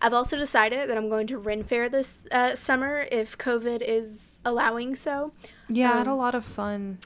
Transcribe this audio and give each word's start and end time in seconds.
I've 0.00 0.12
also 0.14 0.36
decided 0.36 0.88
that 0.88 0.96
I'm 0.96 1.08
going 1.08 1.26
to 1.28 1.38
Ren 1.38 1.64
Fair 1.64 1.88
this 1.88 2.26
uh, 2.30 2.54
summer 2.54 3.06
if 3.10 3.36
COVID 3.36 3.82
is 3.82 4.18
allowing 4.44 4.94
so. 4.94 5.32
Yeah, 5.68 5.92
I 5.92 5.98
had 5.98 6.06
a 6.06 6.10
Um, 6.12 6.18
lot 6.18 6.34
of 6.36 6.44
fun 6.44 6.98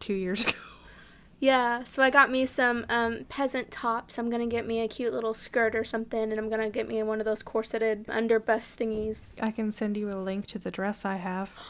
two 0.00 0.14
years 0.14 0.42
ago. 0.44 0.52
Yeah, 1.38 1.84
so 1.84 2.02
I 2.02 2.08
got 2.08 2.30
me 2.30 2.46
some 2.46 2.86
um, 2.88 3.26
peasant 3.28 3.70
tops. 3.70 4.18
I'm 4.18 4.30
gonna 4.30 4.46
get 4.46 4.66
me 4.66 4.80
a 4.80 4.88
cute 4.88 5.12
little 5.12 5.34
skirt 5.34 5.74
or 5.74 5.84
something, 5.84 6.18
and 6.32 6.38
I'm 6.38 6.48
gonna 6.48 6.70
get 6.70 6.88
me 6.88 7.02
one 7.02 7.20
of 7.20 7.26
those 7.26 7.42
corseted 7.42 8.06
underbust 8.06 8.76
thingies. 8.76 9.20
I 9.40 9.50
can 9.50 9.70
send 9.70 9.98
you 9.98 10.08
a 10.08 10.16
link 10.16 10.46
to 10.46 10.58
the 10.58 10.70
dress 10.70 11.04
I 11.04 11.16
have. 11.16 11.50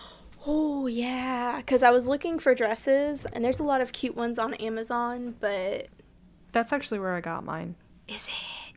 Oh 0.49 0.87
yeah, 0.87 1.57
because 1.57 1.83
I 1.83 1.91
was 1.91 2.07
looking 2.07 2.39
for 2.39 2.55
dresses, 2.55 3.27
and 3.27 3.45
there's 3.45 3.59
a 3.59 3.65
lot 3.65 3.81
of 3.81 3.91
cute 3.93 4.15
ones 4.15 4.39
on 4.39 4.55
Amazon, 4.55 5.35
but 5.41 5.89
That's 6.53 6.73
actually 6.73 7.01
where 7.01 7.17
I 7.17 7.21
got 7.21 7.45
mine. 7.45 7.75
is 8.07 8.29
it? 8.29 8.33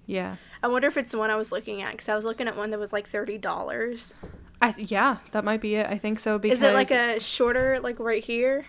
Yeah. 0.09 0.37
I 0.63 0.67
wonder 0.67 0.87
if 0.87 0.97
it's 0.97 1.11
the 1.11 1.19
one 1.19 1.29
I 1.29 1.35
was 1.35 1.51
looking 1.51 1.83
at, 1.83 1.91
because 1.91 2.09
I 2.09 2.15
was 2.15 2.25
looking 2.25 2.47
at 2.47 2.57
one 2.57 2.71
that 2.71 2.79
was 2.79 2.91
like 2.91 3.07
thirty 3.07 3.37
dollars. 3.37 4.15
I 4.61 4.71
th- 4.71 4.89
yeah, 4.91 5.17
that 5.31 5.43
might 5.45 5.61
be 5.61 5.75
it. 5.75 5.85
I 5.87 5.97
think 5.99 6.19
so 6.19 6.39
because 6.39 6.57
Is 6.57 6.63
it 6.63 6.73
like 6.73 6.89
a 6.91 7.19
shorter, 7.19 7.79
like 7.79 7.99
right 7.99 8.23
here, 8.23 8.65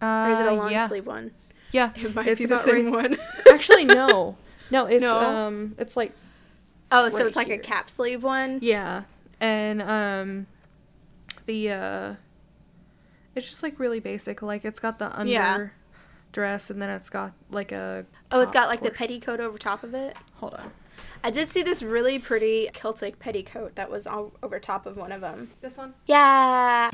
uh, 0.00 0.06
or 0.06 0.30
is 0.30 0.38
it 0.38 0.46
a 0.46 0.52
long 0.52 0.70
yeah. 0.70 0.86
sleeve 0.88 1.04
one? 1.06 1.32
Yeah. 1.72 1.90
It 1.96 2.14
might 2.14 2.28
It's 2.28 2.38
be 2.38 2.46
the 2.46 2.62
same 2.62 2.92
right- 2.92 3.10
one. 3.10 3.18
Actually 3.52 3.84
no. 3.84 4.36
No, 4.70 4.84
it's 4.86 5.00
No? 5.02 5.18
um 5.18 5.74
it's 5.78 5.96
like 5.96 6.12
oh, 6.92 7.08
so 7.08 7.18
right 7.18 7.26
it's 7.26 7.36
like 7.36 7.46
here. 7.48 7.56
a 7.56 7.58
cap 7.58 7.90
sleeve 7.90 8.22
one. 8.22 8.58
yeah. 8.62 9.02
And 9.40 9.82
um 9.82 10.46
the 11.46 11.70
uh 11.70 12.14
it's 13.34 13.48
just 13.48 13.62
like 13.62 13.78
really 13.80 13.98
basic. 14.00 14.42
Like 14.42 14.64
it's 14.64 14.78
got 14.78 14.98
the 14.98 15.10
under 15.18 15.32
Yeah. 15.32 15.66
dress 16.32 16.70
and 16.70 16.80
then 16.80 16.90
it's 16.90 17.08
got 17.10 17.32
like 17.50 17.72
a 17.72 18.04
Oh, 18.30 18.40
it's 18.42 18.52
got 18.52 18.68
like 18.68 18.82
the 18.82 18.90
petticoat 18.90 19.40
over 19.40 19.56
top 19.58 19.82
of 19.82 19.94
it. 19.94 20.16
Hold 20.36 20.54
on. 20.54 20.70
I 21.24 21.30
did 21.30 21.48
see 21.48 21.62
this 21.62 21.82
really 21.82 22.18
pretty 22.18 22.70
Celtic 22.72 23.18
petticoat 23.18 23.74
that 23.74 23.90
was 23.90 24.06
all 24.06 24.32
over 24.42 24.58
top 24.58 24.86
of 24.86 24.96
one 24.96 25.12
of 25.12 25.20
them. 25.20 25.50
This 25.60 25.76
one? 25.76 25.94
Yeah. 26.06 26.90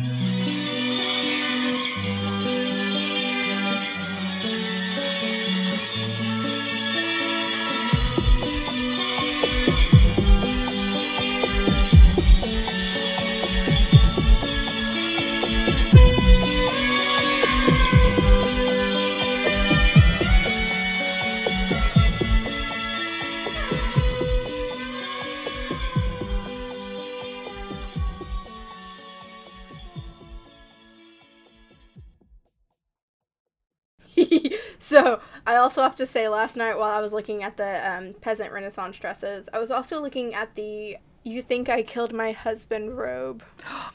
So 34.94 35.20
I 35.44 35.56
also 35.56 35.82
have 35.82 35.96
to 35.96 36.06
say, 36.06 36.28
last 36.28 36.56
night 36.56 36.78
while 36.78 36.90
I 36.90 37.00
was 37.00 37.12
looking 37.12 37.42
at 37.42 37.56
the 37.56 37.90
um, 37.90 38.14
peasant 38.20 38.52
Renaissance 38.52 38.96
dresses, 38.96 39.48
I 39.52 39.58
was 39.58 39.72
also 39.72 40.00
looking 40.00 40.34
at 40.34 40.54
the 40.54 40.98
"You 41.24 41.42
Think 41.42 41.68
I 41.68 41.82
Killed 41.82 42.12
My 42.12 42.30
Husband" 42.30 42.96
robe. 42.96 43.42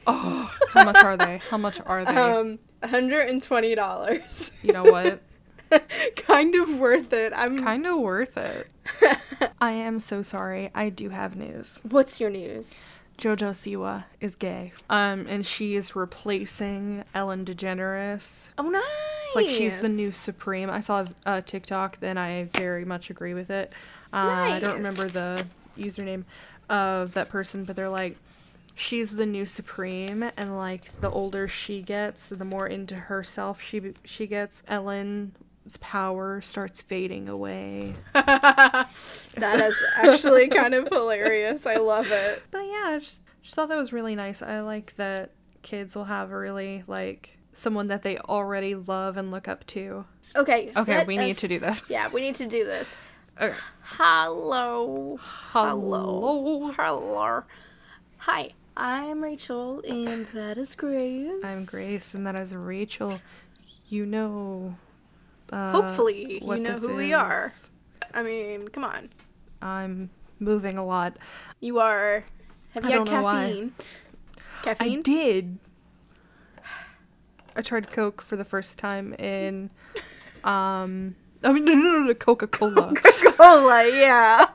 Oh, 0.06 0.54
how 0.70 0.84
much 0.84 1.02
are 1.02 1.16
they? 1.16 1.38
How 1.50 1.58
much 1.58 1.80
are 1.86 2.04
they? 2.04 2.16
Um, 2.16 2.60
hundred 2.84 3.30
and 3.30 3.42
twenty 3.42 3.76
dollars. 3.76 4.52
you 4.62 4.74
know 4.74 4.84
what? 4.84 5.22
kind 6.18 6.56
of 6.56 6.78
worth 6.78 7.14
it. 7.14 7.32
I'm. 7.34 7.64
Kind 7.64 7.88
of 7.88 7.98
worth 8.00 8.38
it. 8.38 8.68
I 9.62 9.72
am 9.72 10.02
so 10.02 10.22
sorry. 10.22 10.70
I 10.76 10.90
do 10.90 11.10
have 11.10 11.38
news. 11.38 11.80
What's 11.84 12.20
your 12.20 12.30
news? 12.30 12.84
Jojo 13.18 13.52
Siwa 13.52 14.06
is 14.22 14.36
gay. 14.36 14.72
Um, 14.90 15.28
and 15.28 15.46
she 15.46 15.76
is 15.76 15.96
replacing 15.96 17.04
Ellen 17.14 17.44
DeGeneres. 17.46 18.54
Oh, 18.58 18.70
nice. 18.70 18.84
It's 19.30 19.36
like 19.36 19.48
she's 19.48 19.80
the 19.80 19.90
new 19.90 20.12
supreme. 20.12 20.72
I 20.72 20.82
saw 20.82 21.06
a 21.24 21.40
TikTok, 21.40 22.00
then 22.00 22.18
I 22.18 22.46
very 22.56 22.84
much 22.84 23.12
agree 23.12 23.36
with 23.36 23.52
it. 23.52 23.72
Uh, 24.12 24.18
I 24.18 24.60
don't 24.60 24.78
remember 24.78 25.08
the 25.08 25.46
username 25.78 26.24
of 26.68 27.14
that 27.14 27.30
person, 27.30 27.64
but 27.64 27.76
they're 27.76 27.90
like, 27.90 28.18
she's 28.74 29.12
the 29.12 29.28
new 29.28 29.46
supreme, 29.46 30.32
and 30.36 30.58
like 30.58 31.00
the 31.02 31.12
older 31.12 31.48
she 31.48 31.84
gets, 31.84 32.28
the 32.28 32.44
more 32.44 32.66
into 32.66 32.96
herself 32.96 33.62
she 33.62 33.94
she 34.04 34.26
gets. 34.26 34.64
Ellen's 34.68 35.78
power 35.80 36.42
starts 36.42 36.82
fading 36.82 37.30
away. 37.30 37.94
that 38.14 38.88
is 39.38 39.76
actually 39.96 40.48
kind 40.50 40.74
of 40.74 40.88
hilarious. 40.88 41.68
I 41.68 41.76
love 41.76 42.12
it. 42.12 42.42
But 42.50 42.62
yeah, 42.62 42.84
I 42.86 42.98
just, 43.00 43.22
just 43.44 43.56
thought 43.56 43.70
that 43.70 43.78
was 43.78 43.94
really 43.94 44.16
nice. 44.16 44.42
I 44.42 44.62
like 44.62 44.96
that 44.96 45.30
kids 45.62 45.94
will 45.94 46.06
have 46.06 46.32
a 46.32 46.38
really 46.38 46.84
like 46.88 47.39
someone 47.54 47.88
that 47.88 48.04
they 48.04 48.18
already 48.18 48.76
love 48.76 49.18
and 49.18 49.32
look 49.32 49.48
up 49.48 49.66
to. 49.68 50.06
Okay. 50.36 50.72
Okay, 50.76 51.04
we 51.06 51.18
need 51.18 51.38
to 51.40 51.48
do 51.48 51.60
this. 51.60 51.82
Yeah, 51.90 52.10
we 52.10 52.22
need 52.22 52.36
to 52.36 52.46
do 52.48 52.64
this. 52.66 52.88
Okay. 53.42 53.56
Hello. 53.82 55.18
Hello. 55.22 56.72
Hello. 56.76 57.44
Hi, 58.18 58.50
I'm 58.78 59.24
Rachel, 59.24 59.82
and 59.88 60.28
that 60.34 60.58
is 60.58 60.76
Grace. 60.76 61.34
I'm 61.44 61.66
Grace, 61.66 62.14
and 62.14 62.28
that 62.28 62.36
is 62.36 62.54
Rachel. 62.54 63.20
You 63.88 64.06
know. 64.06 64.76
Uh, 65.52 65.72
Hopefully, 65.72 66.40
you 66.44 66.58
know 66.60 66.78
who 66.78 66.96
we 66.96 67.14
are. 67.14 67.52
I 68.14 68.22
mean, 68.22 68.68
come 68.68 68.84
on. 68.84 69.10
I'm 69.62 70.12
moving 70.40 70.78
a 70.78 70.86
lot. 70.86 71.18
You 71.60 71.80
are. 71.80 72.24
Have 72.76 72.86
I 72.86 72.90
you 72.90 73.00
had 73.00 73.06
don't 73.08 73.16
know 73.16 73.24
why. 73.24 73.48
caffeine? 73.48 73.74
I 74.38 74.64
Caffeine? 74.64 75.02
did. 75.02 75.58
I 77.60 77.62
tried 77.62 77.92
Coke 77.92 78.22
for 78.22 78.38
the 78.38 78.46
first 78.46 78.80
time 78.80 79.14
in. 79.16 79.70
Um. 80.46 81.16
I 81.44 81.52
mean, 81.52 81.66
no, 81.66 81.74
no, 81.74 82.00
no, 82.04 82.14
Coca 82.14 82.48
Cola. 82.48 82.94
Coca-Cola, 82.96 83.88
yeah. 83.88 84.46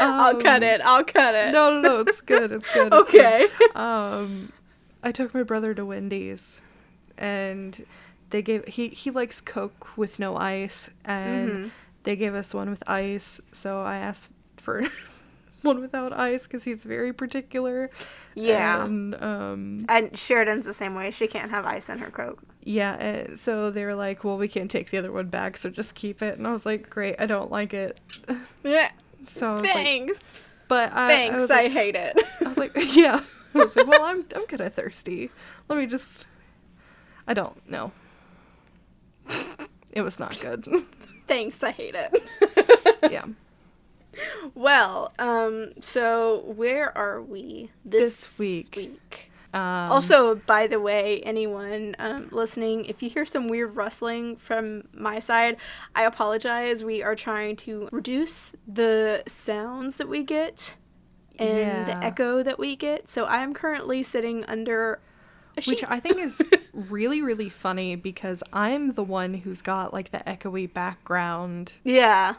I'll 0.00 0.36
cut 0.40 0.62
Um, 0.62 0.68
it. 0.68 0.80
I'll 0.84 1.04
cut 1.04 1.34
it. 1.34 1.52
No, 1.52 1.70
no, 1.70 1.80
no, 1.80 2.00
it's 2.00 2.20
good. 2.20 2.52
It's 2.52 2.68
good. 2.74 2.86
it's 2.92 2.94
Okay. 3.08 3.48
good. 3.58 3.76
Um, 3.76 4.52
I 5.02 5.12
took 5.12 5.32
my 5.34 5.42
brother 5.42 5.74
to 5.74 5.84
Wendy's, 5.84 6.60
and 7.18 7.84
they 8.30 8.42
gave 8.42 8.64
he 8.66 8.88
he 8.88 9.10
likes 9.10 9.40
Coke 9.40 9.96
with 9.96 10.18
no 10.18 10.36
ice, 10.36 10.90
and 11.04 11.50
Mhm. 11.50 11.70
they 12.04 12.16
gave 12.16 12.34
us 12.34 12.52
one 12.54 12.70
with 12.70 12.82
ice. 12.88 13.40
So 13.52 13.80
I 13.82 13.96
asked 13.96 14.28
for 14.58 14.84
one 15.62 15.80
without 15.80 16.12
ice 16.12 16.44
because 16.44 16.64
he's 16.64 16.82
very 16.84 17.12
particular. 17.12 17.90
Yeah. 18.34 18.84
And 18.84 19.14
um, 19.22 19.84
And 19.88 20.18
Sheridan's 20.18 20.64
the 20.66 20.72
same 20.74 20.94
way. 20.94 21.10
She 21.10 21.26
can't 21.26 21.50
have 21.50 21.66
ice 21.66 21.88
in 21.88 21.98
her 21.98 22.10
Coke. 22.10 22.42
yeah. 22.62 23.26
uh, 23.32 23.36
So 23.36 23.70
they 23.70 23.84
were 23.84 23.94
like, 23.94 24.22
"Well, 24.24 24.38
we 24.38 24.48
can't 24.48 24.70
take 24.70 24.90
the 24.90 24.98
other 24.98 25.10
one 25.12 25.28
back, 25.28 25.56
so 25.56 25.68
just 25.70 25.94
keep 25.94 26.22
it." 26.22 26.38
And 26.38 26.46
I 26.46 26.52
was 26.52 26.64
like, 26.64 26.88
"Great, 26.90 27.16
I 27.18 27.26
don't 27.26 27.50
like 27.50 27.74
it." 27.74 28.00
Yeah. 28.62 28.90
So 29.28 29.46
I 29.48 29.54
was 29.60 29.62
like, 29.64 29.72
Thanks. 29.72 30.20
but 30.68 30.92
I, 30.92 31.04
I 31.04 31.08
Thanks. 31.08 31.50
I, 31.50 31.62
like, 31.64 31.72
hate 31.72 31.94
it. 31.96 32.16
I 32.44 32.48
was 32.48 32.56
like, 32.58 32.72
yeah. 32.96 33.20
I 33.54 33.58
was 33.58 33.74
like, 33.76 33.86
well, 33.86 34.02
I'm 34.04 34.24
I'm 34.36 34.46
kind 34.46 34.60
of 34.60 34.74
thirsty. 34.74 35.30
Let 35.68 35.78
me 35.78 35.86
just. 35.86 36.24
I 37.26 37.34
don't 37.34 37.68
know. 37.68 37.92
It 39.92 40.02
was 40.02 40.18
not 40.20 40.38
good. 40.40 40.66
Thanks. 41.26 41.62
I 41.62 41.70
hate 41.72 41.94
it. 41.96 43.10
yeah. 43.10 43.24
Well, 44.54 45.12
um, 45.18 45.72
so 45.80 46.42
where 46.56 46.96
are 46.96 47.22
we 47.22 47.70
this, 47.84 48.16
This 48.16 48.38
week. 48.38 48.74
week? 48.76 49.30
Um, 49.52 49.60
Also, 49.90 50.36
by 50.46 50.66
the 50.66 50.80
way, 50.80 51.20
anyone 51.22 51.96
um, 51.98 52.28
listening, 52.30 52.84
if 52.84 53.02
you 53.02 53.10
hear 53.10 53.26
some 53.26 53.48
weird 53.48 53.74
rustling 53.74 54.36
from 54.36 54.84
my 54.92 55.18
side, 55.18 55.56
I 55.94 56.04
apologize. 56.04 56.84
We 56.84 57.02
are 57.02 57.16
trying 57.16 57.56
to 57.56 57.88
reduce 57.90 58.54
the 58.66 59.22
sounds 59.26 59.96
that 59.96 60.08
we 60.08 60.22
get 60.22 60.74
and 61.38 61.88
the 61.88 61.98
echo 62.04 62.42
that 62.42 62.58
we 62.58 62.76
get. 62.76 63.08
So 63.08 63.24
I 63.24 63.42
am 63.42 63.54
currently 63.54 64.02
sitting 64.02 64.44
under 64.44 65.00
a 65.56 65.62
which. 65.62 65.82
I 65.88 65.98
think 65.98 66.18
is 66.18 66.40
really 66.72 67.22
really 67.22 67.48
funny 67.48 67.96
because 67.96 68.42
I'm 68.52 68.92
the 68.92 69.02
one 69.02 69.34
who's 69.34 69.62
got 69.62 69.92
like 69.92 70.12
the 70.12 70.18
echoey 70.18 70.72
background, 70.72 71.72
yeah. 71.82 72.34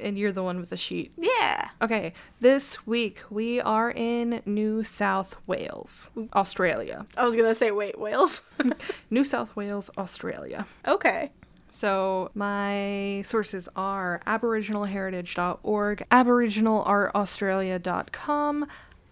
And 0.00 0.18
you're 0.18 0.32
the 0.32 0.42
one 0.42 0.60
with 0.60 0.70
the 0.70 0.76
sheet. 0.76 1.12
Yeah. 1.16 1.68
Okay, 1.82 2.12
this 2.40 2.86
week 2.86 3.22
we 3.30 3.60
are 3.60 3.90
in 3.90 4.42
New 4.46 4.84
South 4.84 5.36
Wales, 5.46 6.08
Australia. 6.34 7.06
I 7.16 7.24
was 7.24 7.34
going 7.34 7.48
to 7.48 7.54
say, 7.54 7.70
wait, 7.70 7.98
Wales? 7.98 8.42
New 9.10 9.24
South 9.24 9.54
Wales, 9.56 9.90
Australia. 9.98 10.66
okay. 10.86 11.30
So 11.70 12.30
my 12.34 13.22
sources 13.26 13.68
are 13.76 14.22
aboriginalheritage.org, 14.26 16.06
aboriginalartaustralia.com, 16.10 18.66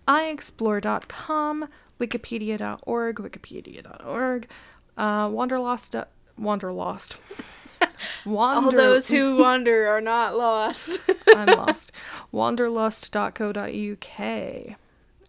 iexplore.com, 0.08 1.68
wikipedia.org, 2.00 3.16
wikipedia.org, 3.16 4.48
uh, 4.96 5.28
wanderlost, 5.28 6.04
wanderlost, 6.40 7.16
Wander- 8.24 8.66
All 8.66 8.70
those 8.86 9.08
who 9.08 9.36
wander 9.38 9.88
are 9.88 10.00
not 10.00 10.36
lost. 10.36 11.00
I'm 11.34 11.46
lost. 11.58 11.90
Wanderlust.co.uk. 12.32 14.76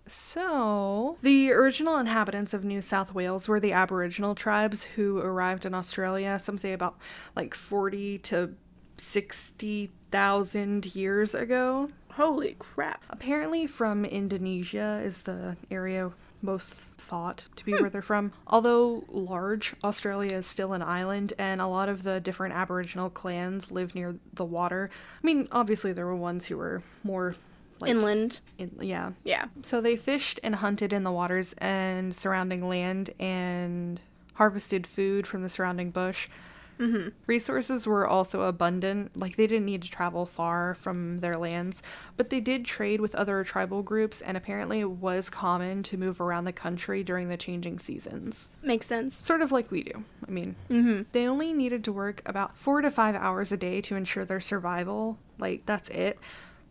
So, 0.07 1.18
the 1.24 1.52
original 1.52 1.98
inhabitants 1.98 2.54
of 2.54 2.63
New 2.63 2.81
South 2.81 3.16
Wales 3.16 3.48
were 3.48 3.60
the 3.60 3.74
Aboriginal 3.74 4.36
tribes 4.36 4.84
who 4.84 5.18
arrived 5.18 5.66
in 5.66 5.74
Australia, 5.74 6.38
some 6.40 6.60
say 6.60 6.74
about 6.74 6.96
like 7.36 7.56
40 7.56 8.19
to 8.19 8.54
60,000 8.98 10.96
years 10.96 11.34
ago. 11.34 11.90
Holy 12.12 12.56
crap. 12.60 13.04
Apparently, 13.10 13.66
from 13.68 14.06
Indonesia 14.06 15.02
is 15.04 15.24
the 15.24 15.57
area 15.72 16.12
most 16.42 16.74
thought 17.07 17.46
to 17.56 17.66
be 17.66 17.74
hmm. 17.74 17.81
where 17.81 17.90
they're 17.90 18.02
from. 18.02 18.34
Although 18.48 19.04
large, 19.07 19.75
Australia 19.84 20.38
is 20.38 20.48
still 20.48 20.74
an 20.74 20.81
island, 20.81 21.34
and 21.38 21.62
a 21.62 21.68
lot 21.68 21.90
of 21.90 22.04
the 22.04 22.19
different 22.19 22.54
Aboriginal 22.54 23.10
clans 23.10 23.72
live 23.72 23.96
near 23.96 24.16
the 24.34 24.46
water. 24.46 24.90
I 25.24 25.25
mean, 25.25 25.48
obviously, 25.52 25.94
there 25.94 26.06
were 26.06 26.16
ones 26.16 26.46
who 26.46 26.57
were 26.57 26.81
more 27.04 27.36
like 27.80 27.92
Inland. 27.92 28.40
in, 28.57 28.72
yeah. 28.80 29.12
Yeah. 29.24 29.46
So 29.63 29.81
they 29.81 29.96
fished 29.96 30.40
and 30.44 30.56
hunted 30.56 30.94
in 30.94 31.04
the 31.04 31.12
waters 31.12 31.54
and 31.57 32.16
surrounding 32.16 32.68
land 32.68 33.12
and 33.19 34.00
harvested 34.34 34.88
food 34.88 35.28
from 35.28 35.44
the 35.44 35.50
surrounding 35.50 35.92
bush. 35.92 36.28
Mm-hmm. 36.80 37.10
Resources 37.27 37.88
were 37.88 38.07
also 38.07 38.42
abundant. 38.42 39.18
Like 39.18 39.36
they 39.36 39.48
didn't 39.48 39.66
need 39.66 39.81
to 39.83 39.89
travel 39.92 40.25
far 40.25 40.75
from 40.75 41.19
their 41.22 41.38
lands, 41.38 41.81
but 42.18 42.30
they 42.30 42.39
did 42.39 42.66
trade 42.66 43.00
with 43.01 43.16
other 43.16 43.44
tribal 43.44 43.81
groups, 43.81 44.22
and 44.22 44.36
apparently 44.36 44.80
it 44.81 44.89
was 44.89 45.30
common 45.30 45.83
to 45.83 45.98
move 45.98 46.19
around 46.19 46.45
the 46.45 46.51
country 46.54 47.04
during 47.04 47.30
the 47.30 47.38
changing 47.38 47.80
seasons. 47.80 48.50
Makes 48.62 48.88
sense. 48.88 49.25
Sort 49.25 49.42
of 49.42 49.51
like 49.51 49.72
we 49.72 49.83
do. 49.83 50.04
I 50.27 50.31
mean, 50.31 50.56
Mm-hmm. 50.69 51.04
they 51.12 51.27
only 51.27 51.54
needed 51.54 51.83
to 51.86 51.94
work 51.94 52.22
about 52.25 52.57
four 52.57 52.81
to 52.81 52.92
five 52.92 53.16
hours 53.16 53.51
a 53.51 53.57
day 53.57 53.81
to 53.81 53.95
ensure 53.95 54.25
their 54.25 54.39
survival. 54.42 55.18
Like 55.38 55.66
that's 55.66 55.89
it. 55.89 56.18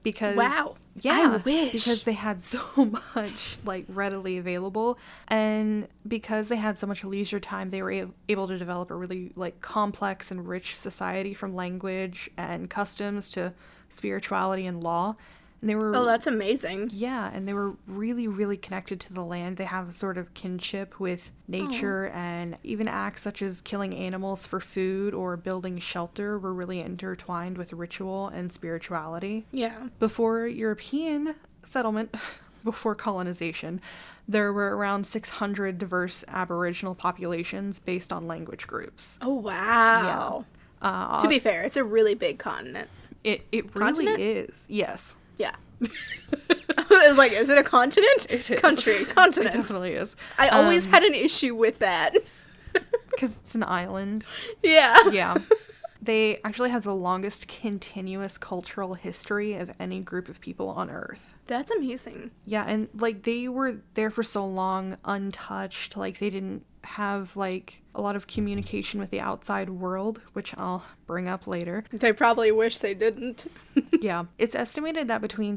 Because 0.04 0.36
Wow. 0.36 0.76
yeah, 1.00 1.32
I 1.32 1.36
wish. 1.38 1.72
because 1.72 2.04
they 2.04 2.12
had 2.12 2.40
so 2.54 2.60
much 2.76 3.56
like 3.64 3.86
readily 3.88 4.38
available, 4.38 4.96
and 5.26 5.88
because 6.06 6.46
they 6.48 6.56
had 6.56 6.78
so 6.78 6.86
much 6.86 7.02
leisure 7.02 7.40
time, 7.40 7.70
they 7.70 7.82
were 7.82 8.06
able 8.28 8.46
to 8.46 8.56
develop 8.56 8.92
a 8.92 8.94
really 8.94 9.32
like 9.34 9.60
complex 9.60 10.30
and 10.30 10.46
rich 10.46 10.76
society 10.76 11.34
from 11.34 11.56
language 11.56 12.30
and 12.36 12.70
customs 12.70 13.30
to 13.32 13.52
spirituality 13.90 14.66
and 14.66 14.80
law. 14.84 15.16
And 15.64 15.70
they 15.70 15.76
were 15.76 15.96
Oh, 15.96 16.04
that's 16.04 16.26
amazing. 16.26 16.90
yeah, 16.92 17.30
and 17.32 17.48
they 17.48 17.54
were 17.54 17.72
really, 17.86 18.28
really 18.28 18.58
connected 18.58 19.00
to 19.00 19.14
the 19.14 19.22
land. 19.24 19.56
They 19.56 19.64
have 19.64 19.88
a 19.88 19.92
sort 19.94 20.18
of 20.18 20.34
kinship 20.34 21.00
with 21.00 21.32
nature, 21.48 22.08
and 22.08 22.58
even 22.62 22.86
acts 22.86 23.22
such 23.22 23.40
as 23.40 23.62
killing 23.62 23.94
animals 23.94 24.46
for 24.46 24.60
food 24.60 25.14
or 25.14 25.38
building 25.38 25.78
shelter 25.78 26.38
were 26.38 26.52
really 26.52 26.80
intertwined 26.80 27.56
with 27.56 27.72
ritual 27.72 28.28
and 28.28 28.52
spirituality. 28.52 29.46
Yeah. 29.52 29.88
Before 29.98 30.46
European 30.46 31.34
settlement, 31.64 32.14
before 32.62 32.94
colonization, 32.94 33.80
there 34.28 34.52
were 34.52 34.76
around 34.76 35.06
600 35.06 35.78
diverse 35.78 36.24
Aboriginal 36.28 36.94
populations 36.94 37.78
based 37.78 38.12
on 38.12 38.26
language 38.26 38.66
groups. 38.66 39.18
Oh, 39.22 39.32
wow. 39.32 40.44
Uh, 40.82 41.22
To 41.22 41.28
be 41.28 41.38
fair, 41.38 41.62
it's 41.62 41.78
a 41.78 41.84
really 41.84 42.14
big 42.14 42.38
continent. 42.38 42.90
it, 43.24 43.46
it 43.50 43.74
really 43.74 44.04
Continent? 44.04 44.20
is. 44.20 44.50
Yes. 44.68 45.14
Yeah. 45.36 45.54
I 46.76 47.08
was 47.08 47.18
like, 47.18 47.32
is 47.32 47.48
it 47.48 47.58
a 47.58 47.62
continent? 47.62 48.26
It 48.30 48.50
is. 48.50 48.60
Country. 48.60 48.94
It 49.02 49.08
Continent. 49.14 49.54
definitely 49.54 49.92
is. 49.92 50.14
I 50.38 50.48
always 50.48 50.86
Um, 50.86 50.92
had 50.92 51.02
an 51.02 51.14
issue 51.14 51.54
with 51.54 51.78
that. 51.80 52.14
Because 53.10 53.36
it's 53.38 53.54
an 53.54 53.62
island. 53.62 54.26
yeah. 54.62 55.08
Yeah. 55.10 55.36
They 56.04 56.38
actually 56.44 56.70
have 56.70 56.84
the 56.84 56.94
longest 56.94 57.48
continuous 57.48 58.36
cultural 58.36 58.92
history 58.92 59.54
of 59.54 59.70
any 59.80 60.00
group 60.00 60.28
of 60.28 60.38
people 60.38 60.68
on 60.68 60.90
Earth. 60.90 61.34
That's 61.46 61.70
amazing. 61.70 62.30
Yeah, 62.44 62.64
and 62.66 62.88
like 62.94 63.22
they 63.22 63.48
were 63.48 63.76
there 63.94 64.10
for 64.10 64.22
so 64.22 64.46
long 64.46 64.98
untouched, 65.04 65.96
like 65.96 66.18
they 66.18 66.28
didn't 66.28 66.64
have 66.82 67.34
like 67.36 67.80
a 67.94 68.02
lot 68.02 68.16
of 68.16 68.26
communication 68.26 69.00
with 69.00 69.10
the 69.10 69.20
outside 69.20 69.70
world, 69.70 70.20
which 70.34 70.54
I'll 70.58 70.84
bring 71.06 71.26
up 71.26 71.46
later. 71.46 71.84
They 71.90 72.12
probably 72.12 72.52
wish 72.52 72.78
they 72.78 72.92
didn't. 72.92 73.50
yeah, 74.00 74.24
it's 74.38 74.54
estimated 74.54 75.08
that 75.08 75.22
between 75.22 75.56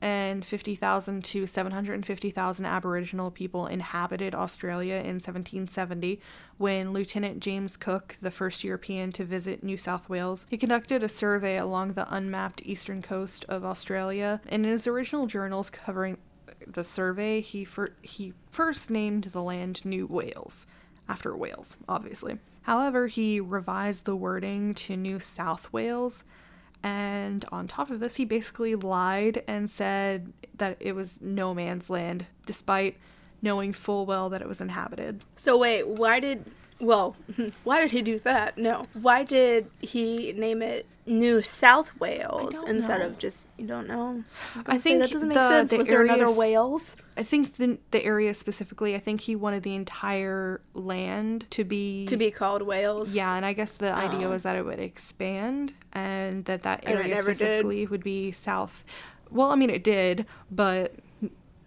250,000 0.00 1.24
to 1.24 1.46
750,000 1.46 2.64
Aboriginal 2.64 3.30
people 3.30 3.66
inhabited 3.66 4.34
Australia 4.34 4.94
in 4.94 5.16
1770 5.16 6.20
when 6.56 6.92
Lieutenant 6.92 7.40
James 7.40 7.76
Cook, 7.76 8.16
the 8.20 8.30
first 8.30 8.64
European 8.64 9.12
to 9.12 9.24
visit 9.24 9.62
New 9.62 9.76
South 9.76 10.08
Wales, 10.08 10.46
he 10.48 10.56
conducted 10.56 11.02
a 11.02 11.08
survey 11.08 11.56
along 11.56 11.92
the 11.92 12.12
unmapped 12.14 12.62
eastern 12.64 13.02
coast 13.02 13.44
of 13.48 13.64
Australia. 13.64 14.40
And 14.48 14.64
in 14.64 14.72
his 14.72 14.86
original 14.86 15.26
journals 15.26 15.70
covering 15.70 16.18
the 16.66 16.84
survey, 16.84 17.40
he 17.40 17.64
fir- 17.64 17.94
he 18.02 18.34
first 18.50 18.90
named 18.90 19.24
the 19.32 19.42
land 19.42 19.84
New 19.84 20.06
Wales, 20.06 20.66
after 21.08 21.36
Wales, 21.36 21.76
obviously. 21.88 22.38
However, 22.62 23.06
he 23.06 23.40
revised 23.40 24.04
the 24.04 24.16
wording 24.16 24.74
to 24.74 24.96
New 24.96 25.20
South 25.20 25.72
Wales, 25.72 26.24
and 26.82 27.44
on 27.50 27.66
top 27.66 27.90
of 27.90 28.00
this, 28.00 28.16
he 28.16 28.24
basically 28.24 28.74
lied 28.74 29.42
and 29.48 29.68
said 29.68 30.32
that 30.56 30.76
it 30.80 30.92
was 30.92 31.20
no 31.20 31.54
man's 31.54 31.90
land, 31.90 32.26
despite 32.46 32.96
knowing 33.42 33.72
full 33.72 34.06
well 34.06 34.28
that 34.30 34.40
it 34.42 34.48
was 34.48 34.60
inhabited. 34.60 35.22
So 35.36 35.56
wait, 35.56 35.86
why 35.86 36.20
did 36.20 36.44
well, 36.80 37.16
why 37.64 37.80
did 37.82 37.90
he 37.90 38.02
do 38.02 38.18
that? 38.20 38.56
No. 38.58 38.86
Why 38.92 39.24
did 39.24 39.70
he 39.80 40.32
name 40.32 40.62
it 40.62 40.86
New 41.06 41.40
South 41.42 41.90
Wales 41.98 42.62
instead 42.64 43.00
know. 43.00 43.06
of 43.06 43.18
just 43.18 43.46
you 43.56 43.66
don't 43.66 43.88
know? 43.88 44.22
I 44.66 44.78
think 44.78 45.00
that 45.00 45.10
doesn't 45.10 45.26
make 45.28 45.36
the- 45.38 45.48
sense. 45.48 45.70
the 45.70 45.78
Was 45.78 45.88
there 45.88 46.02
another 46.02 46.30
Wales? 46.30 46.96
I 47.16 47.22
think 47.22 47.54
the 47.56 47.78
the 47.90 48.04
area 48.04 48.34
specifically, 48.34 48.94
I 48.94 48.98
think 49.00 49.22
he 49.22 49.34
wanted 49.34 49.62
the 49.62 49.74
entire 49.74 50.60
land 50.74 51.46
to 51.50 51.64
be 51.64 52.06
To 52.06 52.16
be 52.16 52.30
called 52.30 52.62
Wales. 52.62 53.14
Yeah, 53.14 53.34
and 53.34 53.44
I 53.46 53.54
guess 53.54 53.72
the 53.72 53.90
idea 53.92 54.26
Oh. 54.26 54.30
was 54.30 54.42
that 54.42 54.54
it 54.56 54.64
would 54.64 54.78
expand 54.80 55.72
and 55.92 56.44
that 56.44 56.62
that 56.64 56.84
area 56.86 57.14
never 57.14 57.30
did. 57.30 57.36
specifically 57.38 57.86
would 57.86 58.04
be 58.04 58.30
south. 58.32 58.84
Well, 59.30 59.50
I 59.50 59.56
mean 59.56 59.70
it 59.70 59.82
did, 59.82 60.26
but 60.50 60.94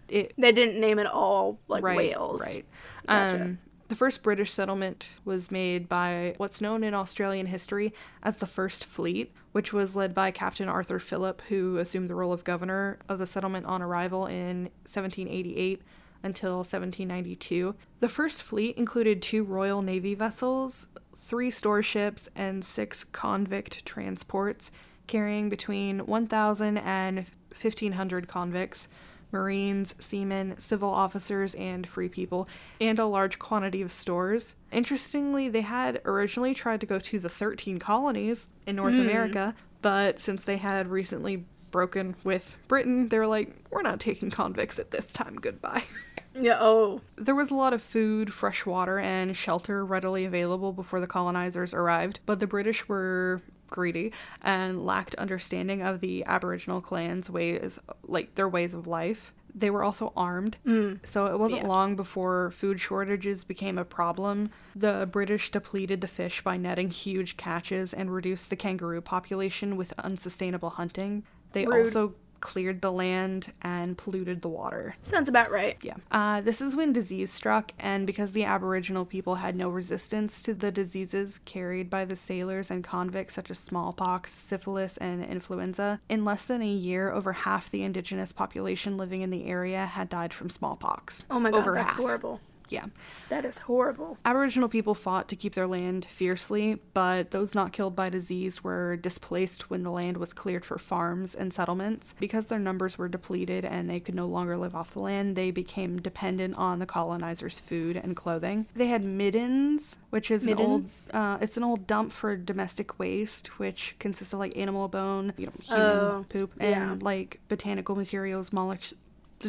it 0.08 0.32
They 0.38 0.52
didn't 0.52 0.80
name 0.80 0.98
it 0.98 1.06
all 1.06 1.58
like 1.68 1.82
right, 1.82 1.96
Wales. 1.96 2.40
Right. 2.40 2.64
Gotcha. 3.08 3.34
Um, 3.42 3.58
the 3.92 3.96
first 3.96 4.22
British 4.22 4.50
settlement 4.50 5.08
was 5.22 5.50
made 5.50 5.86
by 5.86 6.32
what's 6.38 6.62
known 6.62 6.82
in 6.82 6.94
Australian 6.94 7.44
history 7.44 7.92
as 8.22 8.38
the 8.38 8.46
First 8.46 8.86
Fleet, 8.86 9.34
which 9.52 9.74
was 9.74 9.94
led 9.94 10.14
by 10.14 10.30
Captain 10.30 10.66
Arthur 10.66 10.98
Phillip, 10.98 11.42
who 11.50 11.76
assumed 11.76 12.08
the 12.08 12.14
role 12.14 12.32
of 12.32 12.42
governor 12.42 13.00
of 13.06 13.18
the 13.18 13.26
settlement 13.26 13.66
on 13.66 13.82
arrival 13.82 14.24
in 14.24 14.70
1788 14.86 15.82
until 16.22 16.56
1792. 16.60 17.74
The 18.00 18.08
First 18.08 18.42
Fleet 18.42 18.78
included 18.78 19.20
two 19.20 19.44
Royal 19.44 19.82
Navy 19.82 20.14
vessels, 20.14 20.88
three 21.20 21.50
store 21.50 21.82
ships, 21.82 22.30
and 22.34 22.64
six 22.64 23.04
convict 23.12 23.84
transports, 23.84 24.70
carrying 25.06 25.50
between 25.50 26.06
1,000 26.06 26.78
and 26.78 27.26
1,500 27.50 28.26
convicts. 28.26 28.88
Marines, 29.32 29.94
seamen, 29.98 30.56
civil 30.58 30.90
officers, 30.90 31.54
and 31.54 31.86
free 31.86 32.08
people, 32.08 32.48
and 32.80 32.98
a 32.98 33.06
large 33.06 33.38
quantity 33.38 33.82
of 33.82 33.90
stores. 33.92 34.54
Interestingly, 34.70 35.48
they 35.48 35.62
had 35.62 36.00
originally 36.04 36.54
tried 36.54 36.80
to 36.80 36.86
go 36.86 36.98
to 36.98 37.18
the 37.18 37.28
13 37.28 37.78
colonies 37.78 38.48
in 38.66 38.76
North 38.76 38.94
hmm. 38.94 39.00
America, 39.00 39.54
but 39.80 40.20
since 40.20 40.44
they 40.44 40.56
had 40.56 40.88
recently 40.88 41.44
broken 41.70 42.14
with 42.22 42.56
Britain, 42.68 43.08
they 43.08 43.18
were 43.18 43.26
like, 43.26 43.54
we're 43.70 43.82
not 43.82 43.98
taking 43.98 44.30
convicts 44.30 44.78
at 44.78 44.90
this 44.90 45.06
time, 45.06 45.36
goodbye. 45.36 45.84
Yeah. 46.34 46.58
Oh. 46.60 47.02
There 47.16 47.34
was 47.34 47.50
a 47.50 47.54
lot 47.54 47.72
of 47.74 47.82
food, 47.82 48.32
fresh 48.32 48.64
water, 48.64 48.98
and 48.98 49.36
shelter 49.36 49.84
readily 49.84 50.24
available 50.24 50.72
before 50.72 51.00
the 51.00 51.06
colonizers 51.06 51.74
arrived, 51.74 52.20
but 52.24 52.40
the 52.40 52.46
British 52.46 52.88
were 52.88 53.42
greedy 53.72 54.12
and 54.42 54.84
lacked 54.86 55.14
understanding 55.16 55.82
of 55.82 56.00
the 56.00 56.24
Aboriginal 56.26 56.80
clans' 56.80 57.28
ways, 57.28 57.78
like 58.04 58.34
their 58.36 58.48
ways 58.48 58.72
of 58.74 58.86
life. 58.86 59.32
They 59.54 59.68
were 59.68 59.84
also 59.84 60.14
armed, 60.16 60.56
mm. 60.66 60.98
so 61.04 61.26
it 61.26 61.38
wasn't 61.38 61.62
Yeah. 61.62 61.68
long 61.68 61.94
before 61.94 62.52
food 62.52 62.80
shortages 62.80 63.44
became 63.44 63.76
a 63.76 63.84
problem. 63.84 64.50
The 64.74 65.06
British 65.10 65.50
depleted 65.50 66.00
the 66.00 66.08
fish 66.08 66.42
by 66.42 66.56
netting 66.56 66.90
huge 66.90 67.36
catches 67.36 67.92
and 67.92 68.10
reduced 68.14 68.48
the 68.48 68.56
kangaroo 68.56 69.02
population 69.02 69.76
with 69.76 69.92
unsustainable 69.98 70.70
hunting. 70.70 71.24
They 71.52 71.66
Rude. 71.66 71.86
also 71.86 72.14
cleared 72.42 72.82
the 72.82 72.92
land 72.92 73.52
and 73.62 73.96
polluted 73.96 74.42
the 74.42 74.48
water. 74.48 74.94
Sounds 75.00 75.30
about 75.30 75.50
right. 75.50 75.78
Yeah. 75.82 75.94
Uh, 76.10 76.42
this 76.42 76.60
is 76.60 76.76
when 76.76 76.92
disease 76.92 77.32
struck, 77.32 77.72
and 77.78 78.06
because 78.06 78.32
the 78.32 78.44
Aboriginal 78.44 79.06
people 79.06 79.36
had 79.36 79.56
no 79.56 79.70
resistance 79.70 80.42
to 80.42 80.52
the 80.52 80.70
diseases 80.70 81.40
carried 81.46 81.88
by 81.88 82.04
the 82.04 82.16
sailors 82.16 82.70
and 82.70 82.84
convicts, 82.84 83.34
such 83.34 83.50
as 83.50 83.58
smallpox, 83.58 84.34
syphilis, 84.34 84.98
and 84.98 85.24
influenza, 85.24 86.00
in 86.10 86.24
less 86.24 86.44
than 86.44 86.60
a 86.60 86.66
year, 86.66 87.10
over 87.10 87.32
half 87.32 87.70
the 87.70 87.82
indigenous 87.82 88.32
population 88.32 88.98
living 88.98 89.22
in 89.22 89.30
the 89.30 89.46
area 89.46 89.86
had 89.86 90.10
died 90.10 90.34
from 90.34 90.50
smallpox. 90.50 91.22
Oh 91.30 91.40
my 91.40 91.50
god, 91.50 91.60
over 91.60 91.74
that's 91.74 91.92
half. 91.92 91.98
horrible. 91.98 92.40
Yeah. 92.72 92.86
That 93.28 93.44
is 93.44 93.58
horrible. 93.58 94.16
Aboriginal 94.24 94.68
people 94.68 94.94
fought 94.94 95.28
to 95.28 95.36
keep 95.36 95.54
their 95.54 95.66
land 95.66 96.06
fiercely, 96.06 96.78
but 96.94 97.30
those 97.30 97.54
not 97.54 97.72
killed 97.72 97.94
by 97.94 98.08
disease 98.08 98.64
were 98.64 98.96
displaced 98.96 99.68
when 99.70 99.82
the 99.82 99.90
land 99.90 100.16
was 100.16 100.32
cleared 100.32 100.64
for 100.64 100.78
farms 100.78 101.34
and 101.34 101.52
settlements. 101.52 102.14
Because 102.18 102.46
their 102.46 102.58
numbers 102.58 102.96
were 102.98 103.08
depleted 103.08 103.64
and 103.64 103.88
they 103.90 104.00
could 104.00 104.14
no 104.14 104.26
longer 104.26 104.56
live 104.56 104.74
off 104.74 104.92
the 104.92 105.00
land, 105.00 105.36
they 105.36 105.50
became 105.50 106.00
dependent 106.00 106.54
on 106.56 106.78
the 106.78 106.86
colonizers' 106.86 107.58
food 107.60 107.96
and 107.96 108.16
clothing. 108.16 108.66
They 108.74 108.86
had 108.86 109.04
middens, 109.04 109.96
which 110.10 110.30
is 110.30 110.46
an 110.46 110.58
old 110.58 110.86
uh, 111.12 111.38
it's 111.40 111.56
an 111.58 111.64
old 111.64 111.86
dump 111.86 112.12
for 112.12 112.36
domestic 112.36 112.98
waste, 112.98 113.58
which 113.58 113.94
consists 113.98 114.32
of 114.32 114.38
like 114.38 114.56
animal 114.56 114.88
bone, 114.88 115.32
you 115.36 115.46
know, 115.46 115.52
human 115.62 115.82
Oh, 115.86 116.24
poop, 116.28 116.52
yeah. 116.60 116.92
and 116.92 117.02
like 117.02 117.40
botanical 117.48 117.96
materials, 117.96 118.52
molecules 118.52 118.90
so 118.90 118.96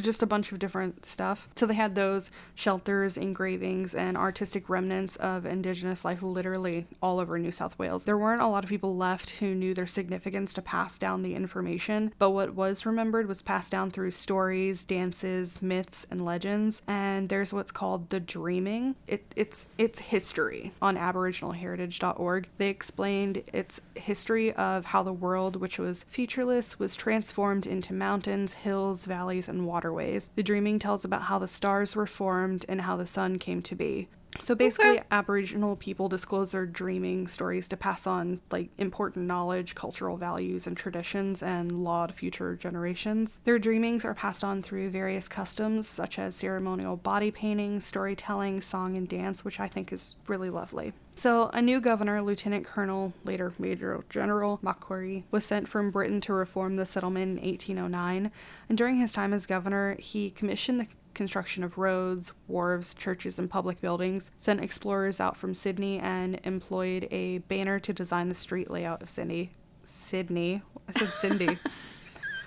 just 0.02 0.24
a 0.24 0.28
bunch 0.28 0.52
of 0.52 0.60
different 0.60 1.06
stuff. 1.06 1.48
So 1.56 1.66
they 1.66 1.74
had 1.74 1.96
those 1.96 2.32
shelters, 2.56 3.18
engravings, 3.18 3.94
and 3.94 4.18
artistic 4.18 4.70
remnants 4.70 5.16
of 5.18 5.46
indigenous 5.46 6.06
life 6.06 6.22
literally 6.22 6.88
all 7.02 7.20
over 7.20 7.38
New 7.38 7.52
South 7.52 7.78
Wales. 7.78 8.04
There 8.04 8.18
weren't 8.18 8.42
a 8.42 8.48
lot 8.48 8.64
of 8.64 8.70
people 8.70 8.96
left 8.96 9.32
who 9.32 9.56
knew 9.56 9.74
their 9.74 9.88
significance 9.88 10.54
to 10.54 10.62
pass 10.62 10.98
down 10.98 11.24
the 11.24 11.36
information, 11.36 12.14
but 12.20 12.32
what 12.32 12.56
was 12.56 12.86
remembered 12.86 13.28
was 13.28 13.42
passed 13.42 13.72
down 13.72 13.92
through 13.92 14.12
stories, 14.12 14.86
dances, 14.86 15.62
myths, 15.62 16.06
and 16.10 16.24
legends. 16.24 16.82
And 16.88 17.30
there's 17.30 17.54
what's 17.54 17.72
called 17.72 18.10
the 18.10 18.20
dreaming. 18.20 18.96
It, 19.08 19.34
it's 19.36 19.70
it's 19.78 20.00
history 20.00 20.74
on 20.82 20.98
aboriginalheritage.org. 20.98 22.48
They 22.58 22.70
explained 22.70 23.44
its 23.52 23.80
history 23.96 24.54
of 24.54 24.86
how 24.86 25.04
the 25.04 25.14
world, 25.14 25.56
which 25.56 25.78
was 25.80 26.04
featureless, 26.04 26.80
was 26.80 26.96
transformed 26.96 27.66
into 27.66 27.94
mountains, 27.94 28.54
hills, 28.54 29.06
valleys, 29.06 29.48
and 29.48 29.66
waterways. 29.84 30.30
The 30.36 30.44
dreaming 30.44 30.80
tells 30.80 31.04
about 31.04 31.24
how 31.24 31.40
the 31.40 31.48
stars 31.48 31.96
were 31.96 32.08
formed 32.08 32.66
and 32.70 32.82
how 32.82 32.96
the 32.96 33.06
sun 33.06 33.38
came 33.38 33.62
to 33.64 33.76
be. 33.76 34.08
So 34.42 34.56
basically, 34.56 35.00
Okay. 35.00 35.04
Aboriginal 35.12 35.76
people 35.76 36.10
disclose 36.10 36.52
their 36.52 36.66
dreaming 36.66 37.28
stories 37.28 37.68
to 37.70 37.78
pass 37.78 38.06
on 38.08 38.42
like 38.52 38.70
important 38.78 39.26
knowledge, 39.26 39.76
cultural 39.76 40.18
values, 40.18 40.68
and 40.68 40.76
traditions, 40.76 41.42
and 41.42 41.84
law 41.84 42.08
to 42.08 42.14
future 42.14 42.56
generations. 42.56 43.40
Their 43.46 43.60
dreamings 43.60 44.04
are 44.06 44.14
passed 44.14 44.44
on 44.44 44.62
through 44.62 44.90
various 44.90 45.28
customs 45.28 45.88
such 45.88 46.20
as 46.20 46.36
ceremonial 46.36 46.98
body 46.98 47.32
painting, 47.32 47.80
storytelling, 47.82 48.62
song, 48.62 48.98
and 48.98 49.08
dance, 49.08 49.46
which 49.46 49.60
I 49.60 49.68
think 49.68 49.94
is 49.94 50.16
really 50.28 50.50
lovely. 50.50 50.94
So, 51.16 51.52
a 51.54 51.62
new 51.62 51.80
governor, 51.80 52.22
Lieutenant 52.24 52.66
Colonel, 52.66 53.14
later 53.24 53.54
Major 53.60 54.04
General 54.10 54.58
Macquarie, 54.64 55.26
was 55.30 55.46
sent 55.46 55.68
from 55.68 55.92
Britain 55.92 56.20
to 56.22 56.34
reform 56.34 56.76
the 56.76 56.88
settlement 56.88 57.38
in 57.40 57.46
1809. 57.46 58.32
And 58.68 58.78
during 58.78 58.98
his 58.98 59.14
time 59.14 59.32
as 59.32 59.46
governor, 59.46 59.96
he 60.00 60.32
commissioned 60.32 60.80
the 60.80 60.88
construction 61.14 61.64
of 61.64 61.78
roads, 61.78 62.32
wharves, 62.48 62.94
churches, 62.94 63.38
and 63.40 63.50
public 63.50 63.80
buildings, 63.82 64.32
sent 64.40 64.62
explorers 64.64 65.20
out 65.20 65.38
from 65.38 65.54
Sydney, 65.56 66.00
and 66.00 66.40
employed 66.44 67.08
a 67.12 67.40
banner 67.40 67.80
to 67.80 67.94
design 67.94 68.30
the 68.30 68.36
street 68.36 68.70
layout 68.72 69.02
of 69.02 69.10
Sydney. 69.10 69.52
Sydney. 69.84 70.62
I 70.88 71.00
said 71.00 71.14
Cindy. 71.22 71.58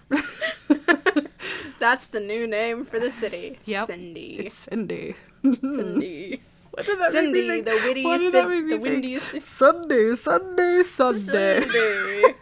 That's 1.78 2.06
the 2.06 2.20
new 2.20 2.46
name 2.46 2.84
for 2.84 2.98
the 2.98 3.10
city. 3.12 3.58
Yep. 3.66 3.88
Cindy. 3.88 4.36
it's 4.46 4.54
Cindy. 4.54 5.14
Cindy. 5.42 6.40
What 6.76 6.84
did 6.84 6.98
that 7.00 7.12
make 7.14 7.24
me 7.32 7.32
Cindy, 7.32 7.48
think? 7.48 7.64
the 7.66 7.72
witty, 7.88 8.04
Why 8.04 8.18
did 8.18 8.24
Cid- 8.26 8.34
that 8.34 8.48
make 8.50 8.64
me 8.64 8.70
the 8.76 8.82
think? 8.82 8.84
windiest. 8.84 9.46
Sunday, 9.46 10.14
Sunday, 10.14 10.82
Sunday. 10.82 12.34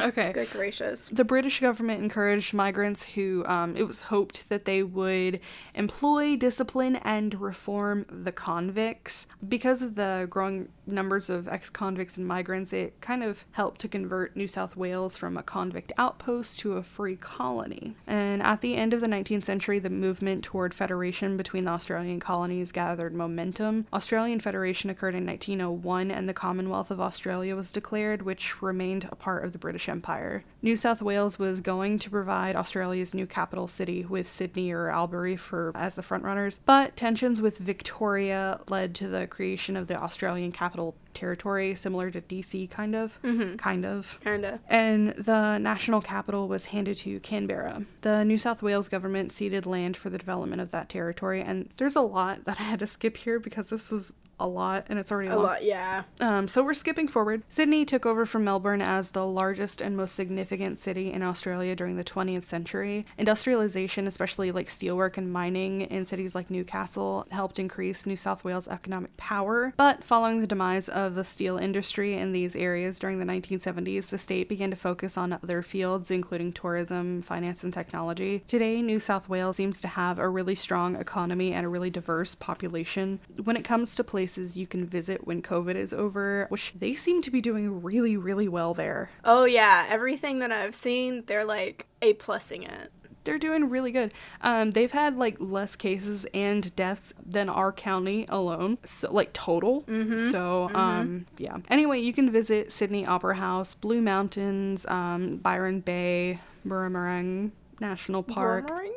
Okay. 0.00 0.32
Good 0.32 0.50
gracious. 0.50 1.08
The 1.12 1.24
British 1.24 1.60
government 1.60 2.02
encouraged 2.02 2.54
migrants 2.54 3.04
who 3.04 3.44
um, 3.46 3.76
it 3.76 3.84
was 3.84 4.02
hoped 4.02 4.48
that 4.48 4.64
they 4.64 4.82
would 4.82 5.40
employ, 5.74 6.36
discipline, 6.36 6.96
and 6.96 7.40
reform 7.40 8.06
the 8.08 8.32
convicts. 8.32 9.26
Because 9.46 9.82
of 9.82 9.94
the 9.94 10.26
growing 10.30 10.68
numbers 10.86 11.28
of 11.28 11.48
ex 11.48 11.68
convicts 11.70 12.16
and 12.16 12.26
migrants, 12.26 12.72
it 12.72 13.00
kind 13.00 13.22
of 13.22 13.44
helped 13.52 13.80
to 13.80 13.88
convert 13.88 14.36
New 14.36 14.48
South 14.48 14.76
Wales 14.76 15.16
from 15.16 15.36
a 15.36 15.42
convict 15.42 15.92
outpost 15.98 16.58
to 16.60 16.74
a 16.74 16.82
free 16.82 17.16
colony. 17.16 17.96
And 18.06 18.42
at 18.42 18.60
the 18.60 18.76
end 18.76 18.94
of 18.94 19.00
the 19.00 19.06
19th 19.06 19.44
century, 19.44 19.78
the 19.78 19.90
movement 19.90 20.44
toward 20.44 20.74
federation 20.74 21.36
between 21.36 21.64
the 21.64 21.70
Australian 21.70 22.20
colonies 22.20 22.72
gathered 22.72 23.14
momentum. 23.14 23.86
Australian 23.92 24.40
Federation 24.40 24.90
occurred 24.90 25.14
in 25.14 25.26
1901, 25.26 26.10
and 26.10 26.28
the 26.28 26.34
Commonwealth 26.34 26.90
of 26.90 27.00
Australia 27.00 27.56
was 27.56 27.72
declared, 27.72 28.22
which 28.22 28.62
remained 28.62 29.08
a 29.10 29.16
part 29.16 29.44
of 29.44 29.52
the 29.52 29.58
British 29.58 29.87
Empire. 29.88 30.44
New 30.60 30.76
South 30.76 31.00
Wales 31.00 31.38
was 31.38 31.60
going 31.60 31.98
to 32.00 32.10
provide 32.10 32.56
Australia's 32.56 33.14
new 33.14 33.26
capital 33.26 33.68
city 33.68 34.04
with 34.04 34.30
Sydney 34.30 34.72
or 34.72 34.88
Albury 34.88 35.36
for 35.36 35.72
as 35.74 35.94
the 35.94 36.02
frontrunners, 36.02 36.58
but 36.64 36.96
tensions 36.96 37.40
with 37.40 37.58
Victoria 37.58 38.60
led 38.68 38.94
to 38.96 39.08
the 39.08 39.26
creation 39.26 39.76
of 39.76 39.86
the 39.86 39.96
Australian 39.96 40.52
Capital 40.52 40.94
Territory, 41.14 41.74
similar 41.74 42.10
to 42.10 42.20
DC, 42.20 42.70
kind 42.70 42.94
of, 42.94 43.20
mm-hmm. 43.22 43.56
kind 43.56 43.84
of. 43.84 44.18
Kinda. 44.22 44.60
And 44.68 45.08
the 45.10 45.58
national 45.58 46.00
capital 46.00 46.48
was 46.48 46.66
handed 46.66 46.96
to 46.98 47.18
Canberra. 47.20 47.82
The 48.02 48.24
New 48.24 48.38
South 48.38 48.62
Wales 48.62 48.88
government 48.88 49.32
ceded 49.32 49.66
land 49.66 49.96
for 49.96 50.10
the 50.10 50.18
development 50.18 50.60
of 50.62 50.70
that 50.70 50.88
territory, 50.88 51.42
and 51.42 51.70
there's 51.76 51.96
a 51.96 52.02
lot 52.02 52.44
that 52.44 52.60
I 52.60 52.64
had 52.64 52.78
to 52.80 52.86
skip 52.86 53.16
here 53.16 53.40
because 53.40 53.68
this 53.68 53.90
was 53.90 54.12
a 54.40 54.46
lot 54.46 54.86
and 54.88 54.98
it's 54.98 55.10
already 55.10 55.28
A 55.30 55.34
long. 55.34 55.44
lot, 55.44 55.64
yeah. 55.64 56.04
Um, 56.20 56.46
so 56.46 56.62
we're 56.62 56.74
skipping 56.74 57.08
forward. 57.08 57.42
Sydney 57.48 57.84
took 57.84 58.06
over 58.06 58.24
from 58.24 58.44
Melbourne 58.44 58.80
as 58.80 59.10
the 59.10 59.26
largest 59.26 59.80
and 59.80 59.96
most 59.96 60.14
significant 60.14 60.78
city 60.78 61.12
in 61.12 61.22
Australia 61.22 61.74
during 61.74 61.96
the 61.96 62.04
20th 62.04 62.44
century. 62.44 63.04
Industrialization, 63.18 64.06
especially 64.06 64.52
like 64.52 64.68
steelwork 64.68 65.16
and 65.18 65.32
mining 65.32 65.80
in 65.82 66.06
cities 66.06 66.34
like 66.34 66.50
Newcastle, 66.50 67.26
helped 67.30 67.58
increase 67.58 68.06
New 68.06 68.16
South 68.16 68.44
Wales' 68.44 68.68
economic 68.68 69.16
power. 69.16 69.74
But 69.76 70.04
following 70.04 70.40
the 70.40 70.46
demise 70.46 70.88
of 70.88 71.14
the 71.16 71.24
steel 71.24 71.56
industry 71.56 72.14
in 72.14 72.32
these 72.32 72.54
areas 72.54 72.98
during 72.98 73.18
the 73.18 73.26
1970s, 73.26 74.06
the 74.08 74.18
state 74.18 74.48
began 74.48 74.70
to 74.70 74.76
focus 74.76 75.16
on 75.18 75.32
other 75.32 75.62
fields, 75.62 76.10
including 76.10 76.52
tourism, 76.52 77.22
finance, 77.22 77.64
and 77.64 77.72
technology. 77.74 78.44
Today, 78.46 78.82
New 78.82 79.00
South 79.00 79.28
Wales 79.28 79.56
seems 79.56 79.80
to 79.80 79.88
have 79.88 80.18
a 80.18 80.28
really 80.28 80.54
strong 80.54 80.94
economy 80.94 81.52
and 81.52 81.66
a 81.66 81.68
really 81.68 81.90
diverse 81.90 82.34
population. 82.34 83.18
When 83.42 83.56
it 83.56 83.64
comes 83.64 83.94
to 83.96 84.04
places 84.04 84.27
you 84.36 84.66
can 84.66 84.84
visit 84.86 85.26
when 85.26 85.40
COVID 85.42 85.74
is 85.76 85.92
over, 85.92 86.46
which 86.50 86.74
they 86.78 86.94
seem 86.94 87.22
to 87.22 87.30
be 87.30 87.40
doing 87.40 87.82
really, 87.82 88.16
really 88.16 88.48
well 88.48 88.74
there. 88.74 89.08
Oh 89.24 89.44
yeah, 89.44 89.86
everything 89.88 90.40
that 90.40 90.52
I've 90.52 90.74
seen, 90.74 91.24
they're 91.26 91.44
like 91.44 91.86
A 92.02 92.14
plussing 92.14 92.68
it. 92.68 92.92
They're 93.24 93.38
doing 93.38 93.68
really 93.68 93.92
good. 93.92 94.14
Um, 94.40 94.70
they've 94.70 94.90
had 94.90 95.16
like 95.18 95.36
less 95.38 95.76
cases 95.76 96.24
and 96.32 96.74
deaths 96.76 97.12
than 97.26 97.50
our 97.50 97.72
county 97.72 98.24
alone, 98.30 98.78
so 98.84 99.12
like 99.12 99.34
total. 99.34 99.84
So 100.30 100.70
um, 100.72 101.26
yeah. 101.36 101.58
Anyway, 101.68 102.00
you 102.00 102.14
can 102.14 102.30
visit 102.30 102.72
Sydney 102.72 103.04
Opera 103.06 103.34
House, 103.36 103.74
Blue 103.74 104.00
Mountains, 104.00 104.86
um, 104.86 105.36
Byron 105.38 105.80
Bay, 105.80 106.40
Murramarang 106.66 107.50
National 107.80 108.22
Park, 108.22 108.70
Murmuring? 108.70 108.92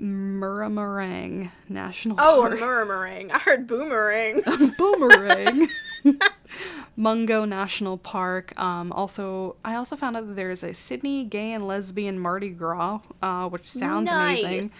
Murramarang 0.00 1.50
National 1.68 2.16
Oh, 2.20 2.40
Park. 2.42 2.60
murmuring. 2.60 3.30
I 3.32 3.38
heard 3.38 3.66
boomerang. 3.66 4.42
Boomerang. 4.78 5.68
Mungo 6.96 7.44
National 7.44 7.98
Park. 7.98 8.58
Um, 8.60 8.92
also, 8.92 9.56
I 9.64 9.74
also 9.74 9.96
found 9.96 10.16
out 10.16 10.26
that 10.28 10.34
there 10.36 10.50
is 10.50 10.62
a 10.62 10.72
Sydney 10.72 11.24
Gay 11.24 11.52
and 11.52 11.66
Lesbian 11.66 12.18
Mardi 12.18 12.50
Gras, 12.50 13.00
uh, 13.22 13.48
which 13.48 13.70
sounds 13.70 14.06
nice. 14.06 14.42
amazing. 14.42 14.70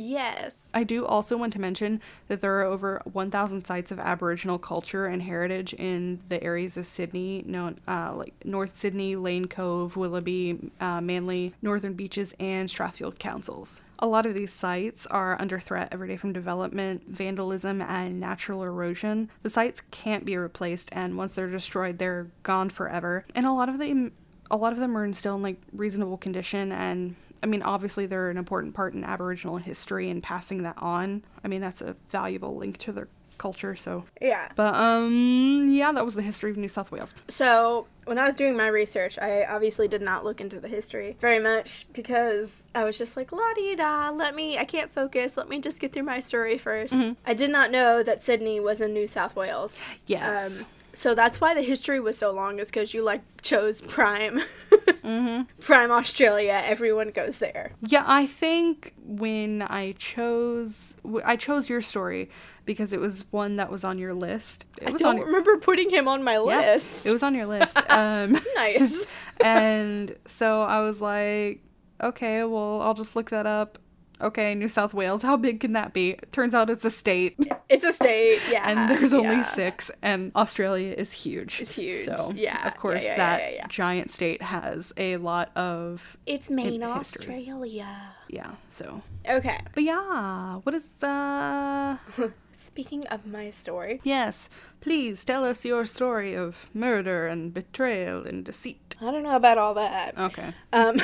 Yes. 0.00 0.54
I 0.72 0.84
do 0.84 1.04
also 1.04 1.36
want 1.36 1.52
to 1.52 1.60
mention 1.60 2.00
that 2.28 2.40
there 2.40 2.58
are 2.58 2.64
over 2.64 3.02
1,000 3.12 3.66
sites 3.66 3.90
of 3.90 3.98
Aboriginal 3.98 4.58
culture 4.58 5.04
and 5.04 5.20
heritage 5.20 5.74
in 5.74 6.20
the 6.28 6.42
areas 6.42 6.78
of 6.78 6.86
Sydney, 6.86 7.44
known 7.46 7.80
uh, 7.86 8.14
like 8.14 8.32
North 8.44 8.76
Sydney, 8.76 9.14
Lane 9.16 9.46
Cove, 9.46 9.96
Willoughby, 9.96 10.70
uh, 10.80 11.02
Manly, 11.02 11.54
Northern 11.60 11.92
Beaches, 11.92 12.34
and 12.40 12.68
Strathfield 12.68 13.18
councils. 13.18 13.82
A 13.98 14.06
lot 14.06 14.24
of 14.24 14.34
these 14.34 14.52
sites 14.52 15.04
are 15.06 15.38
under 15.38 15.60
threat 15.60 15.88
every 15.92 16.08
day 16.08 16.16
from 16.16 16.32
development, 16.32 17.02
vandalism, 17.06 17.82
and 17.82 18.18
natural 18.18 18.62
erosion. 18.62 19.28
The 19.42 19.50
sites 19.50 19.82
can't 19.90 20.24
be 20.24 20.38
replaced, 20.38 20.88
and 20.92 21.18
once 21.18 21.34
they're 21.34 21.50
destroyed, 21.50 21.98
they're 21.98 22.28
gone 22.42 22.70
forever. 22.70 23.26
And 23.34 23.44
a 23.44 23.52
lot 23.52 23.68
of 23.68 23.78
them, 23.78 24.12
a 24.50 24.56
lot 24.56 24.72
of 24.72 24.78
them 24.78 24.96
are 24.96 25.12
still 25.12 25.36
in 25.36 25.42
like 25.42 25.60
reasonable 25.72 26.16
condition 26.16 26.72
and 26.72 27.16
I 27.42 27.46
mean, 27.46 27.62
obviously, 27.62 28.06
they're 28.06 28.30
an 28.30 28.36
important 28.36 28.74
part 28.74 28.94
in 28.94 29.04
Aboriginal 29.04 29.56
history 29.58 30.10
and 30.10 30.22
passing 30.22 30.62
that 30.64 30.76
on. 30.78 31.22
I 31.44 31.48
mean, 31.48 31.60
that's 31.60 31.80
a 31.80 31.96
valuable 32.10 32.56
link 32.56 32.78
to 32.78 32.92
their 32.92 33.08
culture. 33.38 33.74
So, 33.74 34.04
Yeah. 34.20 34.48
but 34.54 34.74
um, 34.74 35.68
yeah, 35.70 35.90
that 35.92 36.04
was 36.04 36.14
the 36.14 36.20
history 36.20 36.50
of 36.50 36.58
New 36.58 36.68
South 36.68 36.90
Wales. 36.92 37.14
So, 37.28 37.86
when 38.04 38.18
I 38.18 38.26
was 38.26 38.34
doing 38.34 38.54
my 38.54 38.66
research, 38.66 39.18
I 39.18 39.44
obviously 39.44 39.88
did 39.88 40.02
not 40.02 40.24
look 40.24 40.42
into 40.42 40.60
the 40.60 40.68
history 40.68 41.16
very 41.22 41.38
much 41.38 41.86
because 41.94 42.62
I 42.74 42.84
was 42.84 42.98
just 42.98 43.16
like, 43.16 43.32
la 43.32 43.54
di 43.54 43.76
da, 43.76 44.10
let 44.10 44.34
me, 44.34 44.58
I 44.58 44.64
can't 44.64 44.90
focus, 44.90 45.38
let 45.38 45.48
me 45.48 45.58
just 45.58 45.80
get 45.80 45.92
through 45.94 46.02
my 46.02 46.20
story 46.20 46.58
1st 46.58 47.16
I 47.24 47.32
did 47.32 47.48
not 47.50 47.70
know 47.70 48.02
that 48.02 48.22
Sydney 48.22 48.60
was 48.60 48.82
in 48.82 48.92
New 48.92 49.06
South 49.06 49.34
Wales. 49.36 49.78
Yes. 50.06 50.58
Um, 50.60 50.66
So 50.94 51.14
that's 51.14 51.40
why 51.40 51.54
the 51.54 51.62
history 51.62 52.00
was 52.00 52.18
so 52.18 52.32
long, 52.32 52.58
is 52.58 52.68
because 52.68 52.92
you 52.94 53.02
like 53.02 53.22
chose 53.42 53.80
Prime. 53.80 54.42
Mm-hmm. 54.70 55.42
Prime 55.60 55.90
Australia, 55.90 56.60
everyone 56.64 57.10
goes 57.10 57.38
there. 57.38 57.72
Yeah, 57.80 58.04
I 58.06 58.26
think 58.26 58.94
when 59.04 59.62
I 59.62 59.92
chose, 59.98 60.94
I 61.24 61.36
chose 61.36 61.68
your 61.68 61.80
story 61.80 62.30
because 62.64 62.92
it 62.92 63.00
was 63.00 63.24
one 63.30 63.56
that 63.56 63.70
was 63.70 63.82
on 63.82 63.98
your 63.98 64.14
list. 64.14 64.64
It 64.80 64.88
I 64.88 64.90
was 64.92 65.02
don't 65.02 65.18
on 65.18 65.26
remember 65.26 65.56
putting 65.58 65.90
him 65.90 66.06
on 66.06 66.22
my 66.22 66.34
yeah, 66.34 66.74
list. 66.74 67.04
it 67.04 67.12
was 67.12 67.22
on 67.22 67.34
your 67.34 67.46
list. 67.46 67.76
Um, 67.90 68.32
nice. 68.54 69.04
and 69.42 70.14
so 70.26 70.62
I 70.62 70.80
was 70.80 71.00
like, 71.00 71.62
okay, 72.00 72.44
well, 72.44 72.80
I'll 72.82 72.94
just 72.94 73.16
look 73.16 73.30
that 73.30 73.46
up. 73.46 73.78
Okay, 74.20 74.54
New 74.54 74.68
South 74.68 74.92
Wales, 74.92 75.22
how 75.22 75.36
big 75.36 75.60
can 75.60 75.72
that 75.72 75.92
be? 75.94 76.18
Turns 76.32 76.52
out 76.54 76.68
it's 76.68 76.84
a 76.84 76.90
state, 76.90 77.36
It's 77.70 77.84
a 77.84 77.92
state, 77.92 78.40
yeah. 78.50 78.68
and 78.68 78.90
there's 78.90 79.12
only 79.12 79.36
yeah. 79.36 79.52
six, 79.54 79.90
and 80.02 80.30
Australia 80.36 80.94
is 80.96 81.12
huge. 81.12 81.60
It's 81.60 81.74
huge, 81.74 82.04
So, 82.04 82.32
yeah, 82.34 82.66
of 82.68 82.76
course, 82.76 83.04
yeah, 83.04 83.16
that 83.16 83.70
giant 83.70 84.10
state 84.10 84.42
has 84.42 84.92
a 84.96 85.16
lot 85.16 85.56
of, 85.56 86.16
It's 86.26 86.50
main. 86.50 86.82
Australia. 86.82 88.14
yeah, 88.28 88.50
so. 88.68 89.02
Okay. 89.28 89.58
But 89.74 89.84
yeah, 89.84 90.56
what 90.56 90.74
is 90.74 90.88
the. 90.98 91.98
Speaking 92.80 93.06
of 93.08 93.26
my 93.26 93.50
story, 93.50 94.00
Yes, 94.04 94.48
please 94.80 95.22
tell 95.22 95.44
us 95.44 95.66
your 95.66 95.84
story 95.84 96.32
of 96.34 96.64
murder 96.72 97.26
and 97.26 97.52
betrayal 97.52 98.24
and 98.24 98.42
deceit. 98.42 98.96
I 99.02 99.10
don't 99.10 99.22
know 99.22 99.36
about 99.36 99.58
all 99.58 99.74
that. 99.74 100.16
Okay. 100.16 100.54
Um, 100.72 100.98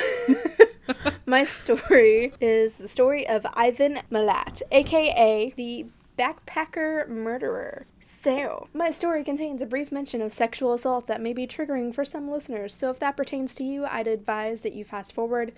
my 1.27 1.43
story 1.43 2.33
is 2.41 2.77
the 2.77 2.87
story 2.87 3.27
of 3.27 3.45
Ivan 3.53 3.99
Milat, 4.11 4.63
aka 4.71 5.53
the 5.55 5.85
backpacker 6.17 7.07
murderer. 7.07 7.85
So, 7.99 8.69
my 8.73 8.89
story 8.89 9.23
contains 9.23 9.61
a 9.61 9.67
brief 9.67 9.91
mention 9.91 10.23
of 10.23 10.33
sexual 10.33 10.73
assault 10.73 11.05
that 11.05 11.21
may 11.21 11.31
be 11.31 11.45
triggering 11.45 11.93
for 11.93 12.03
some 12.03 12.27
listeners. 12.27 12.75
So, 12.75 12.89
if 12.89 12.97
that 13.01 13.15
pertains 13.15 13.53
to 13.53 13.63
you, 13.63 13.85
I'd 13.85 14.07
advise 14.07 14.61
that 14.61 14.73
you 14.73 14.83
fast 14.83 15.13
forward 15.13 15.53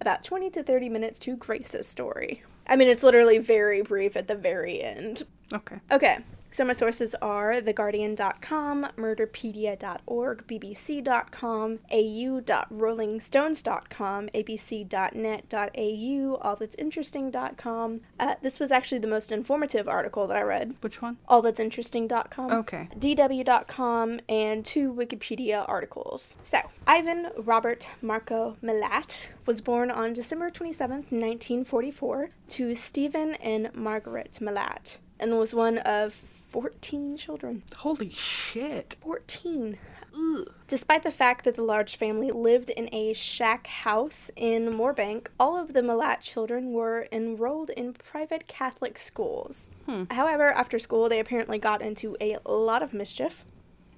about 0.00 0.24
20 0.24 0.50
to 0.50 0.64
30 0.64 0.88
minutes 0.88 1.20
to 1.20 1.36
Grace's 1.36 1.86
story. 1.86 2.42
I 2.70 2.76
mean, 2.76 2.88
it's 2.88 3.02
literally 3.02 3.38
very 3.38 3.82
brief 3.82 4.16
at 4.16 4.28
the 4.28 4.36
very 4.36 4.80
end. 4.80 5.24
Okay. 5.52 5.76
Okay, 5.90 6.18
so 6.50 6.64
my 6.64 6.72
sources 6.72 7.14
are 7.22 7.60
TheGuardian.com, 7.60 8.88
Murderpedia.org, 8.96 10.46
BBC.com, 10.46 11.78
au.rollingstones.com, 11.92 14.28
abc.net.au, 14.34 16.38
allthat'sinteresting.com. 16.44 18.00
Uh, 18.18 18.34
this 18.42 18.58
was 18.58 18.72
actually 18.72 18.98
the 18.98 19.06
most 19.06 19.30
informative 19.30 19.88
article 19.88 20.26
that 20.26 20.36
I 20.36 20.42
read. 20.42 20.74
Which 20.80 21.00
one? 21.00 21.18
Allthat'sinteresting.com. 21.28 22.50
Okay. 22.52 22.88
DW.com, 22.98 24.20
and 24.28 24.64
two 24.64 24.92
Wikipedia 24.92 25.64
articles. 25.68 26.34
So, 26.42 26.58
Ivan 26.86 27.28
Robert 27.36 27.88
Marco 28.02 28.56
Milat 28.62 29.28
was 29.46 29.60
born 29.60 29.90
on 29.90 30.12
December 30.12 30.50
27th, 30.50 31.10
1944, 31.10 32.30
to 32.48 32.74
Stephen 32.74 33.34
and 33.34 33.72
Margaret 33.74 34.38
Milat, 34.40 34.98
and 35.18 35.38
was 35.38 35.54
one 35.54 35.78
of 35.78 36.22
14 36.50 37.16
children. 37.16 37.62
Holy 37.76 38.10
shit. 38.10 38.96
14. 39.02 39.78
Ugh. 40.14 40.48
Despite 40.66 41.02
the 41.02 41.10
fact 41.10 41.44
that 41.44 41.56
the 41.56 41.62
large 41.62 41.96
family 41.96 42.30
lived 42.30 42.70
in 42.70 42.88
a 42.92 43.12
shack 43.12 43.66
house 43.66 44.30
in 44.36 44.66
Moorebank, 44.66 45.28
all 45.38 45.56
of 45.56 45.72
the 45.72 45.82
Milat 45.82 46.20
children 46.20 46.72
were 46.72 47.06
enrolled 47.12 47.70
in 47.70 47.92
private 47.92 48.46
Catholic 48.48 48.98
schools. 48.98 49.70
Hmm. 49.86 50.04
However, 50.10 50.48
after 50.52 50.78
school, 50.78 51.08
they 51.08 51.20
apparently 51.20 51.58
got 51.58 51.82
into 51.82 52.16
a 52.20 52.38
lot 52.44 52.82
of 52.82 52.92
mischief, 52.92 53.44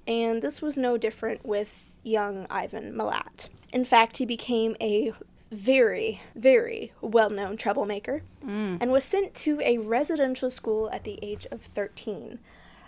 and 0.07 0.41
this 0.41 0.61
was 0.61 0.77
no 0.77 0.97
different 0.97 1.45
with 1.45 1.85
young 2.03 2.45
Ivan 2.49 2.93
Milat. 2.93 3.49
In 3.71 3.85
fact, 3.85 4.17
he 4.17 4.25
became 4.25 4.75
a 4.79 5.13
very, 5.53 6.21
very 6.35 6.91
well 7.01 7.29
known 7.29 7.57
troublemaker 7.57 8.23
and 8.45 8.91
was 8.91 9.03
sent 9.03 9.33
to 9.35 9.61
a 9.61 9.77
residential 9.77 10.51
school 10.51 10.89
at 10.91 11.03
the 11.03 11.19
age 11.21 11.47
of 11.51 11.61
13. 11.61 12.39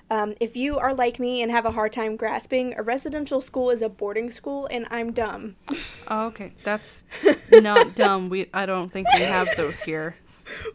Um, 0.10 0.36
if 0.40 0.56
you 0.56 0.78
are 0.78 0.94
like 0.94 1.20
me 1.20 1.42
and 1.42 1.52
have 1.52 1.66
a 1.66 1.72
hard 1.72 1.92
time 1.92 2.16
grasping, 2.16 2.76
a 2.78 2.84
residential 2.84 3.42
school 3.42 3.72
is 3.72 3.82
a 3.82 3.90
boarding 3.90 4.30
school, 4.30 4.68
and 4.68 4.86
I'm 4.92 5.12
dumb. 5.12 5.56
Oh, 6.08 6.28
okay. 6.28 6.54
That's 6.64 7.06
not 7.52 7.96
dumb. 7.96 8.30
We 8.30 8.50
I 8.54 8.66
don't 8.66 8.92
think 8.92 9.08
we 9.16 9.22
have 9.22 9.48
those 9.58 9.82
here. 9.82 10.16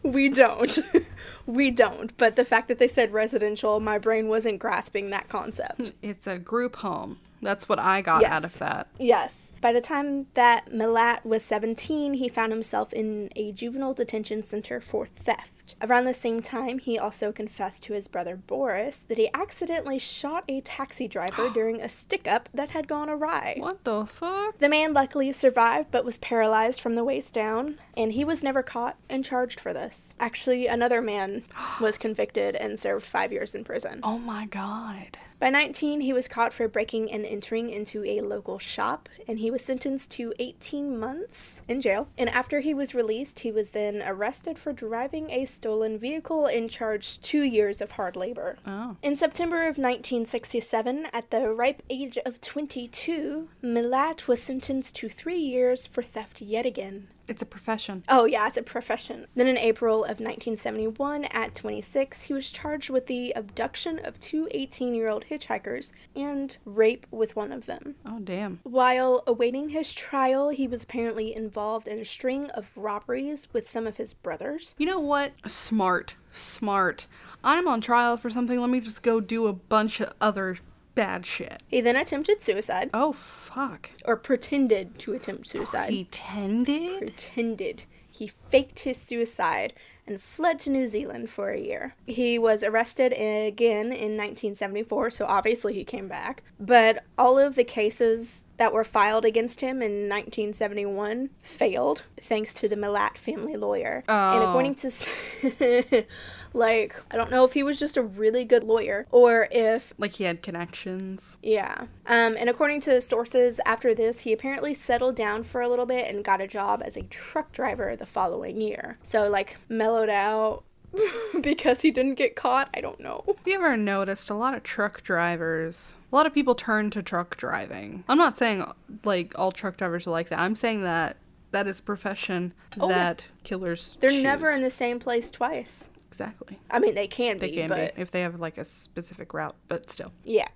we 0.03 0.27
don't. 0.27 0.77
we 1.45 1.71
don't. 1.71 2.15
But 2.17 2.35
the 2.35 2.43
fact 2.43 2.67
that 2.67 2.77
they 2.77 2.89
said 2.89 3.13
residential, 3.13 3.79
my 3.79 3.97
brain 3.97 4.27
wasn't 4.27 4.59
grasping 4.59 5.11
that 5.11 5.29
concept. 5.29 5.93
It's 6.01 6.27
a 6.27 6.37
group 6.37 6.77
home. 6.77 7.19
That's 7.41 7.67
what 7.67 7.79
I 7.79 8.01
got 8.01 8.23
out 8.23 8.43
of 8.43 8.57
that. 8.59 8.87
Yes. 8.99 9.51
By 9.61 9.71
the 9.71 9.81
time 9.81 10.25
that 10.33 10.71
Milat 10.71 11.23
was 11.23 11.43
17, 11.43 12.15
he 12.15 12.27
found 12.27 12.51
himself 12.51 12.91
in 12.93 13.29
a 13.35 13.51
juvenile 13.51 13.93
detention 13.93 14.41
center 14.41 14.81
for 14.81 15.05
theft. 15.05 15.75
Around 15.83 16.05
the 16.05 16.15
same 16.15 16.41
time, 16.41 16.79
he 16.79 16.97
also 16.97 17.31
confessed 17.31 17.83
to 17.83 17.93
his 17.93 18.07
brother 18.07 18.35
Boris 18.35 18.97
that 18.97 19.19
he 19.19 19.29
accidentally 19.35 19.99
shot 19.99 20.45
a 20.47 20.61
taxi 20.61 21.07
driver 21.07 21.47
during 21.53 21.79
a 21.79 21.89
stick 21.89 22.27
up 22.27 22.49
that 22.55 22.71
had 22.71 22.87
gone 22.87 23.07
awry. 23.07 23.53
What 23.59 23.83
the 23.83 24.07
fuck? 24.07 24.57
The 24.57 24.67
man 24.67 24.93
luckily 24.93 25.31
survived 25.31 25.91
but 25.91 26.05
was 26.05 26.17
paralyzed 26.17 26.81
from 26.81 26.95
the 26.95 27.03
waist 27.03 27.31
down, 27.31 27.77
and 27.95 28.13
he 28.13 28.25
was 28.25 28.41
never 28.41 28.63
caught 28.63 28.97
and 29.09 29.23
charged 29.23 29.59
for 29.59 29.73
this. 29.73 30.15
Actually, 30.19 30.65
another 30.65 31.03
man 31.03 31.43
was 31.79 31.99
convicted 31.99 32.55
and 32.55 32.79
served 32.79 33.05
five 33.05 33.31
years 33.31 33.53
in 33.53 33.63
prison. 33.63 33.99
Oh 34.01 34.17
my 34.17 34.47
god. 34.47 35.19
By 35.41 35.49
19, 35.49 36.01
he 36.01 36.13
was 36.13 36.27
caught 36.27 36.53
for 36.53 36.67
breaking 36.67 37.11
and 37.11 37.25
entering 37.25 37.71
into 37.71 38.05
a 38.05 38.21
local 38.21 38.59
shop, 38.59 39.09
and 39.27 39.39
he 39.39 39.49
was 39.49 39.63
sentenced 39.63 40.11
to 40.11 40.35
18 40.37 40.99
months 40.99 41.63
in 41.67 41.81
jail. 41.81 42.09
And 42.15 42.29
after 42.29 42.59
he 42.59 42.75
was 42.75 42.93
released, 42.93 43.39
he 43.39 43.51
was 43.51 43.71
then 43.71 44.03
arrested 44.05 44.59
for 44.59 44.71
driving 44.71 45.31
a 45.31 45.45
stolen 45.45 45.97
vehicle 45.97 46.45
and 46.45 46.69
charged 46.69 47.23
two 47.23 47.41
years 47.41 47.81
of 47.81 47.93
hard 47.93 48.15
labor. 48.15 48.59
Oh. 48.67 48.97
In 49.01 49.17
September 49.17 49.61
of 49.61 49.79
1967, 49.79 51.07
at 51.11 51.31
the 51.31 51.49
ripe 51.49 51.81
age 51.89 52.19
of 52.23 52.39
22, 52.39 53.49
Milat 53.63 54.27
was 54.27 54.43
sentenced 54.43 54.95
to 54.97 55.09
three 55.09 55.39
years 55.39 55.87
for 55.87 56.03
theft 56.03 56.41
yet 56.41 56.67
again. 56.67 57.07
It's 57.31 57.41
a 57.41 57.45
profession. 57.45 58.03
Oh, 58.09 58.25
yeah, 58.25 58.45
it's 58.45 58.57
a 58.57 58.61
profession. 58.61 59.25
Then 59.35 59.47
in 59.47 59.57
April 59.57 60.03
of 60.03 60.19
1971, 60.19 61.23
at 61.31 61.55
26, 61.55 62.23
he 62.23 62.33
was 62.33 62.51
charged 62.51 62.89
with 62.89 63.07
the 63.07 63.31
abduction 63.37 63.99
of 64.03 64.19
two 64.19 64.49
18 64.51 64.93
year 64.93 65.07
old 65.07 65.23
hitchhikers 65.31 65.93
and 66.13 66.57
rape 66.65 67.07
with 67.09 67.37
one 67.37 67.53
of 67.53 67.67
them. 67.67 67.95
Oh 68.05 68.19
damn. 68.19 68.59
While 68.63 69.23
awaiting 69.25 69.69
his 69.69 69.93
trial, 69.93 70.49
he 70.49 70.67
was 70.67 70.83
apparently 70.83 71.33
involved 71.33 71.87
in 71.87 71.99
a 71.99 72.05
string 72.05 72.49
of 72.49 72.69
robberies 72.75 73.47
with 73.53 73.65
some 73.65 73.87
of 73.87 73.95
his 73.95 74.13
brothers. 74.13 74.75
You 74.77 74.87
know 74.87 74.99
what? 74.99 75.31
Smart. 75.47 76.15
Smart. 76.33 77.07
I'm 77.45 77.65
on 77.65 77.79
trial 77.79 78.17
for 78.17 78.29
something. 78.29 78.59
Let 78.59 78.69
me 78.69 78.81
just 78.81 79.03
go 79.03 79.21
do 79.21 79.47
a 79.47 79.53
bunch 79.53 80.01
of 80.01 80.11
other 80.19 80.57
bad 80.95 81.25
shit. 81.25 81.63
He 81.69 81.79
then 81.79 81.95
attempted 81.95 82.41
suicide, 82.41 82.89
Oh 82.93 83.13
fuck. 83.53 83.91
or 84.05 84.17
pretended 84.17 84.97
to 84.99 85.13
attempt 85.13 85.47
suicide. 85.47 85.87
Pretended? 85.87 86.99
pretended. 86.99 87.83
He 88.09 88.27
faked 88.27 88.79
his 88.79 88.97
suicide 88.97 89.73
and 90.05 90.21
fled 90.21 90.59
to 90.59 90.69
New 90.69 90.85
Zealand 90.87 91.29
for 91.29 91.49
a 91.51 91.59
year. 91.59 91.95
He 92.05 92.37
was 92.37 92.63
arrested 92.63 93.13
again 93.13 93.87
in 93.87 94.17
1974, 94.17 95.11
so 95.11 95.25
obviously 95.25 95.73
he 95.73 95.83
came 95.83 96.07
back. 96.07 96.43
But 96.59 97.03
all 97.17 97.39
of 97.39 97.55
the 97.55 97.63
cases 97.63 98.45
that 98.61 98.71
were 98.71 98.83
filed 98.83 99.25
against 99.25 99.61
him 99.61 99.81
in 99.81 100.07
1971 100.07 101.31
failed 101.41 102.03
thanks 102.21 102.53
to 102.53 102.69
the 102.69 102.75
Milat 102.75 103.17
family 103.17 103.57
lawyer. 103.57 104.03
Oh. 104.07 104.35
And 104.35 104.43
according 104.43 104.75
to 104.75 106.05
like 106.53 106.95
I 107.09 107.17
don't 107.17 107.31
know 107.31 107.43
if 107.43 107.53
he 107.53 107.63
was 107.63 107.79
just 107.79 107.97
a 107.97 108.03
really 108.03 108.45
good 108.45 108.63
lawyer 108.63 109.07
or 109.09 109.47
if 109.49 109.95
Like 109.97 110.13
he 110.13 110.25
had 110.25 110.43
connections. 110.43 111.37
yeah. 111.41 111.85
Um, 112.05 112.37
and 112.37 112.51
according 112.51 112.81
to 112.81 113.01
sources, 113.01 113.59
after 113.65 113.95
this, 113.95 114.19
he 114.19 114.31
apparently 114.31 114.75
settled 114.75 115.15
down 115.15 115.41
for 115.41 115.61
a 115.61 115.67
little 115.67 115.87
bit 115.87 116.13
and 116.13 116.23
got 116.23 116.39
a 116.39 116.47
job 116.47 116.83
as 116.85 116.95
a 116.95 117.01
truck 117.03 117.51
driver 117.51 117.95
the 117.95 118.05
following 118.05 118.61
year. 118.61 118.99
So, 119.01 119.27
like, 119.27 119.57
mellowed 119.69 120.09
out 120.09 120.63
because 121.41 121.81
he 121.81 121.91
didn't 121.91 122.15
get 122.15 122.35
caught. 122.35 122.69
I 122.73 122.81
don't 122.81 122.99
know. 122.99 123.23
Have 123.27 123.37
you 123.45 123.55
ever 123.55 123.77
noticed 123.77 124.29
a 124.29 124.33
lot 124.35 124.53
of 124.53 124.63
truck 124.63 125.03
drivers? 125.03 125.95
A 126.11 126.15
lot 126.15 126.25
of 126.25 126.33
people 126.33 126.55
turn 126.55 126.89
to 126.91 127.01
truck 127.01 127.37
driving. 127.37 128.03
I'm 128.09 128.17
not 128.17 128.37
saying 128.37 128.63
like 129.03 129.33
all 129.37 129.51
truck 129.51 129.77
drivers 129.77 130.07
are 130.07 130.11
like 130.11 130.29
that. 130.29 130.39
I'm 130.39 130.55
saying 130.55 130.83
that 130.83 131.17
that 131.51 131.67
is 131.67 131.79
a 131.79 131.83
profession 131.83 132.53
Oh, 132.79 132.87
that 132.89 133.25
killers. 133.43 133.97
They're 133.99 134.09
choose. 134.09 134.23
never 134.23 134.51
in 134.51 134.61
the 134.61 134.69
same 134.69 134.99
place 134.99 135.29
twice. 135.31 135.89
exactly. 136.09 136.59
I 136.69 136.79
mean, 136.79 136.95
they 136.95 137.07
can 137.07 137.37
They 137.39 137.49
be, 137.49 137.55
can 137.57 137.69
but 137.69 137.95
be 137.95 138.01
if 138.01 138.11
they 138.11 138.21
have 138.21 138.39
like 138.39 138.57
a 138.57 138.65
specific 138.65 139.33
route, 139.33 139.55
but 139.67 139.89
still. 139.89 140.11
yeah. 140.23 140.47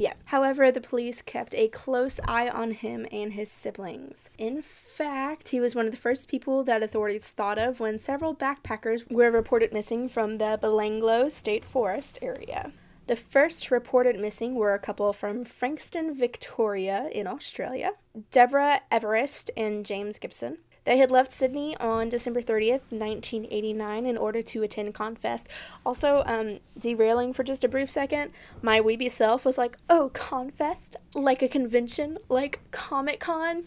Yeah. 0.00 0.14
However, 0.24 0.72
the 0.72 0.80
police 0.80 1.20
kept 1.20 1.54
a 1.54 1.68
close 1.68 2.18
eye 2.26 2.48
on 2.48 2.70
him 2.70 3.06
and 3.12 3.34
his 3.34 3.52
siblings. 3.52 4.30
In 4.38 4.62
fact, 4.62 5.50
he 5.50 5.60
was 5.60 5.74
one 5.74 5.84
of 5.84 5.92
the 5.92 5.98
first 5.98 6.26
people 6.26 6.64
that 6.64 6.82
authorities 6.82 7.28
thought 7.28 7.58
of 7.58 7.80
when 7.80 7.98
several 7.98 8.34
backpackers 8.34 9.10
were 9.12 9.30
reported 9.30 9.74
missing 9.74 10.08
from 10.08 10.38
the 10.38 10.58
Belanglo 10.62 11.30
State 11.30 11.66
Forest 11.66 12.18
area. 12.22 12.72
The 13.08 13.16
first 13.16 13.70
reported 13.70 14.18
missing 14.18 14.54
were 14.54 14.72
a 14.72 14.78
couple 14.78 15.12
from 15.12 15.44
Frankston, 15.44 16.14
Victoria, 16.14 17.10
in 17.12 17.26
Australia 17.26 17.90
Deborah 18.30 18.80
Everist 18.90 19.50
and 19.54 19.84
James 19.84 20.18
Gibson. 20.18 20.58
They 20.84 20.98
had 20.98 21.10
left 21.10 21.32
Sydney 21.32 21.76
on 21.78 22.08
December 22.08 22.42
30th, 22.42 22.82
1989, 22.90 24.06
in 24.06 24.16
order 24.16 24.42
to 24.42 24.62
attend 24.62 24.94
Confest. 24.94 25.46
Also, 25.84 26.22
um, 26.26 26.60
derailing 26.78 27.32
for 27.32 27.42
just 27.42 27.64
a 27.64 27.68
brief 27.68 27.90
second, 27.90 28.32
my 28.62 28.80
weeby 28.80 29.10
self 29.10 29.44
was 29.44 29.58
like, 29.58 29.76
oh, 29.88 30.10
Confest? 30.14 30.96
Like 31.14 31.42
a 31.42 31.48
convention? 31.48 32.18
Like 32.28 32.60
Comic 32.70 33.20
Con? 33.20 33.64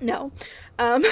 No. 0.00 0.32
Um, 0.78 1.02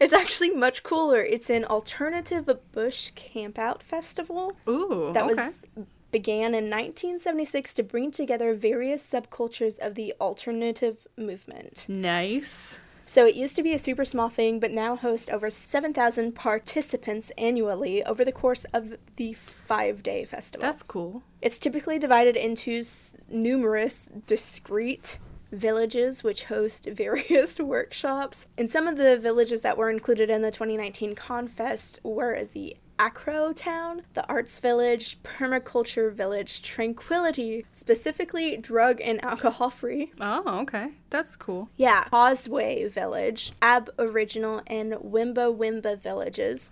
it's 0.00 0.12
actually 0.12 0.50
much 0.50 0.82
cooler. 0.82 1.20
It's 1.20 1.50
an 1.50 1.64
alternative 1.64 2.48
bush 2.72 3.12
campout 3.12 3.82
festival 3.82 4.56
Ooh. 4.68 5.10
that 5.14 5.24
okay. 5.24 5.34
was 5.34 5.64
began 6.12 6.54
in 6.54 6.70
1976 6.70 7.74
to 7.74 7.82
bring 7.82 8.10
together 8.10 8.54
various 8.54 9.02
subcultures 9.02 9.78
of 9.80 9.94
the 9.96 10.14
alternative 10.20 11.06
movement. 11.16 11.86
nice. 11.88 12.78
So 13.08 13.24
it 13.24 13.36
used 13.36 13.54
to 13.54 13.62
be 13.62 13.72
a 13.72 13.78
super 13.78 14.04
small 14.04 14.28
thing, 14.28 14.58
but 14.58 14.72
now 14.72 14.96
hosts 14.96 15.30
over 15.30 15.48
7,000 15.48 16.34
participants 16.34 17.30
annually 17.38 18.04
over 18.04 18.24
the 18.24 18.32
course 18.32 18.64
of 18.72 18.96
the 19.14 19.32
five 19.32 20.02
day 20.02 20.24
festival. 20.24 20.66
That's 20.66 20.82
cool. 20.82 21.22
It's 21.40 21.60
typically 21.60 22.00
divided 22.00 22.36
into 22.36 22.78
s- 22.80 23.16
numerous 23.28 24.10
discrete 24.26 25.20
villages 25.52 26.24
which 26.24 26.44
host 26.44 26.84
various 26.90 27.60
workshops. 27.60 28.46
And 28.58 28.70
some 28.70 28.88
of 28.88 28.96
the 28.96 29.16
villages 29.16 29.60
that 29.60 29.78
were 29.78 29.88
included 29.88 30.28
in 30.28 30.42
the 30.42 30.50
2019 30.50 31.14
Confest 31.14 32.00
were 32.02 32.48
the 32.52 32.76
Acro 32.98 33.52
Town, 33.52 34.02
the 34.14 34.26
Arts 34.28 34.58
Village, 34.58 35.18
Permaculture 35.22 36.12
Village, 36.12 36.62
Tranquility, 36.62 37.64
specifically 37.72 38.56
drug 38.56 39.00
and 39.00 39.22
alcohol 39.24 39.70
free. 39.70 40.12
Oh, 40.20 40.60
okay. 40.62 40.92
That's 41.10 41.36
cool. 41.36 41.68
Yeah, 41.76 42.04
Causeway 42.04 42.88
Village, 42.88 43.52
Aboriginal 43.62 44.62
and 44.66 44.92
Wimba 44.94 45.56
Wimba 45.56 45.98
villages, 45.98 46.70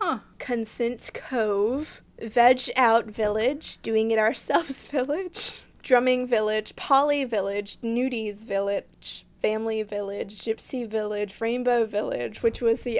Huh. 0.00 0.18
Consent 0.38 1.10
Cove, 1.14 2.02
Veg 2.20 2.70
Out 2.76 3.06
Village, 3.06 3.80
Doing 3.82 4.10
It 4.10 4.18
Ourselves 4.18 4.84
Village, 4.90 5.62
Drumming 5.82 6.26
Village, 6.26 6.76
Polly 6.76 7.24
Village, 7.24 7.78
Nudies 7.80 8.46
Village, 8.46 9.24
Family 9.40 9.82
Village, 9.82 10.40
Gypsy 10.40 10.88
Village, 10.88 11.40
Rainbow 11.40 11.84
Village, 11.86 12.42
which 12.42 12.60
was 12.60 12.80
the 12.82 12.98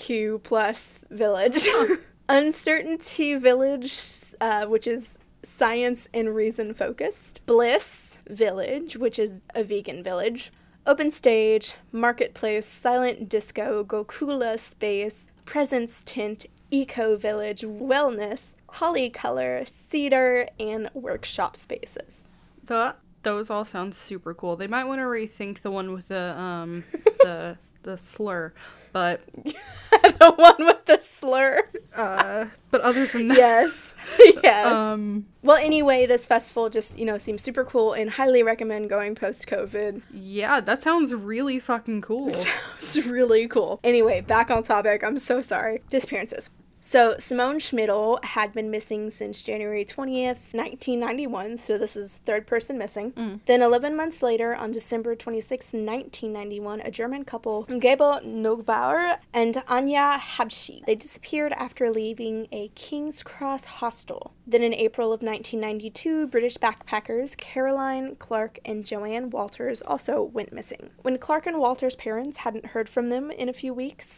LGBTQ 0.00 0.42
plus 0.42 1.04
village, 1.10 1.68
Uncertainty 2.28 3.34
Village, 3.34 3.98
uh, 4.40 4.66
which 4.66 4.86
is 4.86 5.18
science 5.42 6.08
and 6.12 6.34
reason 6.34 6.74
focused, 6.74 7.44
Bliss 7.46 8.18
Village, 8.28 8.96
which 8.96 9.18
is 9.18 9.42
a 9.54 9.64
vegan 9.64 10.02
village, 10.02 10.52
Open 10.86 11.10
Stage, 11.10 11.74
Marketplace, 11.92 12.66
Silent 12.66 13.28
Disco, 13.28 13.84
Gokula 13.84 14.58
Space, 14.58 15.30
Presence 15.44 16.02
Tint, 16.04 16.46
Eco 16.70 17.16
Village, 17.16 17.62
Wellness, 17.62 18.54
Holly 18.68 19.10
Color, 19.10 19.64
Cedar, 19.88 20.48
and 20.58 20.88
Workshop 20.94 21.56
Spaces. 21.56 22.28
The, 22.64 22.94
those 23.22 23.50
all 23.50 23.64
sound 23.64 23.94
super 23.94 24.32
cool. 24.32 24.56
They 24.56 24.68
might 24.68 24.84
want 24.84 25.00
to 25.00 25.04
rethink 25.04 25.62
the 25.62 25.70
one 25.70 25.92
with 25.92 26.08
the 26.08 26.38
um 26.38 26.84
the 26.92 27.58
the 27.82 27.98
slur, 27.98 28.52
but 28.92 29.20
the 29.44 30.32
one 30.36 30.56
with 30.66 30.84
the 30.86 30.98
slur. 30.98 31.62
uh 31.96 32.46
but 32.70 32.80
other 32.82 33.06
than 33.06 33.28
that 33.28 33.36
Yes. 33.38 33.94
yes. 34.42 34.66
um 34.66 35.26
well, 35.42 35.56
anyway, 35.56 36.04
this 36.04 36.26
festival 36.26 36.68
just, 36.68 36.98
you 36.98 37.06
know, 37.06 37.16
seems 37.16 37.42
super 37.42 37.64
cool 37.64 37.94
and 37.94 38.10
highly 38.10 38.42
recommend 38.42 38.90
going 38.90 39.14
post 39.14 39.46
COVID. 39.46 40.02
yeah, 40.12 40.60
that 40.60 40.82
sounds 40.82 41.14
really 41.14 41.58
fucking 41.58 42.02
cool. 42.02 42.34
It's 42.82 42.96
really 43.06 43.46
cool. 43.48 43.80
Anyway, 43.84 44.20
back 44.20 44.50
on 44.50 44.62
topic. 44.64 45.02
I'm 45.04 45.18
so 45.18 45.40
sorry. 45.42 45.80
Disappearances. 45.90 46.50
So, 46.82 47.16
Simone 47.18 47.58
Schmidl 47.58 48.24
had 48.24 48.54
been 48.54 48.70
missing 48.70 49.10
since 49.10 49.42
January 49.42 49.84
20th, 49.84 50.54
1991. 50.54 51.58
So, 51.58 51.76
this 51.76 51.94
is 51.94 52.18
third 52.24 52.46
person 52.46 52.78
missing. 52.78 53.12
Mm. 53.12 53.40
Then, 53.46 53.60
11 53.60 53.94
months 53.94 54.22
later, 54.22 54.54
on 54.54 54.72
December 54.72 55.14
26, 55.14 55.66
1991, 55.66 56.80
a 56.80 56.90
German 56.90 57.24
couple, 57.24 57.64
Gabor 57.64 58.20
Neugebauer 58.24 59.18
and 59.34 59.56
Anja 59.68 60.18
Habschi, 60.18 60.84
they 60.86 60.94
disappeared 60.94 61.52
after 61.52 61.90
leaving 61.90 62.48
a 62.50 62.68
King's 62.74 63.22
Cross 63.22 63.66
hostel. 63.66 64.32
Then, 64.46 64.62
in 64.62 64.72
April 64.72 65.12
of 65.12 65.22
1992, 65.22 66.28
British 66.28 66.56
backpackers 66.56 67.36
Caroline 67.36 68.16
Clarke 68.16 68.58
and 68.64 68.86
Joanne 68.86 69.28
Walters 69.28 69.82
also 69.82 70.22
went 70.22 70.52
missing. 70.52 70.90
When 71.02 71.18
Clarke 71.18 71.46
and 71.46 71.58
Walters' 71.58 71.96
parents 71.96 72.38
hadn't 72.38 72.66
heard 72.66 72.88
from 72.88 73.10
them 73.10 73.30
in 73.30 73.48
a 73.48 73.52
few 73.52 73.74
weeks, 73.74 74.08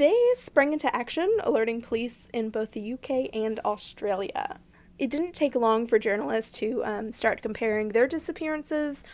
they 0.00 0.16
sprang 0.32 0.72
into 0.72 0.94
action, 0.96 1.30
alerting 1.42 1.82
police 1.82 2.30
in 2.32 2.48
both 2.48 2.70
the 2.70 2.94
UK 2.94 3.28
and 3.34 3.60
Australia. 3.66 4.58
It 4.98 5.10
didn't 5.10 5.34
take 5.34 5.54
long 5.54 5.86
for 5.86 5.98
journalists 5.98 6.58
to 6.58 6.82
um, 6.86 7.12
start 7.12 7.42
comparing 7.42 7.90
their 7.90 8.08
disappearances 8.08 9.04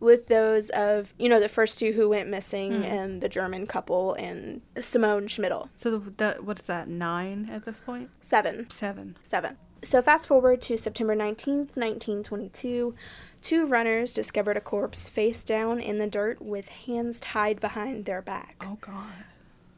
with 0.00 0.26
those 0.26 0.68
of, 0.70 1.14
you 1.18 1.30
know, 1.30 1.40
the 1.40 1.48
first 1.48 1.78
two 1.78 1.92
who 1.92 2.10
went 2.10 2.28
missing 2.28 2.84
and 2.84 3.22
the 3.22 3.28
German 3.28 3.66
couple 3.66 4.12
and 4.14 4.60
Simone 4.78 5.28
Schmidl. 5.28 5.70
So 5.74 5.96
the, 5.96 6.10
that 6.18 6.44
what 6.44 6.60
is 6.60 6.66
that? 6.66 6.88
9 6.88 7.48
at 7.50 7.64
this 7.64 7.80
point? 7.80 8.10
Seven. 8.20 8.68
7. 8.68 9.16
Seven. 9.24 9.56
So 9.82 10.02
fast 10.02 10.28
forward 10.28 10.60
to 10.62 10.76
September 10.76 11.16
19th, 11.16 11.74
1922. 11.74 12.94
Two 13.40 13.66
runners 13.66 14.12
discovered 14.12 14.58
a 14.58 14.60
corpse 14.60 15.08
face 15.08 15.42
down 15.42 15.80
in 15.80 15.96
the 15.96 16.06
dirt 16.06 16.42
with 16.42 16.68
hands 16.68 17.18
tied 17.18 17.60
behind 17.60 18.04
their 18.04 18.20
back. 18.20 18.62
Oh 18.62 18.76
god. 18.82 19.24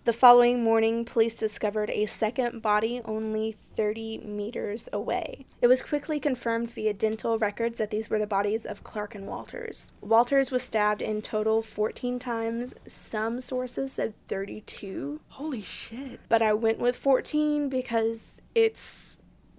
The 0.07 0.13
following 0.13 0.63
morning, 0.63 1.05
police 1.05 1.35
discovered 1.35 1.91
a 1.91 2.07
second 2.07 2.63
body 2.63 3.01
only 3.05 3.51
30 3.51 4.19
meters 4.19 4.89
away. 4.93 5.47
It 5.61 5.67
was 5.67 5.83
quickly 5.83 6.21
confirmed 6.21 6.71
via 6.71 6.95
dental 6.95 7.39
records 7.39 7.81
that 7.81 7.91
these 7.91 8.09
were 8.09 8.21
the 8.21 8.25
bodies 8.29 8.65
of 8.65 8.85
Clarke 8.85 9.17
and 9.17 9.27
Walters. 9.27 9.93
Walters 10.01 10.53
was 10.53 10.63
stabbed 10.63 11.03
in 11.03 11.23
total 11.23 11.61
14 11.61 12.21
times. 12.21 12.73
Some 12.87 13.41
sources 13.41 13.95
said 13.95 14.15
32, 14.29 15.23
Holy 15.27 15.63
shit. 15.63 16.21
but 16.29 16.41
I 16.41 16.53
went 16.53 16.79
with 16.79 16.95
14 16.95 17.69
because 17.69 18.35
it's 18.55 19.16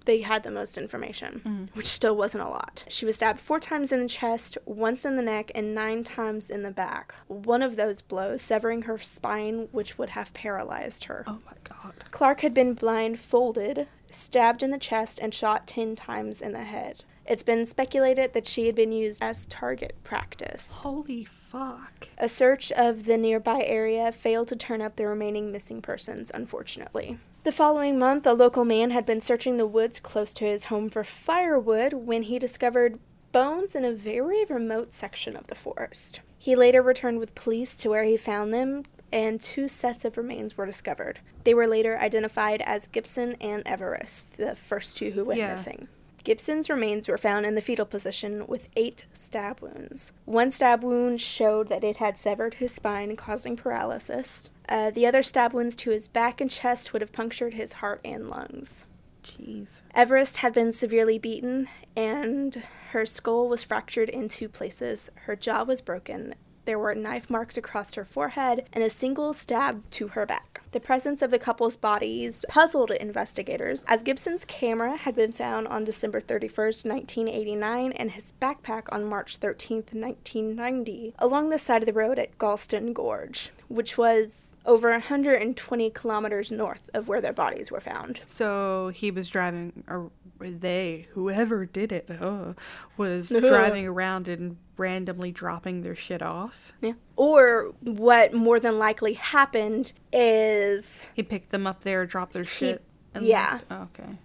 they 0.08 0.22
had 0.22 0.42
the 0.42 0.50
most 0.50 0.78
information, 0.78 1.42
mm. 1.44 1.76
which 1.76 1.86
still 1.86 2.16
wasn't 2.16 2.42
a 2.42 2.48
lot. 2.48 2.86
She 2.88 3.04
was 3.04 3.16
stabbed 3.16 3.42
four 3.42 3.60
times 3.60 3.92
in 3.92 4.00
the 4.00 4.08
chest, 4.08 4.56
once 4.64 5.04
in 5.04 5.16
the 5.16 5.22
neck, 5.22 5.52
and 5.54 5.74
nine 5.74 6.02
times 6.02 6.48
in 6.48 6.62
the 6.62 6.70
back. 6.70 7.14
One 7.26 7.60
of 7.60 7.76
those 7.76 8.00
blows 8.00 8.40
severing 8.40 8.82
her 8.82 8.96
spine, 8.96 9.68
which 9.70 9.98
would 9.98 10.08
have 10.10 10.32
paralyzed 10.32 11.04
her. 11.04 11.24
Oh 11.26 11.40
my 11.44 11.52
god. 11.62 11.92
Clarke 12.10 12.40
had 12.40 12.54
been 12.54 12.72
blindfolded, 12.72 13.86
stabbed 14.08 14.62
in 14.62 14.70
the 14.70 14.78
chest, 14.78 15.18
and 15.20 15.34
shot 15.34 15.66
10 15.66 15.94
times 15.94 16.40
in 16.40 16.52
the 16.52 16.64
head. 16.64 17.04
It's 17.26 17.42
been 17.42 17.66
speculated 17.66 18.32
that 18.32 18.48
she 18.48 18.64
had 18.64 18.74
been 18.74 18.92
used 18.92 19.22
as 19.22 19.44
target 19.44 19.94
practice. 20.04 20.70
Holy 20.72 21.26
fuck. 21.26 22.08
A 22.16 22.30
search 22.30 22.72
of 22.72 23.04
the 23.04 23.18
nearby 23.18 23.62
area 23.62 24.10
failed 24.10 24.48
to 24.48 24.56
turn 24.56 24.80
up 24.80 24.96
the 24.96 25.06
remaining 25.06 25.52
missing 25.52 25.82
persons, 25.82 26.30
unfortunately. 26.32 27.18
The 27.44 27.52
following 27.52 27.98
month, 27.98 28.26
a 28.26 28.32
local 28.34 28.64
man 28.64 28.90
had 28.90 29.06
been 29.06 29.20
searching 29.20 29.56
the 29.56 29.66
woods 29.66 30.00
close 30.00 30.34
to 30.34 30.44
his 30.44 30.64
home 30.66 30.90
for 30.90 31.04
firewood 31.04 31.92
when 31.94 32.22
he 32.24 32.38
discovered 32.38 32.98
bones 33.32 33.74
in 33.74 33.84
a 33.84 33.92
very 33.92 34.44
remote 34.44 34.92
section 34.92 35.36
of 35.36 35.46
the 35.46 35.54
forest. 35.54 36.20
He 36.38 36.54
later 36.56 36.82
returned 36.82 37.18
with 37.20 37.34
police 37.34 37.74
to 37.76 37.88
where 37.90 38.04
he 38.04 38.16
found 38.16 38.52
them, 38.52 38.84
and 39.12 39.40
two 39.40 39.68
sets 39.68 40.04
of 40.04 40.16
remains 40.16 40.56
were 40.56 40.66
discovered. 40.66 41.20
They 41.44 41.54
were 41.54 41.66
later 41.66 41.98
identified 41.98 42.60
as 42.62 42.86
Gibson 42.88 43.36
and 43.40 43.64
Everist, 43.64 44.28
the 44.36 44.54
first 44.54 44.96
two 44.96 45.12
who 45.12 45.24
went 45.24 45.38
Yeah. 45.38 45.50
missing. 45.54 45.88
Gibson's 46.24 46.68
remains 46.68 47.08
were 47.08 47.16
found 47.16 47.46
in 47.46 47.54
the 47.54 47.62
fetal 47.62 47.86
position 47.86 48.46
with 48.46 48.68
eight 48.76 49.06
stab 49.14 49.60
wounds. 49.60 50.12
One 50.26 50.50
stab 50.50 50.82
wound 50.82 51.22
showed 51.22 51.68
that 51.68 51.84
it 51.84 51.96
had 51.98 52.18
severed 52.18 52.54
his 52.54 52.74
spine, 52.74 53.16
causing 53.16 53.56
paralysis. 53.56 54.50
Uh, 54.68 54.90
the 54.90 55.06
other 55.06 55.22
stab 55.22 55.52
wounds 55.52 55.74
to 55.76 55.90
his 55.90 56.08
back 56.08 56.40
and 56.40 56.50
chest 56.50 56.92
would 56.92 57.02
have 57.02 57.12
punctured 57.12 57.54
his 57.54 57.74
heart 57.74 58.00
and 58.04 58.28
lungs. 58.28 58.84
Jeez. 59.24 59.68
Everist 59.94 60.36
had 60.36 60.52
been 60.52 60.72
severely 60.72 61.18
beaten, 61.18 61.68
and 61.96 62.62
her 62.90 63.04
skull 63.06 63.48
was 63.48 63.62
fractured 63.62 64.08
in 64.08 64.28
two 64.28 64.48
places. 64.48 65.10
Her 65.26 65.36
jaw 65.36 65.64
was 65.64 65.80
broken. 65.80 66.34
There 66.64 66.78
were 66.78 66.94
knife 66.94 67.30
marks 67.30 67.56
across 67.56 67.94
her 67.94 68.04
forehead 68.04 68.68
and 68.74 68.84
a 68.84 68.90
single 68.90 69.32
stab 69.32 69.88
to 69.92 70.08
her 70.08 70.26
back. 70.26 70.60
The 70.72 70.80
presence 70.80 71.22
of 71.22 71.30
the 71.30 71.38
couple's 71.38 71.76
bodies 71.76 72.44
puzzled 72.46 72.90
investigators, 72.90 73.86
as 73.88 74.02
Gibson's 74.02 74.44
camera 74.44 74.98
had 74.98 75.14
been 75.14 75.32
found 75.32 75.66
on 75.68 75.84
December 75.84 76.20
31st, 76.20 76.84
1989, 76.84 77.92
and 77.92 78.10
his 78.10 78.34
backpack 78.38 78.82
on 78.92 79.06
March 79.06 79.40
13th, 79.40 79.94
1990, 79.94 81.14
along 81.18 81.48
the 81.48 81.58
side 81.58 81.80
of 81.80 81.86
the 81.86 81.94
road 81.94 82.18
at 82.18 82.36
Galston 82.36 82.92
Gorge, 82.92 83.50
which 83.68 83.96
was 83.96 84.47
over 84.68 84.90
120 84.90 85.90
kilometers 85.90 86.52
north 86.52 86.90
of 86.94 87.08
where 87.08 87.20
their 87.20 87.32
bodies 87.32 87.70
were 87.70 87.80
found. 87.80 88.20
So 88.26 88.92
he 88.94 89.10
was 89.10 89.28
driving, 89.28 89.82
or 89.88 90.10
they, 90.38 91.08
whoever 91.12 91.64
did 91.64 91.90
it, 91.90 92.08
uh, 92.20 92.52
was 92.98 93.28
driving 93.30 93.86
around 93.86 94.28
and 94.28 94.58
randomly 94.76 95.32
dropping 95.32 95.82
their 95.82 95.96
shit 95.96 96.22
off. 96.22 96.72
Yeah. 96.82 96.92
Or 97.16 97.72
what 97.80 98.34
more 98.34 98.60
than 98.60 98.78
likely 98.78 99.14
happened 99.14 99.94
is, 100.12 101.08
He 101.14 101.22
picked 101.22 101.50
them 101.50 101.66
up 101.66 101.82
there, 101.82 102.04
dropped 102.06 102.34
their 102.34 102.44
shit. 102.44 102.82
and 103.14 103.24
yeah. 103.26 103.60
oh, 103.70 103.88
okay. 103.94 104.18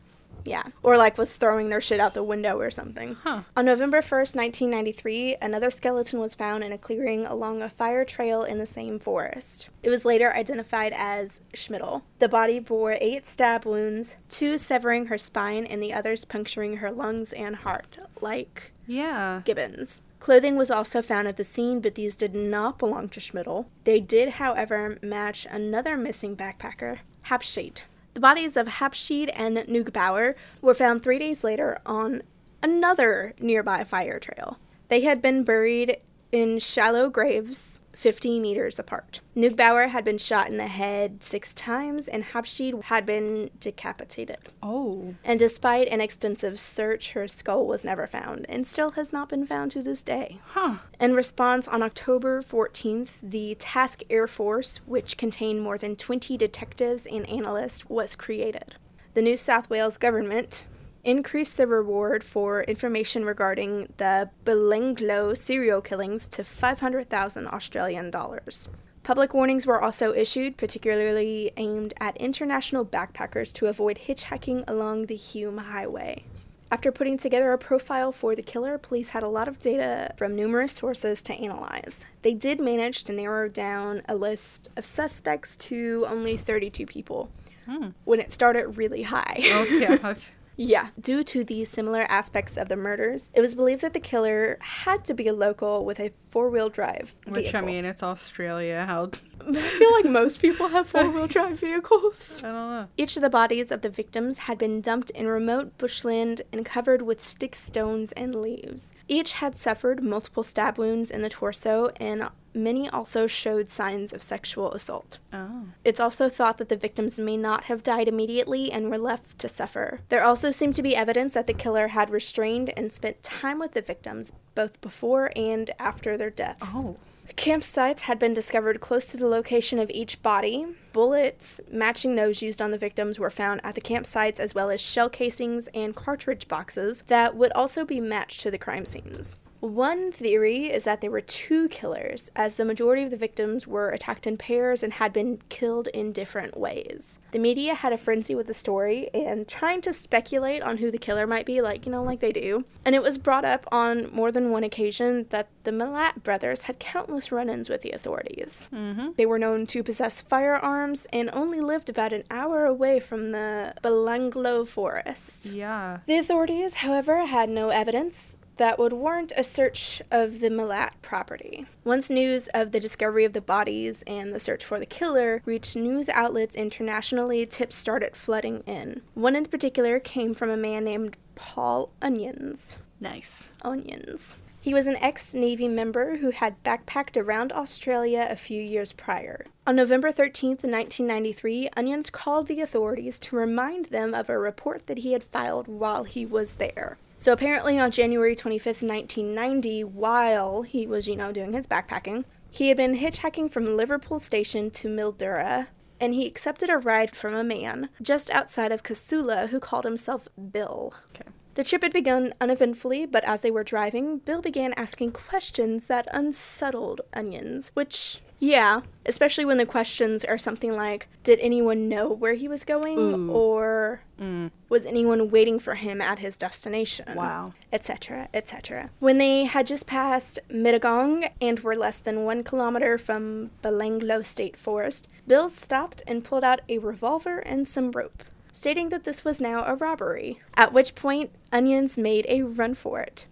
Yeah, 0.46 0.64
or 0.82 0.98
like 0.98 1.18
was 1.18 1.36
throwing 1.36 1.70
their 1.70 1.80
shit 1.82 2.00
out 2.00 2.14
the 2.14 2.24
window 2.24 2.58
or 2.60 2.70
something. 2.70 3.16
Huh. 3.24 3.44
On 3.56 3.66
November 3.66 4.02
1st, 4.02 4.36
1993, 4.36 5.38
another 5.42 5.72
skeleton 5.72 6.20
was 6.20 6.36
found 6.36 6.64
in 6.64 6.72
a 6.72 6.78
clearing 6.78 7.26
along 7.26 7.62
a 7.62 7.70
fire 7.70 8.04
trail 8.04 8.44
in 8.44 8.58
the 8.58 8.66
same 8.66 9.00
forest. 9.00 9.70
It 9.82 9.90
was 9.90 10.06
later 10.06 10.34
identified 10.34 10.94
as 10.96 11.40
Schmidl. 11.54 12.02
The 12.20 12.28
body 12.28 12.60
bore 12.60 12.98
eight 13.00 13.26
stab 13.26 13.66
wounds, 13.66 14.16
two 14.30 14.58
severing 14.58 15.06
her 15.08 15.18
spine 15.18 15.66
and 15.66 15.82
the 15.82 15.94
others 15.94 16.26
puncturing 16.26 16.78
her 16.78 16.92
lungs 16.92 17.32
and 17.34 17.58
heart, 17.58 17.98
like 18.22 18.72
Yeah. 18.86 19.42
Gibbons. 19.46 20.02
Clothing 20.20 20.56
was 20.56 20.72
also 20.72 21.02
found 21.02 21.28
at 21.28 21.36
the 21.36 21.44
scene, 21.44 21.82
but 21.82 21.96
these 21.96 22.16
did 22.16 22.34
not 22.34 22.80
belong 22.80 23.10
to 23.10 23.20
Schmidl. 23.20 23.66
They 23.84 24.00
did, 24.00 24.30
however, 24.34 24.98
match 25.02 25.46
another 25.50 25.98
missing 25.98 26.38
backpacker, 26.38 27.00
Habschied. 27.28 27.82
The 28.14 28.20
bodies 28.20 28.58
of 28.58 28.68
Habschied 28.68 29.30
and 29.36 29.58
Neugebauer 29.58 30.36
were 30.62 30.76
found 30.76 31.02
three 31.02 31.20
days 31.20 31.44
later 31.44 31.80
on 31.86 32.22
another 32.62 33.34
nearby 33.40 33.84
fire 33.84 34.20
trail. 34.20 34.60
They 34.88 35.02
had 35.02 35.22
been 35.22 35.44
buried 35.44 35.98
in 36.32 36.60
shallow 36.60 37.10
graves 37.10 37.80
50 37.94 38.40
meters 38.40 38.80
apart. 38.80 39.22
Neugebauer 39.36 39.90
had 39.90 40.04
been 40.04 40.18
shot 40.18 40.50
in 40.50 40.58
the 40.58 40.68
head 40.68 41.24
six 41.24 41.54
times, 41.54 42.08
and 42.08 42.24
Habschied 42.24 42.84
had 42.86 43.06
been 43.06 43.50
decapitated. 43.60 44.38
Oh. 44.62 45.16
And 45.24 45.40
despite 45.40 45.88
an 45.88 46.02
extensive 46.02 46.60
search, 46.60 47.12
her 47.12 47.28
skull 47.28 47.66
was 47.66 47.84
never 47.84 48.08
found 48.08 48.46
and 48.50 48.68
still 48.68 48.92
has 48.92 49.14
not 49.14 49.30
been 49.30 49.46
found 49.46 49.72
to 49.72 49.82
this 49.82 50.02
day. 50.02 50.40
Huh. 50.48 50.78
In 51.00 51.14
response, 51.14 51.68
on 51.68 51.84
October 51.84 52.42
14th, 52.42 53.10
the 53.22 53.56
Task 53.56 54.02
Air 54.10 54.28
Force, 54.28 54.78
which 54.86 55.18
contained 55.18 55.62
more 55.62 55.78
than 55.78 55.96
20 55.96 56.38
detectives 56.38 57.06
and 57.06 57.28
analysts, 57.30 57.90
was 57.90 58.16
created. 58.16 58.76
The 59.14 59.22
New 59.22 59.38
South 59.38 59.70
Wales 59.70 59.98
government 59.98 60.66
increased 61.04 61.58
the 61.58 61.68
reward 61.68 62.24
for 62.24 62.64
information 62.64 63.26
regarding 63.26 63.92
the 63.98 64.30
Belanglo 64.46 65.38
serial 65.38 65.82
killings 65.82 66.28
to 66.30 66.44
500,000 66.44 67.48
Australian 67.48 68.10
dollars. 68.10 68.70
Public 69.04 69.34
warnings 69.34 69.66
were 69.66 69.82
also 69.82 70.14
issued, 70.14 70.56
particularly 70.56 71.52
aimed 71.58 71.94
at 72.00 72.16
international 72.18 72.86
backpackers 72.86 73.52
to 73.54 73.68
avoid 73.68 74.00
hitchhiking 74.08 74.64
along 74.66 75.08
the 75.08 75.16
Hume 75.16 75.58
Highway. 75.58 76.24
After 76.72 76.92
putting 76.92 77.18
together 77.18 77.52
a 77.52 77.58
profile 77.58 78.12
for 78.12 78.34
the 78.34 78.42
killer, 78.42 78.78
police 78.78 79.10
had 79.10 79.22
a 79.22 79.28
lot 79.28 79.48
of 79.48 79.60
data 79.60 80.14
from 80.18 80.36
numerous 80.36 80.72
sources 80.72 81.22
to 81.24 81.34
analyze. 81.34 82.00
They 82.22 82.34
did 82.34 82.60
manage 82.60 83.04
to 83.04 83.14
narrow 83.14 83.50
down 83.50 84.02
a 84.08 84.16
list 84.16 84.70
of 84.78 84.86
suspects 84.86 85.56
to 85.58 86.06
only 86.08 86.38
32 86.38 86.86
people 86.88 87.30
hmm. 87.66 87.90
when 88.06 88.20
it 88.20 88.32
started 88.32 88.78
really 88.78 89.04
high. 89.04 89.44
Okay. 89.44 90.16
Yeah. 90.56 90.90
Due 91.00 91.24
to 91.26 91.44
the 91.44 91.66
similar 91.66 92.04
aspects 92.04 92.58
of 92.58 92.70
the 92.70 92.76
murders, 92.76 93.30
it 93.34 93.42
was 93.42 93.56
believed 93.56 93.82
that 93.82 93.94
the 93.94 94.00
killer 94.00 94.58
had 94.62 95.04
to 95.06 95.14
be 95.14 95.28
a 95.28 95.34
local 95.34 95.86
with 95.86 96.00
a 96.00 96.12
four 96.30 96.50
wheel 96.50 96.70
drive. 96.70 97.16
Which 97.28 97.54
I 97.56 97.62
mean, 97.62 97.86
it's 97.86 98.04
Australia. 98.04 98.86
How? 98.86 99.12
I 99.48 99.62
feel 99.62 99.92
like 99.94 100.06
most 100.06 100.40
people 100.40 100.68
have 100.70 100.88
four 100.88 101.10
wheel 101.10 101.28
drive 101.36 101.60
vehicles. 101.60 102.38
I 102.40 102.42
don't 102.42 102.54
know. 102.54 102.88
Each 102.98 103.16
of 103.16 103.22
the 103.22 103.30
bodies 103.30 103.72
of 103.72 103.82
the 103.82 103.90
victims 103.90 104.40
had 104.40 104.58
been 104.58 104.82
dumped 104.82 105.10
in 105.12 105.28
remote 105.28 105.78
bushland 105.78 106.42
and 106.52 106.66
covered 106.66 107.02
with 107.02 107.24
sticks, 107.24 107.60
stones 107.60 108.12
and 108.14 108.36
leaves. 108.36 108.94
Each 109.08 109.34
had 109.34 109.56
suffered 109.56 110.04
multiple 110.04 110.44
stab 110.44 110.78
wounds 110.78 111.12
in 111.12 111.22
the 111.22 111.30
torso, 111.30 111.92
and 111.98 112.30
many 112.54 112.88
also 112.90 113.28
showed 113.28 113.70
signs 113.70 114.14
of 114.14 114.22
sexual 114.22 114.72
assault. 114.74 115.18
Oh. 115.34 115.66
It's 115.84 116.00
also 116.00 116.30
thought 116.30 116.58
that 116.60 116.70
the 116.70 116.78
victims 116.78 117.20
may 117.20 117.36
not 117.36 117.66
have 117.66 117.84
died 117.84 118.08
immediately 118.08 118.72
and 118.72 118.90
were 118.90 118.98
left 118.98 119.40
to 119.40 119.48
suffer. 119.50 120.02
There 120.10 120.24
also 120.24 120.52
seemed 120.52 120.76
to 120.76 120.84
be 120.84 120.96
evidence 120.96 121.34
that 121.34 121.48
the 121.48 121.54
killer 121.54 121.90
had 121.90 122.10
restrained 122.10 122.72
and 122.78 122.94
spent 122.94 123.24
time 123.24 123.60
with 123.60 123.74
the 123.74 123.82
victims 123.82 124.32
both 124.56 124.80
before 124.82 125.32
and 125.36 125.72
after 125.80 126.18
their 126.18 126.30
deaths. 126.30 126.70
Oh. 126.74 126.98
Campsites 127.30 128.02
had 128.02 128.20
been 128.20 128.34
discovered 128.34 128.80
close 128.80 129.08
to 129.08 129.18
the 129.18 129.28
location 129.28 129.80
of 129.80 129.90
each 129.90 130.22
body. 130.22 130.66
Bullets 130.92 131.60
matching 131.72 132.16
those 132.16 132.42
used 132.42 132.62
on 132.62 132.72
the 132.72 132.78
victims 132.78 133.18
were 133.18 133.30
found 133.30 133.62
at 133.64 133.76
the 133.76 133.82
campsites, 133.82 134.40
as 134.40 134.54
well 134.54 134.70
as 134.70 134.80
shell 134.80 135.10
casings 135.10 135.68
and 135.74 135.96
cartridge 135.96 136.48
boxes 136.48 137.04
that 137.08 137.36
would 137.36 137.52
also 137.54 137.86
be 137.86 138.00
matched 138.00 138.42
to 138.42 138.52
the 138.52 138.58
crime 138.58 138.86
scenes. 138.86 139.38
One 139.64 140.12
theory 140.12 140.66
is 140.66 140.84
that 140.84 141.00
there 141.00 141.10
were 141.10 141.22
two 141.22 141.70
killers, 141.70 142.30
as 142.36 142.56
the 142.56 142.66
majority 142.66 143.04
of 143.04 143.12
the 143.12 143.16
victims 143.16 143.66
were 143.66 143.92
attacked 143.92 144.28
in 144.28 144.36
pairs 144.36 144.84
and 144.84 144.92
had 144.92 145.14
been 145.14 145.40
killed 145.48 145.88
in 145.94 146.12
different 146.12 146.58
ways. 146.58 147.18
The 147.32 147.40
media 147.40 147.74
had 147.74 147.94
a 147.94 147.98
frenzy 147.98 148.36
with 148.36 148.48
the 148.48 148.54
story 148.54 149.10
and 149.14 149.48
trying 149.48 149.80
to 149.84 149.94
speculate 149.94 150.62
on 150.64 150.80
who 150.80 150.92
the 150.92 150.98
killer 150.98 151.26
might 151.26 151.46
be, 151.46 151.62
like, 151.62 151.86
you 151.86 151.94
know, 151.94 152.04
like 152.04 152.20
they 152.20 152.34
do. 152.34 152.66
And 152.84 152.94
it 152.94 153.02
was 153.02 153.18
brought 153.18 153.46
up 153.46 153.66
on 153.72 154.14
more 154.14 154.34
than 154.34 154.52
one 154.52 154.66
occasion 154.66 155.28
that 155.30 155.48
the 155.64 155.72
Milat 155.72 156.24
brothers 156.24 156.64
had 156.64 156.78
countless 156.78 157.32
run 157.32 157.50
ins 157.50 157.70
with 157.70 157.84
the 157.84 157.92
authorities. 157.92 158.68
Mm-hmm. 158.76 159.12
They 159.16 159.26
were 159.26 159.40
known 159.40 159.66
to 159.68 159.82
possess 159.82 160.20
firearms 160.20 161.08
and 161.14 161.30
only 161.32 161.62
lived 161.62 161.88
about 161.88 162.12
an 162.12 162.26
hour 162.30 162.66
away 162.66 163.00
from 163.00 163.32
the 163.32 163.76
Belanglo 163.82 164.68
forest. 164.68 165.46
Yeah. 165.46 166.00
The 166.06 166.18
authorities, 166.18 166.76
however, 166.76 167.26
had 167.26 167.48
no 167.48 167.70
evidence 167.70 168.38
that 168.58 168.78
would 168.78 168.94
warrant 168.94 169.34
a 169.36 169.44
search 169.44 170.02
of 170.12 170.40
the 170.40 170.50
Milat 170.50 170.92
property. 171.02 171.66
Once 171.84 172.10
news 172.10 172.48
of 172.50 172.72
the 172.72 172.80
discovery 172.80 173.26
of 173.26 173.34
the 173.34 173.42
bodies 173.42 174.04
and 174.06 174.34
the 174.34 174.40
search 174.40 174.64
for 174.64 174.80
the 174.80 174.86
killer 174.86 175.42
reached 175.46 175.76
news 175.76 176.10
outlets 176.10 176.56
internationally, 176.56 177.46
tips 177.46 177.78
started 177.78 178.16
flooding 178.16 178.62
in. 178.66 179.02
One 179.14 179.36
in 179.36 179.46
particular 179.46 180.00
came 180.00 180.34
from 180.34 180.50
a 180.50 180.58
man 180.58 180.84
named 180.84 181.18
Paul 181.36 181.90
Onions. 182.02 182.78
Nice. 183.00 183.50
Onions. 183.64 184.36
He 184.64 184.74
was 184.74 184.88
an 184.88 184.96
ex 185.02 185.34
Navy 185.34 185.68
member 185.68 186.18
who 186.18 186.32
had 186.32 186.64
backpacked 186.64 187.22
around 187.22 187.52
Australia 187.52 188.26
a 188.30 188.38
few 188.38 188.62
years 188.62 188.94
prior. 188.94 189.46
On 189.68 189.76
November 189.76 190.10
13th, 190.14 190.64
1993, 190.64 191.68
Onions 191.76 192.10
called 192.10 192.48
the 192.48 192.62
authorities 192.62 193.20
to 193.20 193.36
remind 193.36 193.88
them 193.88 194.14
of 194.14 194.30
a 194.30 194.40
report 194.40 194.88
that 194.88 195.00
he 195.00 195.12
had 195.12 195.24
filed 195.24 195.68
while 195.68 196.06
he 196.06 196.26
was 196.26 196.54
there. 196.54 196.98
So 197.24 197.32
apparently, 197.32 197.80
on 197.80 197.90
January 197.90 198.36
25th, 198.36 198.86
1990, 198.86 199.86
while 199.86 200.64
he 200.64 200.86
was, 200.86 201.08
you 201.08 201.16
know, 201.16 201.32
doing 201.32 201.54
his 201.54 201.66
backpacking, 201.66 202.26
he 202.52 202.68
had 202.68 202.76
been 202.76 202.98
hitchhiking 202.98 203.50
from 203.50 203.78
Liverpool 203.78 204.20
Station 204.20 204.70
to 204.72 204.90
Mildura, 204.90 205.68
and 206.02 206.14
he 206.14 206.28
accepted 206.28 206.70
a 206.70 206.78
ride 206.78 207.16
from 207.16 207.34
a 207.34 207.42
man 207.42 207.88
just 208.02 208.30
outside 208.32 208.74
of 208.74 208.84
Casula 208.84 209.48
who 209.48 209.62
called 209.62 209.86
himself 209.86 210.28
Bill. 210.52 210.94
Okay. 211.16 211.30
The 211.54 211.64
trip 211.64 211.84
had 211.84 211.94
begun 211.94 212.34
uneventfully, 212.42 213.06
but 213.06 213.24
as 213.24 213.40
they 213.40 213.52
were 213.52 213.64
driving, 213.64 214.18
Bill 214.18 214.42
began 214.42 214.74
asking 214.74 215.14
questions 215.14 215.86
that 215.86 216.10
unsettled 216.12 217.00
Onions, 217.14 217.72
which, 217.74 218.20
yeah, 218.40 218.82
especially 219.06 219.46
when 219.46 219.58
the 219.58 219.66
questions 219.66 220.24
are 220.26 220.38
something 220.38 220.74
like 220.76 221.08
Did 221.24 221.40
anyone 221.40 221.88
know 221.88 222.10
where 222.10 222.34
he 222.34 222.48
was 222.50 222.64
going? 222.66 222.98
Ooh. 223.00 223.32
Or 223.32 224.02
Mm. 224.20 224.52
was 224.70 224.86
anyone 224.86 225.32
waiting 225.32 225.58
for 225.60 225.76
him 225.76 226.02
at 226.02 226.20
his 226.20 226.38
destination? 226.38 227.16
Wow. 227.16 227.54
etc., 227.72 228.28
etc. 228.34 228.90
When 229.00 229.18
they 229.18 229.46
had 229.46 229.66
just 229.68 229.86
passed 229.88 230.40
Mittagong 230.50 231.30
and 231.42 231.60
were 231.62 231.76
less 231.76 231.98
than 231.98 232.24
one 232.26 232.44
kilometer 232.44 232.98
from 232.98 233.52
Belanglo 233.64 234.24
State 234.26 234.56
Forest, 234.58 235.08
Bill 235.28 235.50
stopped 235.50 236.02
and 236.08 236.24
pulled 236.24 236.44
out 236.44 236.62
a 236.70 236.78
revolver 236.78 237.40
and 237.40 237.68
some 237.68 237.92
rope, 237.92 238.24
stating 238.52 238.90
that 238.90 239.04
this 239.04 239.26
was 239.26 239.42
now 239.42 239.64
a 239.66 239.76
robbery, 239.76 240.40
at 240.56 240.72
which 240.74 240.94
point 240.96 241.32
Onions 241.52 241.98
made 241.98 242.26
a 242.30 242.44
run 242.44 242.74
for 242.76 243.00
it. 243.00 243.28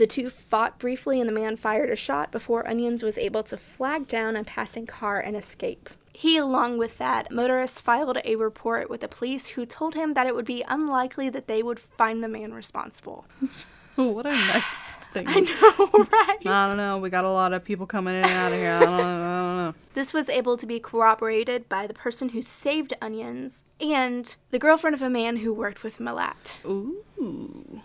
The 0.00 0.06
two 0.06 0.30
fought 0.30 0.78
briefly 0.78 1.20
and 1.20 1.28
the 1.28 1.32
man 1.34 1.58
fired 1.58 1.90
a 1.90 1.94
shot 1.94 2.32
before 2.32 2.66
Onions 2.66 3.02
was 3.02 3.18
able 3.18 3.42
to 3.42 3.58
flag 3.58 4.06
down 4.06 4.34
a 4.34 4.42
passing 4.42 4.86
car 4.86 5.20
and 5.20 5.36
escape. 5.36 5.90
He, 6.14 6.38
along 6.38 6.78
with 6.78 6.96
that 6.96 7.30
motorist, 7.30 7.82
filed 7.82 8.16
a 8.24 8.36
report 8.36 8.88
with 8.88 9.02
the 9.02 9.08
police 9.08 9.48
who 9.48 9.66
told 9.66 9.94
him 9.94 10.14
that 10.14 10.26
it 10.26 10.34
would 10.34 10.46
be 10.46 10.64
unlikely 10.66 11.28
that 11.28 11.48
they 11.48 11.62
would 11.62 11.78
find 11.78 12.24
the 12.24 12.28
man 12.28 12.54
responsible. 12.54 13.26
what 13.96 14.24
a 14.24 14.30
nice 14.30 14.64
thing. 15.12 15.26
I 15.28 15.40
know, 15.40 16.06
right? 16.10 16.46
I 16.46 16.66
don't 16.68 16.78
know. 16.78 16.96
We 16.96 17.10
got 17.10 17.26
a 17.26 17.30
lot 17.30 17.52
of 17.52 17.62
people 17.62 17.86
coming 17.86 18.14
in 18.14 18.24
and 18.24 18.32
out 18.32 18.52
of 18.52 18.58
here. 18.58 18.72
I 18.72 18.80
don't 18.80 18.96
know. 18.96 19.02
I 19.02 19.02
don't 19.02 19.56
know. 19.58 19.74
This 19.92 20.14
was 20.14 20.30
able 20.30 20.56
to 20.56 20.66
be 20.66 20.80
corroborated 20.80 21.68
by 21.68 21.86
the 21.86 21.92
person 21.92 22.30
who 22.30 22.40
saved 22.40 22.94
Onions 23.02 23.64
and 23.78 24.34
the 24.50 24.58
girlfriend 24.58 24.94
of 24.94 25.02
a 25.02 25.10
man 25.10 25.38
who 25.38 25.52
worked 25.52 25.82
with 25.82 25.98
Milat. 25.98 26.64
Ooh. 26.64 27.82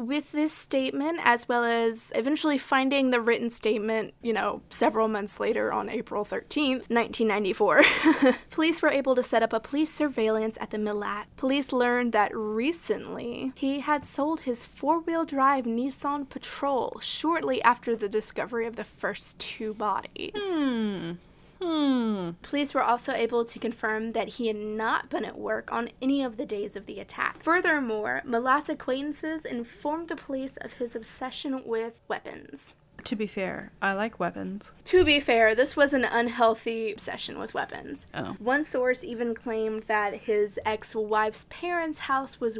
With 0.00 0.32
this 0.32 0.52
statement, 0.52 1.20
as 1.22 1.48
well 1.48 1.64
as 1.64 2.12
eventually 2.14 2.58
finding 2.58 3.10
the 3.10 3.20
written 3.20 3.50
statement, 3.50 4.14
you 4.22 4.32
know, 4.32 4.62
several 4.70 5.08
months 5.08 5.38
later 5.38 5.72
on 5.72 5.90
April 5.90 6.24
13th, 6.24 6.88
1994, 6.90 7.82
police 8.50 8.80
were 8.80 8.88
able 8.88 9.14
to 9.14 9.22
set 9.22 9.42
up 9.42 9.52
a 9.52 9.60
police 9.60 9.92
surveillance 9.92 10.56
at 10.60 10.70
the 10.70 10.78
Milat. 10.78 11.24
Police 11.36 11.72
learned 11.72 12.12
that 12.12 12.34
recently 12.34 13.52
he 13.54 13.80
had 13.80 14.04
sold 14.04 14.40
his 14.40 14.64
four 14.64 15.00
wheel 15.00 15.24
drive 15.24 15.64
Nissan 15.64 16.28
Patrol 16.28 16.98
shortly 17.00 17.62
after 17.62 17.94
the 17.94 18.08
discovery 18.08 18.66
of 18.66 18.76
the 18.76 18.84
first 18.84 19.38
two 19.38 19.74
bodies. 19.74 20.32
Hmm. 20.36 21.12
Hmm. 21.60 22.30
Police 22.42 22.72
were 22.72 22.82
also 22.82 23.12
able 23.12 23.44
to 23.44 23.58
confirm 23.58 24.12
that 24.12 24.28
he 24.28 24.46
had 24.46 24.56
not 24.56 25.10
been 25.10 25.24
at 25.24 25.38
work 25.38 25.70
on 25.72 25.90
any 26.00 26.22
of 26.22 26.36
the 26.36 26.46
days 26.46 26.74
of 26.74 26.86
the 26.86 27.00
attack. 27.00 27.42
Furthermore, 27.42 28.22
Milat's 28.24 28.70
acquaintances 28.70 29.44
informed 29.44 30.08
the 30.08 30.16
police 30.16 30.56
of 30.58 30.74
his 30.74 30.96
obsession 30.96 31.62
with 31.64 32.00
weapons. 32.08 32.74
To 33.04 33.16
be 33.16 33.26
fair, 33.26 33.72
I 33.80 33.94
like 33.94 34.20
weapons. 34.20 34.70
To 34.86 35.04
be 35.04 35.20
fair, 35.20 35.54
this 35.54 35.76
was 35.76 35.94
an 35.94 36.04
unhealthy 36.04 36.92
obsession 36.92 37.38
with 37.38 37.54
weapons. 37.54 38.06
Oh. 38.14 38.36
One 38.38 38.64
source 38.64 39.04
even 39.04 39.34
claimed 39.34 39.84
that 39.84 40.14
his 40.14 40.58
ex 40.66 40.94
wife's 40.94 41.46
parents' 41.48 42.00
house 42.00 42.40
was 42.40 42.58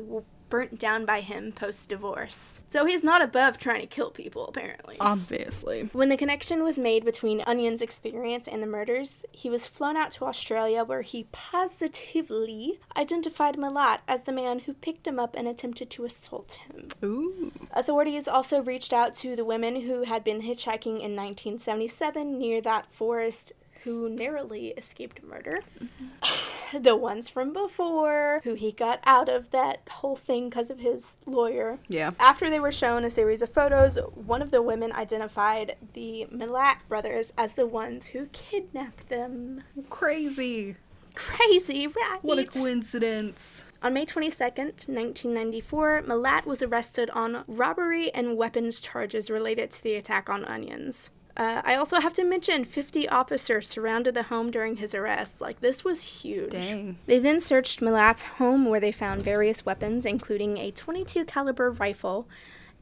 burnt 0.51 0.79
down 0.79 1.05
by 1.05 1.21
him 1.21 1.53
post 1.53 1.89
divorce. 1.89 2.61
So 2.69 2.85
he's 2.85 3.03
not 3.03 3.23
above 3.23 3.59
trying 3.59 3.81
to 3.81 3.87
kill 3.87 4.11
people, 4.11 4.47
apparently. 4.47 4.97
Obviously. 5.01 5.89
When 5.93 6.09
the 6.09 6.17
connection 6.17 6.63
was 6.63 6.79
made 6.79 7.05
between 7.05 7.43
Onions' 7.47 7.83
experience 7.83 8.47
and 8.47 8.63
the 8.63 8.67
murders, 8.67 9.25
he 9.33 9.49
was 9.49 9.67
flown 9.67 9.97
out 9.97 10.11
to 10.13 10.27
Australia 10.27 10.85
where 10.85 11.03
he 11.03 11.27
positively 11.33 12.79
identified 12.97 13.57
Milat 13.57 14.01
as 14.07 14.25
the 14.25 14.33
man 14.33 14.61
who 14.61 14.75
picked 14.75 15.07
him 15.07 15.19
up 15.19 15.35
and 15.35 15.49
attempted 15.49 15.91
to 15.91 16.05
assault 16.05 16.59
him. 16.67 16.89
Ooh. 17.03 17.53
Authorities 17.73 18.29
also 18.29 18.63
reached 18.63 18.93
out 18.93 19.15
to 19.15 19.35
the 19.35 19.45
women 19.45 19.83
who 19.83 20.03
had 20.03 20.23
been 20.23 20.43
hitchhiking 20.43 21.01
in 21.01 21.17
1977 21.17 22.39
near 22.39 22.61
that 22.61 22.93
forest 22.93 23.53
who 23.85 24.09
narrowly 24.09 24.69
escaped 24.77 25.23
murder. 25.23 25.61
Mm-hmm. 25.83 26.83
the 26.83 26.97
ones 26.97 27.29
from 27.29 27.53
before, 27.53 28.41
who 28.45 28.55
he 28.55 28.73
got 28.73 29.01
out 29.05 29.29
of 29.29 29.51
that 29.51 29.81
whole 29.91 30.17
thing 30.17 30.49
because 30.49 30.71
of 30.71 30.81
his 30.81 31.15
lawyer. 31.27 31.79
Yeah. 31.89 32.13
After 32.19 32.51
they 32.51 32.61
were 32.61 32.73
shown 32.73 33.05
a 33.05 33.11
series 33.11 33.43
of 33.43 33.53
photos, 33.53 33.99
one 34.15 34.43
of 34.43 34.51
the 34.51 34.63
women 34.63 34.93
identified 34.93 35.77
the 35.95 36.27
Milat 36.33 36.77
brothers 36.89 37.33
as 37.37 37.55
the 37.55 37.67
ones 37.67 38.09
who 38.09 38.27
kidnapped 38.27 39.09
them. 39.09 39.63
Crazy. 39.89 40.77
Crazy, 41.15 41.87
right? 41.87 42.19
What 42.23 42.39
a 42.39 42.45
coincidence. 42.45 43.65
On 43.83 43.95
May 43.95 44.05
22nd, 44.05 44.89
1994, 44.89 46.03
Milat 46.03 46.45
was 46.45 46.63
arrested 46.63 47.09
on 47.11 47.45
robbery 47.49 48.13
and 48.15 48.37
weapons 48.37 48.81
charges 48.81 49.31
related 49.31 49.71
to 49.71 49.83
the 49.83 49.95
attack 49.95 50.29
on 50.29 50.45
Onions. 50.45 51.11
Uh, 51.37 51.63
I 51.65 51.77
also 51.77 52.01
have 52.01 52.13
to 52.15 52.25
mention 52.25 52.65
50 52.65 53.09
officers 53.09 53.69
surrounded 53.69 54.15
the 54.15 54.25
home 54.25 54.51
during 54.51 54.77
his 54.77 54.95
arrest. 54.95 55.41
Like, 55.41 55.61
this 55.61 55.85
was 55.85 56.23
huge. 56.23 56.53
Dang. 56.53 56.99
They 57.07 57.19
then 57.19 57.41
searched 57.41 57.81
Milat's 57.81 58.23
home 58.23 58.67
where 58.67 58.81
they 58.81 58.93
found 58.93 59.23
various 59.23 59.65
weapons, 59.65 60.05
including 60.05 60.59
a 60.59 60.71
22 60.71 61.25
caliber 61.25 61.71
rifle 61.71 62.27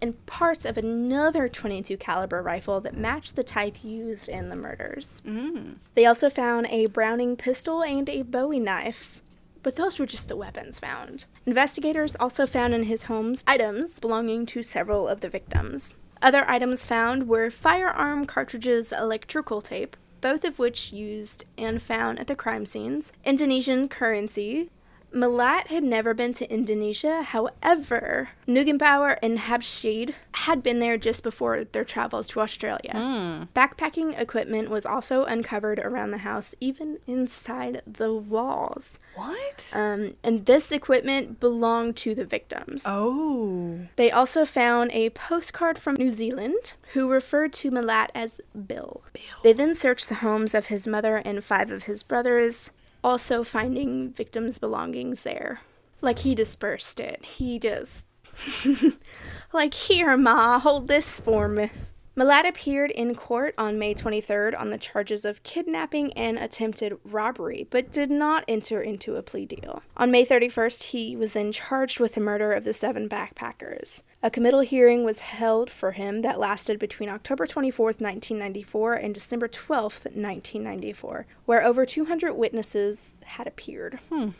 and 0.00 0.24
parts 0.26 0.64
of 0.64 0.78
another 0.78 1.48
22 1.48 1.96
caliber 1.96 2.42
rifle 2.42 2.80
that 2.80 2.96
matched 2.96 3.36
the 3.36 3.42
type 3.42 3.82
used 3.82 4.28
in 4.28 4.48
the 4.48 4.56
murders. 4.56 5.22
Mm. 5.26 5.76
They 5.94 6.06
also 6.06 6.30
found 6.30 6.66
a 6.70 6.86
Browning 6.86 7.36
pistol 7.36 7.82
and 7.82 8.08
a 8.08 8.22
Bowie 8.22 8.60
knife. 8.60 9.20
But 9.62 9.76
those 9.76 9.98
were 9.98 10.06
just 10.06 10.28
the 10.28 10.36
weapons 10.36 10.78
found. 10.78 11.24
Investigators 11.44 12.16
also 12.16 12.46
found 12.46 12.74
in 12.74 12.84
his 12.84 13.04
homes 13.04 13.42
items 13.46 13.98
belonging 13.98 14.46
to 14.46 14.62
several 14.62 15.08
of 15.08 15.20
the 15.20 15.28
victims. 15.28 15.94
Other 16.20 16.44
items 16.48 16.84
found 16.84 17.28
were 17.28 17.50
firearm 17.50 18.26
cartridges, 18.26 18.92
electrical 18.92 19.62
tape, 19.62 19.96
both 20.20 20.44
of 20.44 20.58
which 20.58 20.92
used 20.92 21.44
and 21.56 21.80
found 21.80 22.18
at 22.18 22.26
the 22.26 22.34
crime 22.34 22.66
scenes, 22.66 23.12
Indonesian 23.24 23.88
currency. 23.88 24.70
Milat 25.12 25.68
had 25.68 25.82
never 25.82 26.12
been 26.12 26.32
to 26.34 26.50
Indonesia, 26.52 27.22
however, 27.22 28.30
Neugebauer 28.46 29.18
and 29.22 29.38
Habschied 29.38 30.14
had 30.32 30.62
been 30.62 30.80
there 30.80 30.98
just 30.98 31.22
before 31.22 31.64
their 31.64 31.84
travels 31.84 32.28
to 32.28 32.40
Australia. 32.40 32.92
Mm. 32.94 33.48
Backpacking 33.54 34.18
equipment 34.20 34.68
was 34.68 34.84
also 34.84 35.24
uncovered 35.24 35.78
around 35.78 36.10
the 36.10 36.18
house, 36.18 36.54
even 36.60 36.98
inside 37.06 37.82
the 37.86 38.12
walls. 38.12 38.98
What? 39.14 39.70
Um, 39.72 40.14
and 40.22 40.46
this 40.46 40.70
equipment 40.70 41.40
belonged 41.40 41.96
to 41.98 42.14
the 42.14 42.24
victims. 42.24 42.82
Oh. 42.84 43.80
They 43.96 44.10
also 44.10 44.44
found 44.44 44.92
a 44.92 45.10
postcard 45.10 45.78
from 45.78 45.94
New 45.94 46.10
Zealand 46.10 46.74
who 46.92 47.10
referred 47.10 47.52
to 47.54 47.70
Milat 47.70 48.08
as 48.14 48.40
Bill. 48.66 49.02
They 49.42 49.52
then 49.52 49.74
searched 49.74 50.08
the 50.08 50.16
homes 50.16 50.54
of 50.54 50.66
his 50.66 50.86
mother 50.86 51.16
and 51.16 51.42
five 51.42 51.70
of 51.70 51.84
his 51.84 52.02
brothers, 52.02 52.70
also 53.02 53.44
finding 53.44 54.10
victims' 54.12 54.58
belongings 54.58 55.22
there. 55.22 55.60
Like 56.00 56.20
he 56.20 56.34
dispersed 56.34 57.00
it. 57.00 57.24
He 57.24 57.58
just. 57.58 58.04
like, 59.52 59.74
here, 59.74 60.16
Ma, 60.16 60.58
hold 60.58 60.88
this 60.88 61.18
for 61.18 61.48
me. 61.48 61.70
Milat 62.18 62.48
appeared 62.48 62.90
in 62.90 63.14
court 63.14 63.54
on 63.56 63.78
May 63.78 63.94
23rd 63.94 64.58
on 64.58 64.70
the 64.70 64.78
charges 64.78 65.24
of 65.24 65.44
kidnapping 65.44 66.12
and 66.14 66.36
attempted 66.36 66.98
robbery, 67.04 67.68
but 67.70 67.92
did 67.92 68.10
not 68.10 68.44
enter 68.48 68.82
into 68.82 69.14
a 69.14 69.22
plea 69.22 69.46
deal. 69.46 69.82
On 69.96 70.10
May 70.10 70.26
31st, 70.26 70.82
he 70.84 71.14
was 71.14 71.32
then 71.32 71.52
charged 71.52 72.00
with 72.00 72.14
the 72.14 72.20
murder 72.20 72.52
of 72.52 72.64
the 72.64 72.72
seven 72.72 73.08
backpackers. 73.08 74.02
A 74.20 74.30
committal 74.30 74.60
hearing 74.60 75.04
was 75.04 75.20
held 75.20 75.70
for 75.70 75.92
him 75.92 76.22
that 76.22 76.40
lasted 76.40 76.80
between 76.80 77.08
October 77.08 77.46
24th, 77.46 78.00
1994 78.00 78.94
and 78.94 79.14
December 79.14 79.46
12th, 79.46 80.06
1994, 80.06 81.26
where 81.44 81.62
over 81.64 81.86
200 81.86 82.32
witnesses 82.32 83.14
had 83.24 83.46
appeared. 83.46 84.00
Hmm. 84.08 84.30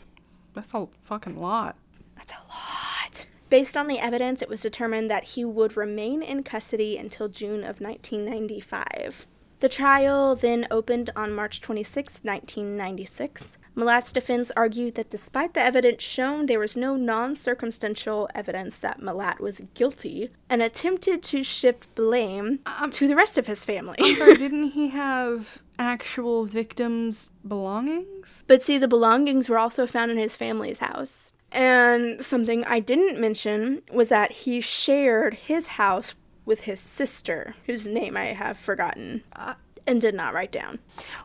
That's 0.53 0.73
a 0.73 0.89
fucking 1.01 1.39
lot. 1.39 1.77
That's 2.17 2.33
a 2.33 2.43
lot. 2.49 3.25
Based 3.49 3.77
on 3.77 3.87
the 3.87 3.99
evidence, 3.99 4.41
it 4.41 4.49
was 4.49 4.61
determined 4.61 5.09
that 5.09 5.23
he 5.23 5.45
would 5.45 5.77
remain 5.77 6.21
in 6.21 6.43
custody 6.43 6.97
until 6.97 7.29
June 7.29 7.63
of 7.63 7.79
1995. 7.79 9.25
The 9.59 9.69
trial 9.69 10.35
then 10.35 10.67
opened 10.71 11.09
on 11.17 11.33
March 11.33 11.59
26, 11.59 12.21
1996. 12.23 13.57
Milat's 13.75 14.13
defense 14.13 14.51
argued 14.55 14.95
that 14.95 15.09
despite 15.09 15.53
the 15.53 15.61
evidence 15.61 16.01
shown, 16.01 16.45
there 16.45 16.59
was 16.59 16.77
no 16.77 16.95
non 16.95 17.35
circumstantial 17.35 18.29
evidence 18.33 18.77
that 18.77 19.01
Milat 19.01 19.39
was 19.39 19.61
guilty 19.73 20.29
and 20.49 20.61
attempted 20.61 21.21
to 21.23 21.43
shift 21.43 21.93
blame 21.95 22.59
Um, 22.65 22.91
to 22.91 23.07
the 23.07 23.15
rest 23.15 23.37
of 23.37 23.47
his 23.47 23.65
family. 23.65 23.97
I'm 23.99 24.15
sorry, 24.15 24.37
didn't 24.37 24.71
he 24.71 24.89
have 24.89 25.59
actual 25.77 26.45
victims' 26.45 27.29
belongings? 27.45 28.43
But 28.47 28.63
see, 28.63 28.77
the 28.77 28.87
belongings 28.87 29.49
were 29.49 29.59
also 29.59 29.85
found 29.85 30.09
in 30.11 30.17
his 30.17 30.37
family's 30.37 30.79
house. 30.79 31.31
And 31.51 32.23
something 32.23 32.63
I 32.65 32.79
didn't 32.79 33.19
mention 33.19 33.81
was 33.91 34.09
that 34.09 34.31
he 34.31 34.61
shared 34.61 35.33
his 35.33 35.67
house 35.67 36.13
with 36.49 36.61
his 36.61 36.79
sister, 36.79 37.55
whose 37.67 37.87
name 37.87 38.17
I 38.17 38.33
have 38.33 38.57
forgotten 38.57 39.23
Uh, 39.33 39.53
and 39.87 40.01
did 40.01 40.13
not 40.13 40.33
write 40.33 40.51
down. 40.51 40.79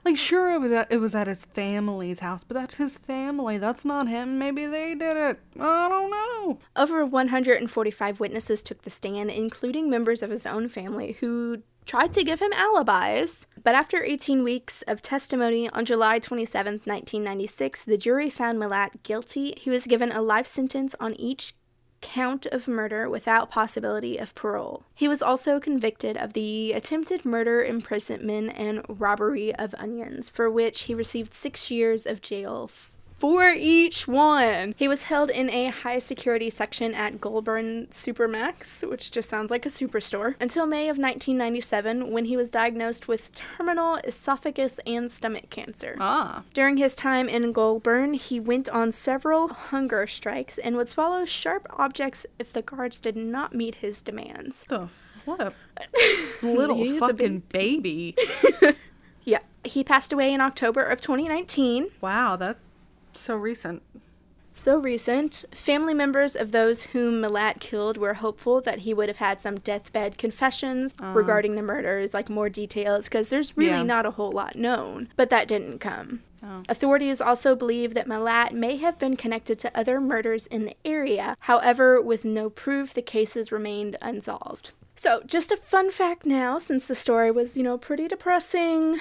Like, 0.05 0.17
sure, 0.17 0.53
it 0.53 0.61
was, 0.61 0.73
at, 0.73 0.93
it 0.93 0.99
was 0.99 1.15
at 1.15 1.27
his 1.27 1.45
family's 1.45 2.21
house, 2.21 2.43
but 2.47 2.55
that's 2.55 2.77
his 2.77 2.97
family. 2.97 3.59
That's 3.59 3.85
not 3.85 4.09
him. 4.09 4.39
Maybe 4.39 4.65
they 4.67 4.95
did 4.95 5.17
it. 5.17 5.41
I 5.61 5.89
don't 5.89 6.11
know. 6.11 6.59
Over 6.77 7.05
145 7.05 8.21
witnesses 8.21 8.63
took 8.63 8.83
the 8.83 8.91
stand, 8.91 9.31
including 9.31 9.91
members 9.91 10.23
of 10.23 10.31
his 10.31 10.47
own 10.47 10.69
family, 10.69 11.17
who 11.21 11.63
tried 11.85 12.13
to 12.15 12.25
give 12.25 12.41
him 12.41 12.53
alibis. 12.55 13.47
But 13.63 13.75
after 13.75 14.03
18 14.03 14.43
weeks 14.43 14.83
of 14.83 15.03
testimony 15.03 15.69
on 15.71 15.85
July 15.85 16.19
27, 16.19 16.75
1996, 16.85 17.83
the 17.83 17.99
jury 17.99 18.31
found 18.31 18.59
Milat 18.59 19.03
guilty. 19.03 19.55
He 19.59 19.71
was 19.71 19.87
given 19.87 20.13
a 20.13 20.23
life 20.23 20.47
sentence 20.47 20.95
on 21.01 21.15
each 21.15 21.55
count 22.05 22.45
of 22.47 22.69
murder 22.69 23.09
without 23.09 23.51
possibility 23.51 24.19
of 24.19 24.35
parole. 24.35 24.85
He 24.95 25.09
was 25.09 25.23
also 25.23 25.59
convicted 25.59 26.17
of 26.17 26.35
the 26.35 26.73
attempted 26.73 27.25
murder, 27.25 27.65
imprisonment, 27.65 28.53
and 28.57 28.85
robbery 28.89 29.55
of 29.55 29.75
Onions, 29.79 30.29
for 30.29 30.51
which 30.51 30.83
he 30.83 30.95
received 30.95 31.33
six 31.33 31.71
years 31.71 32.07
of 32.07 32.21
jail 32.21 32.71
for 33.17 33.49
each 33.49 34.07
one. 34.07 34.75
He 34.77 34.89
was 34.89 35.05
held 35.05 35.31
in 35.31 35.49
a 35.51 35.69
high 35.69 35.99
security 35.99 36.51
section 36.51 36.95
at 36.95 37.21
Goulburn 37.21 37.87
Supermax, 37.91 38.89
which 38.89 39.11
just 39.11 39.29
sounds 39.31 39.51
like 39.51 39.65
a 39.65 39.71
superstore, 39.71 40.35
until 40.41 40.67
May 40.67 40.85
of 40.85 40.99
1997 40.99 42.11
when 42.11 42.27
he 42.27 42.37
was 42.37 42.51
diagnosed 42.51 43.09
with 43.09 43.35
terminal 43.35 43.97
esophagus 44.05 44.75
and 44.87 45.11
stomach 45.11 45.51
cancer. 45.51 45.97
Ah. 46.01 46.43
During 46.53 46.77
his 46.77 46.95
time 46.95 47.29
in 47.29 47.53
Goulburn, 47.53 48.15
he 48.15 48.41
went 48.41 48.69
on 48.69 48.93
several 48.93 49.49
hunger 49.49 50.07
strikes 50.07 50.59
and 50.59 50.77
would 50.77 50.89
swallow 50.89 51.25
sharp 51.25 51.67
objects 51.79 52.27
if 52.39 52.53
the 52.53 52.63
guards 52.63 53.01
did 53.01 53.17
not 53.17 53.55
meet 53.55 53.77
his 53.77 54.03
demands. 54.03 54.65
The, 54.69 54.89
what 55.25 55.41
a 56.43 56.47
little 56.47 56.83
a 56.83 56.99
fucking 56.99 57.45
baby. 57.51 58.17
Yeah. 59.25 59.39
He 59.65 59.83
passed 59.83 60.13
away 60.13 60.33
in 60.33 60.41
October 60.41 60.83
of 60.83 61.01
2019. 61.01 61.89
Wow, 62.01 62.37
that's 62.37 62.59
so 63.17 63.37
recent. 63.37 63.83
So 64.57 64.79
recent. 64.79 65.45
Family 65.53 65.95
members 65.95 66.37
of 66.37 66.53
those 66.53 66.85
whom 66.85 67.21
Milat 67.21 67.59
killed 67.59 67.97
were 67.97 68.15
hopeful 68.15 68.61
that 68.61 68.81
he 68.81 68.95
would 68.95 69.09
have 69.09 69.17
had 69.19 69.41
some 69.41 69.59
deathbed 69.59 70.17
confessions 70.17 70.95
ah. 71.01 71.13
regarding 71.13 71.57
the 71.57 71.63
murders, 71.63 72.15
like 72.15 72.31
more 72.31 72.49
details, 72.49 73.07
because 73.07 73.29
there's 73.29 73.57
really 73.57 73.71
Yeah. 73.73 73.83
not 73.83 74.07
a 74.07 74.13
whole 74.13 74.31
lot 74.31 74.55
known. 74.55 75.09
But 75.17 75.29
that 75.31 75.49
didn't 75.49 75.81
come. 75.81 76.23
Oh. 76.43 76.63
Authorities 76.69 77.21
also 77.21 77.57
believe 77.57 77.95
that 77.95 78.07
Milat 78.07 78.53
may 78.53 78.77
have 78.77 78.99
been 78.99 79.17
connected 79.17 79.59
to 79.61 79.77
other 79.77 80.01
murders 80.01 80.47
in 80.47 80.67
the 80.67 80.77
area. 80.85 81.37
However, 81.41 82.01
with 82.01 82.25
no 82.25 82.49
proof, 82.49 82.95
the 82.95 83.03
cases 83.03 83.51
remained 83.51 83.97
unsolved. 84.01 84.71
So, 84.95 85.23
just 85.27 85.51
a 85.51 85.57
fun 85.57 85.91
fact 85.91 86.25
now, 86.25 86.59
since 86.59 86.87
the 86.87 86.95
story 86.95 87.31
was, 87.31 87.57
you 87.57 87.65
know, 87.65 87.77
pretty 87.77 88.07
depressing, 88.07 89.01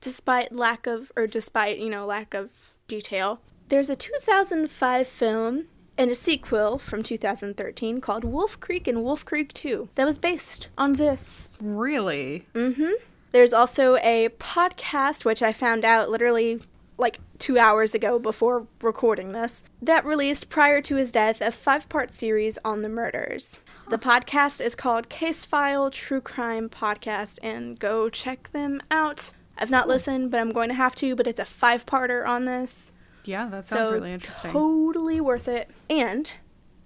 despite 0.00 0.52
lack 0.54 0.86
of, 0.86 1.10
or 1.16 1.26
despite, 1.26 1.78
you 1.78 1.90
know, 1.90 2.06
lack 2.06 2.34
of 2.34 2.50
detail. 2.86 3.40
There's 3.68 3.90
a 3.90 3.96
2005 3.96 5.08
film 5.08 5.66
and 5.98 6.10
a 6.10 6.14
sequel 6.14 6.78
from 6.78 7.02
2013 7.02 8.00
called 8.00 8.24
Wolf 8.24 8.58
Creek 8.60 8.86
and 8.86 9.02
Wolf 9.02 9.24
Creek 9.24 9.52
2 9.52 9.90
that 9.94 10.06
was 10.06 10.18
based 10.18 10.68
on 10.76 10.94
this. 10.94 11.58
Really? 11.60 12.46
Mm-hmm. 12.54 12.92
There's 13.32 13.52
also 13.52 13.96
a 13.96 14.28
podcast, 14.38 15.24
which 15.24 15.42
I 15.42 15.52
found 15.52 15.84
out 15.84 16.10
literally 16.10 16.60
like 16.98 17.18
two 17.38 17.58
hours 17.58 17.94
ago 17.94 18.18
before 18.18 18.66
recording 18.80 19.32
this, 19.32 19.64
that 19.80 20.04
released 20.04 20.48
prior 20.48 20.80
to 20.82 20.96
his 20.96 21.10
death 21.10 21.40
a 21.40 21.50
five 21.50 21.88
part 21.88 22.12
series 22.12 22.58
on 22.64 22.82
the 22.82 22.88
murders. 22.88 23.58
The 23.90 23.98
podcast 23.98 24.64
is 24.64 24.74
called 24.74 25.08
Case 25.08 25.44
File 25.44 25.90
True 25.90 26.20
Crime 26.20 26.68
Podcast, 26.68 27.38
and 27.42 27.78
go 27.78 28.08
check 28.08 28.50
them 28.52 28.80
out. 28.90 29.32
I've 29.58 29.70
not 29.70 29.88
listened, 29.88 30.30
but 30.30 30.40
I'm 30.40 30.52
going 30.52 30.68
to 30.68 30.74
have 30.74 30.94
to, 30.96 31.16
but 31.16 31.26
it's 31.26 31.40
a 31.40 31.44
five 31.44 31.84
parter 31.84 32.26
on 32.26 32.44
this. 32.44 32.92
Yeah, 33.24 33.46
that 33.48 33.66
sounds 33.66 33.88
so 33.88 33.94
really 33.94 34.12
interesting. 34.12 34.52
Totally 34.52 35.20
worth 35.20 35.48
it. 35.48 35.70
And 35.88 36.30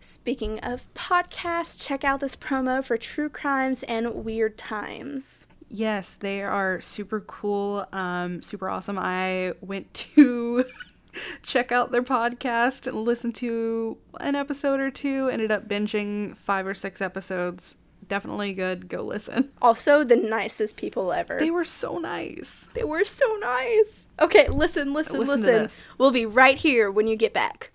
speaking 0.01 0.59
of 0.61 0.93
podcasts, 0.95 1.85
check 1.85 2.05
out 2.05 2.21
this 2.21 2.37
promo 2.37 2.85
for 2.85 2.97
True 2.97 3.29
Crimes 3.29 3.83
and 3.85 4.25
Weird 4.25 4.59
Times. 4.59 5.47
Yes, 5.69 6.17
they 6.21 6.43
are 6.43 6.81
super 6.81 7.21
cool, 7.21 7.87
um, 7.93 8.43
super 8.43 8.69
awesome. 8.69 8.99
I 8.99 9.55
went 9.61 9.93
to 9.95 10.65
check 11.43 11.73
out 11.73 11.91
their 11.91 12.03
podcast 12.03 12.87
and 12.87 13.03
listen 13.03 13.33
to 13.35 13.99
an 14.21 14.35
episode 14.37 14.81
or 14.81 14.91
two. 14.91 15.29
Ended 15.29 15.51
up 15.51 15.69
binging 15.69 16.37
five 16.37 16.67
or 16.67 16.75
six 16.75 17.01
episodes. 17.01 17.75
Definitely 18.09 18.55
good. 18.55 18.89
Go 18.89 19.03
listen. 19.03 19.51
Also, 19.61 20.05
the 20.05 20.17
nicest 20.17 20.77
people 20.77 21.13
ever. 21.13 21.39
They 21.41 21.51
were 21.51 21.65
so 21.65 21.99
nice. 21.99 22.69
They 22.75 22.85
were 22.85 23.05
so 23.05 23.27
nice. 23.41 24.06
Okay, 24.21 24.49
listen, 24.49 24.93
listen, 24.93 25.21
Listen 25.21 25.43
listen. 25.43 25.71
We'll 25.99 26.11
be 26.11 26.25
right 26.27 26.57
here 26.57 26.91
when 26.91 27.07
you 27.07 27.17
get 27.17 27.33
back. 27.35 27.71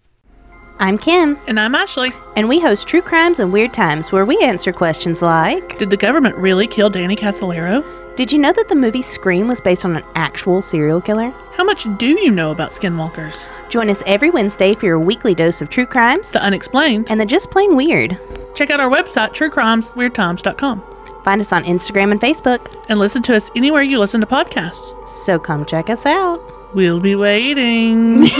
I'm 0.79 0.97
Kim, 0.97 1.37
And 1.47 1.59
I'm 1.59 1.75
Ashley. 1.75 2.11
and 2.35 2.49
we 2.49 2.59
host 2.59 2.87
True 2.87 3.01
Crimes 3.03 3.37
and 3.39 3.53
Weird 3.53 3.73
Times, 3.73 4.11
where 4.11 4.25
we 4.25 4.41
answer 4.41 4.73
questions 4.73 5.21
like 5.21 5.77
Did 5.77 5.91
the 5.91 5.97
government 5.97 6.35
really 6.37 6.65
kill 6.65 6.89
Danny 6.89 7.15
Casolaro? 7.15 7.85
Did 8.15 8.31
you 8.31 8.39
know 8.39 8.51
that 8.53 8.67
the 8.67 8.75
movie 8.75 9.03
Scream 9.03 9.47
was 9.47 9.61
based 9.61 9.85
on 9.85 9.95
an 9.95 10.03
actual 10.15 10.61
serial 10.61 10.99
killer? 10.99 11.31
How 11.53 11.63
much 11.63 11.85
do 11.97 12.07
you 12.07 12.31
know 12.31 12.49
about 12.51 12.71
skinwalkers? 12.71 13.45
Join 13.69 13.89
us 13.89 14.01
every 14.07 14.31
Wednesday 14.31 14.73
for 14.73 14.85
your 14.87 14.99
weekly 14.99 15.35
dose 15.35 15.61
of 15.61 15.69
true 15.69 15.85
crimes 15.85 16.31
The 16.31 16.43
unexplained. 16.43 17.11
and 17.11 17.19
the 17.21 17.25
just 17.25 17.51
plain 17.51 17.75
weird. 17.75 18.19
Check 18.55 18.69
out 18.71 18.79
our 18.79 18.89
website, 18.89 19.29
truecrimesweirdtimes.com. 19.35 20.90
Find 21.24 21.39
us 21.41 21.51
on 21.51 21.63
Instagram 21.65 22.11
and 22.11 22.19
Facebook, 22.19 22.74
And 22.89 22.99
listen 22.99 23.22
to 23.24 23.36
us 23.36 23.49
anywhere 23.55 23.84
you 23.84 23.99
listen 23.99 24.22
to 24.22 24.28
podcasts. 24.28 25.07
so 25.07 25.38
come 25.39 25.65
check 25.65 25.89
us 25.89 26.05
out. 26.05 26.41
We'll 26.74 26.99
be 26.99 27.15
waiting. 27.15 28.28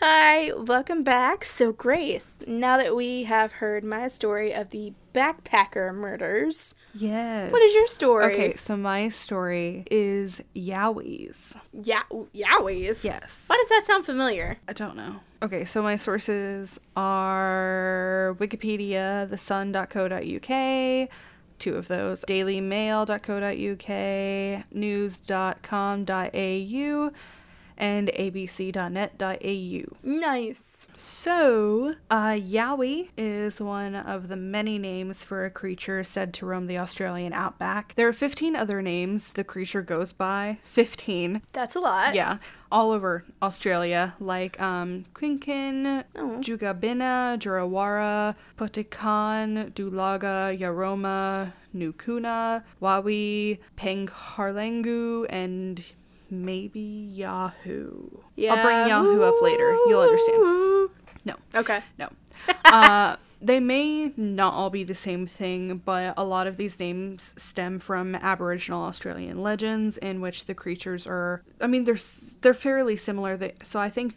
Hi, 0.00 0.52
welcome 0.52 1.02
back. 1.02 1.44
So, 1.44 1.72
Grace, 1.72 2.38
now 2.46 2.76
that 2.76 2.94
we 2.94 3.22
have 3.24 3.52
heard 3.52 3.84
my 3.84 4.08
story 4.08 4.52
of 4.52 4.70
the 4.70 4.92
backpacker 5.14 5.94
murders, 5.94 6.74
Yes. 6.94 7.50
what 7.52 7.60
is 7.62 7.74
your 7.74 7.88
story? 7.88 8.32
Okay, 8.32 8.56
so 8.56 8.76
my 8.76 9.08
story 9.08 9.84
is 9.90 10.40
Yowies. 10.54 11.56
Yeah, 11.72 12.02
yowies. 12.10 13.02
Yes. 13.02 13.44
Why 13.48 13.56
does 13.56 13.68
that 13.70 13.84
sound 13.86 14.04
familiar? 14.06 14.58
I 14.68 14.72
don't 14.72 14.96
know. 14.96 15.16
Okay, 15.42 15.64
so 15.64 15.82
my 15.82 15.96
sources 15.96 16.78
are 16.96 18.36
Wikipedia, 18.38 19.28
thesun.co.uk, 19.28 21.08
two 21.58 21.74
of 21.76 21.88
those, 21.88 22.24
dailymail.co.uk, 22.28 23.88
news.com.au, 24.72 26.04
and 27.76 28.08
abc.net.au. 28.08 29.96
Nice. 30.02 30.60
So, 30.96 31.94
uh, 32.10 32.30
Yowie 32.38 33.08
is 33.16 33.60
one 33.60 33.94
of 33.96 34.28
the 34.28 34.36
many 34.36 34.78
names 34.78 35.22
for 35.24 35.44
a 35.44 35.50
creature 35.50 36.04
said 36.04 36.32
to 36.34 36.46
roam 36.46 36.66
the 36.66 36.78
Australian 36.78 37.32
outback. 37.32 37.94
There 37.96 38.08
are 38.08 38.12
15 38.12 38.54
other 38.54 38.80
names 38.80 39.32
the 39.32 39.44
creature 39.44 39.82
goes 39.82 40.12
by. 40.12 40.58
15. 40.64 41.42
That's 41.52 41.74
a 41.74 41.80
lot. 41.80 42.14
Yeah, 42.14 42.38
all 42.70 42.92
over 42.92 43.24
Australia, 43.42 44.14
like 44.20 44.60
um, 44.60 45.04
Quinkin, 45.14 46.04
Oh. 46.16 46.38
Jugabina, 46.40 47.38
Jurawara, 47.38 48.36
Potikan, 48.56 49.72
Dulaga, 49.72 50.56
Yaroma, 50.58 51.52
Nukuna, 51.74 52.62
Wawi, 52.80 53.58
Pengharlengu, 53.76 55.26
and 55.28 55.82
maybe 56.30 56.80
Yahoo. 57.12 58.08
I'll 58.38 58.62
bring 58.64 58.88
Yahoo 58.88 59.22
up 59.22 59.40
later. 59.42 59.76
You'll 59.86 60.00
understand. 60.00 60.73
No, 61.24 61.34
Okay. 61.54 61.80
no. 61.98 62.08
uh, 62.64 63.16
they 63.40 63.60
may 63.60 64.12
not 64.16 64.54
all 64.54 64.70
be 64.70 64.84
the 64.84 64.94
same 64.94 65.26
thing, 65.26 65.82
but 65.84 66.14
a 66.16 66.24
lot 66.24 66.46
of 66.46 66.56
these 66.56 66.78
names 66.80 67.34
stem 67.36 67.78
from 67.78 68.14
Aboriginal 68.14 68.84
Australian 68.84 69.42
legends 69.42 69.98
in 69.98 70.20
which 70.20 70.46
the 70.46 70.54
creatures 70.54 71.06
are. 71.06 71.42
I 71.60 71.66
mean, 71.66 71.84
they're 71.84 71.98
they're 72.40 72.54
fairly 72.54 72.96
similar. 72.96 73.36
They, 73.36 73.54
so 73.62 73.78
I 73.78 73.90
think 73.90 74.14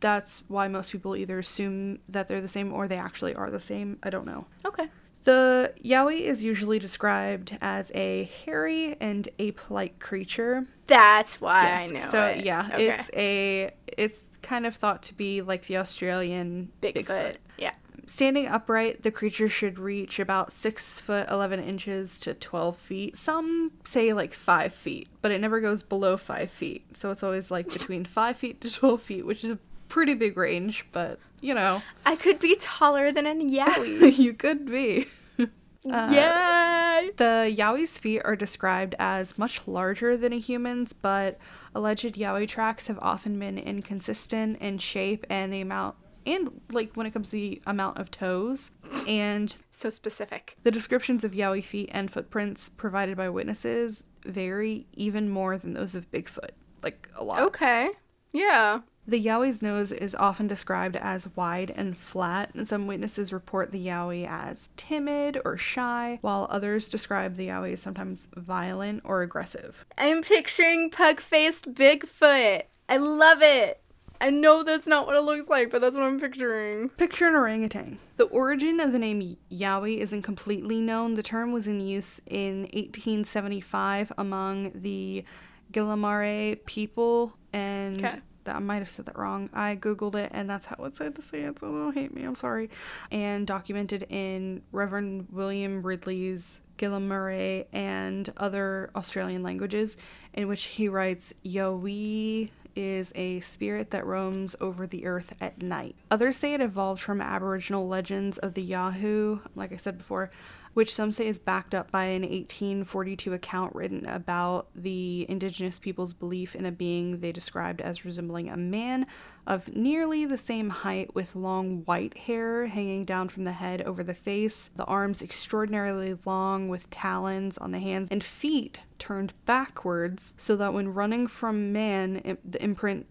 that's 0.00 0.42
why 0.48 0.68
most 0.68 0.90
people 0.92 1.16
either 1.16 1.38
assume 1.38 1.98
that 2.08 2.28
they're 2.28 2.40
the 2.40 2.48
same 2.48 2.72
or 2.72 2.88
they 2.88 2.96
actually 2.96 3.34
are 3.34 3.50
the 3.50 3.60
same. 3.60 3.98
I 4.02 4.10
don't 4.10 4.26
know. 4.26 4.46
Okay. 4.66 4.88
The 5.24 5.72
Yowie 5.84 6.22
is 6.22 6.42
usually 6.42 6.80
described 6.80 7.56
as 7.62 7.92
a 7.94 8.24
hairy 8.44 8.96
and 9.00 9.28
ape-like 9.38 10.00
creature. 10.00 10.66
That's 10.88 11.40
why 11.40 11.60
I 11.84 11.86
know. 11.86 12.08
So 12.10 12.26
it. 12.26 12.44
yeah, 12.44 12.68
Okay. 12.72 12.88
it's 12.88 13.10
a 13.14 13.70
it's 13.86 14.30
kind 14.42 14.66
of 14.66 14.74
thought 14.76 15.02
to 15.04 15.14
be 15.14 15.40
like 15.42 15.66
the 15.66 15.76
Australian 15.78 16.70
Bigfoot. 16.82 17.36
Yeah. 17.58 17.72
Standing 18.06 18.48
upright, 18.48 19.02
the 19.04 19.10
creature 19.10 19.48
should 19.48 19.78
reach 19.78 20.18
about 20.18 20.52
six 20.52 20.98
foot 20.98 21.28
eleven 21.30 21.62
inches 21.62 22.18
to 22.20 22.34
twelve 22.34 22.76
feet. 22.76 23.16
Some 23.16 23.72
say 23.84 24.12
like 24.12 24.34
five 24.34 24.74
feet, 24.74 25.08
but 25.20 25.30
it 25.30 25.40
never 25.40 25.60
goes 25.60 25.82
below 25.82 26.16
five 26.16 26.50
feet. 26.50 26.84
So 26.96 27.10
it's 27.10 27.22
always 27.22 27.50
like 27.50 27.68
between 27.72 28.04
five 28.04 28.36
feet 28.36 28.60
to 28.62 28.72
twelve 28.72 29.02
feet, 29.02 29.24
which 29.24 29.44
is 29.44 29.50
a 29.50 29.58
pretty 29.88 30.14
big 30.14 30.36
range. 30.36 30.84
But 30.90 31.20
you 31.40 31.54
know, 31.54 31.82
I 32.04 32.16
could 32.16 32.38
be 32.40 32.56
taller 32.60 33.12
than 33.12 33.26
a 33.26 33.34
yowie. 33.36 34.18
you 34.18 34.34
could 34.34 34.66
be. 34.66 35.06
Uh, 35.84 36.08
Yay! 36.12 37.10
The 37.16 37.52
Yowie's 37.58 37.98
feet 37.98 38.22
are 38.24 38.36
described 38.36 38.94
as 39.00 39.36
much 39.36 39.60
larger 39.66 40.16
than 40.16 40.32
a 40.32 40.38
human's, 40.38 40.92
but 40.92 41.40
alleged 41.74 42.14
Yowie 42.16 42.48
tracks 42.48 42.86
have 42.86 42.98
often 43.00 43.38
been 43.38 43.58
inconsistent 43.58 44.58
in 44.60 44.78
shape 44.78 45.26
and 45.30 45.52
the 45.52 45.60
amount, 45.60 45.96
and 46.26 46.60
like 46.70 46.92
when 46.94 47.06
it 47.06 47.12
comes 47.12 47.26
to 47.28 47.32
the 47.32 47.62
amount 47.66 47.98
of 47.98 48.10
toes. 48.10 48.70
And 49.08 49.56
So 49.70 49.88
specific. 49.90 50.56
the 50.62 50.70
descriptions 50.70 51.24
of 51.24 51.32
Yowie 51.32 51.64
feet 51.64 51.88
and 51.92 52.10
footprints 52.10 52.68
provided 52.76 53.16
by 53.16 53.28
witnesses 53.30 54.06
vary 54.24 54.86
even 54.92 55.28
more 55.28 55.56
than 55.58 55.72
those 55.72 55.94
of 55.94 56.10
Bigfoot. 56.12 56.50
Like 56.82 57.08
a 57.16 57.24
lot. 57.24 57.40
Okay. 57.40 57.90
Yeah. 58.32 58.80
The 59.06 59.24
Yowie's 59.24 59.62
nose 59.62 59.90
is 59.90 60.14
often 60.14 60.46
described 60.46 60.94
as 60.94 61.28
wide 61.34 61.72
and 61.74 61.96
flat, 61.96 62.54
and 62.54 62.68
some 62.68 62.86
witnesses 62.86 63.32
report 63.32 63.72
the 63.72 63.84
Yowie 63.84 64.28
as 64.28 64.68
timid 64.76 65.40
or 65.44 65.56
shy, 65.56 66.18
while 66.20 66.46
others 66.50 66.88
describe 66.88 67.34
the 67.34 67.48
Yowie 67.48 67.72
as 67.72 67.82
sometimes 67.82 68.28
violent 68.36 69.02
or 69.04 69.22
aggressive. 69.22 69.84
I'm 69.98 70.22
picturing 70.22 70.90
pug 70.90 71.20
faced 71.20 71.74
Bigfoot. 71.74 72.62
I 72.88 72.96
love 72.96 73.42
it. 73.42 73.80
I 74.20 74.30
know 74.30 74.62
that's 74.62 74.86
not 74.86 75.08
what 75.08 75.16
it 75.16 75.22
looks 75.22 75.48
like, 75.48 75.72
but 75.72 75.80
that's 75.80 75.96
what 75.96 76.04
I'm 76.04 76.20
picturing. 76.20 76.90
Picture 76.90 77.26
an 77.26 77.34
orangutan. 77.34 77.98
The 78.18 78.26
origin 78.26 78.78
of 78.78 78.92
the 78.92 79.00
name 79.00 79.36
Yowie 79.50 79.98
isn't 79.98 80.22
completely 80.22 80.80
known. 80.80 81.14
The 81.14 81.24
term 81.24 81.50
was 81.50 81.66
in 81.66 81.80
use 81.80 82.20
in 82.26 82.68
1875 82.72 84.12
among 84.16 84.70
the 84.76 85.24
Guilamare 85.72 86.64
people 86.66 87.32
and 87.52 88.04
Okay. 88.04 88.20
That 88.44 88.56
I 88.56 88.58
might 88.58 88.78
have 88.78 88.90
said 88.90 89.06
that 89.06 89.18
wrong. 89.18 89.50
I 89.52 89.76
googled 89.76 90.14
it 90.14 90.30
and 90.32 90.48
that's 90.48 90.66
how 90.66 90.84
it 90.84 90.96
said 90.96 91.14
to 91.16 91.22
say 91.22 91.42
it, 91.42 91.58
so 91.58 91.66
don't 91.66 91.94
hate 91.94 92.14
me. 92.14 92.24
I'm 92.24 92.34
sorry. 92.34 92.70
And 93.10 93.46
documented 93.46 94.06
in 94.08 94.62
Reverend 94.72 95.28
William 95.30 95.82
Ridley's 95.82 96.60
Gillamurray 96.78 97.66
and 97.72 98.32
other 98.36 98.90
Australian 98.96 99.42
languages, 99.42 99.96
in 100.34 100.48
which 100.48 100.64
he 100.64 100.88
writes, 100.88 101.32
Yowie 101.44 102.50
is 102.74 103.12
a 103.14 103.40
spirit 103.40 103.90
that 103.90 104.06
roams 104.06 104.56
over 104.60 104.86
the 104.86 105.06
earth 105.06 105.34
at 105.40 105.60
night. 105.62 105.94
Others 106.10 106.38
say 106.38 106.54
it 106.54 106.60
evolved 106.60 107.00
from 107.02 107.20
Aboriginal 107.20 107.86
legends 107.86 108.38
of 108.38 108.54
the 108.54 108.62
Yahoo, 108.62 109.40
like 109.54 109.72
I 109.72 109.76
said 109.76 109.98
before, 109.98 110.30
which 110.74 110.94
some 110.94 111.10
say 111.10 111.26
is 111.26 111.38
backed 111.38 111.74
up 111.74 111.90
by 111.90 112.04
an 112.04 112.22
1842 112.22 113.32
account 113.32 113.74
written 113.74 114.06
about 114.06 114.68
the 114.74 115.26
indigenous 115.28 115.78
people's 115.78 116.12
belief 116.12 116.54
in 116.54 116.66
a 116.66 116.72
being 116.72 117.20
they 117.20 117.32
described 117.32 117.80
as 117.80 118.04
resembling 118.04 118.48
a 118.48 118.56
man 118.56 119.06
of 119.46 119.68
nearly 119.74 120.24
the 120.24 120.38
same 120.38 120.70
height 120.70 121.14
with 121.14 121.34
long 121.34 121.82
white 121.84 122.16
hair 122.16 122.66
hanging 122.66 123.04
down 123.04 123.28
from 123.28 123.44
the 123.44 123.52
head 123.52 123.82
over 123.82 124.02
the 124.02 124.14
face, 124.14 124.70
the 124.76 124.84
arms 124.84 125.20
extraordinarily 125.20 126.16
long 126.24 126.68
with 126.68 126.88
talons 126.90 127.58
on 127.58 127.72
the 127.72 127.78
hands, 127.78 128.08
and 128.10 128.22
feet 128.22 128.80
turned 128.98 129.32
backwards 129.44 130.34
so 130.36 130.54
that 130.56 130.72
when 130.72 130.94
running 130.94 131.26
from 131.26 131.72
man, 131.72 132.38
the 132.44 132.62
imprint 132.62 133.06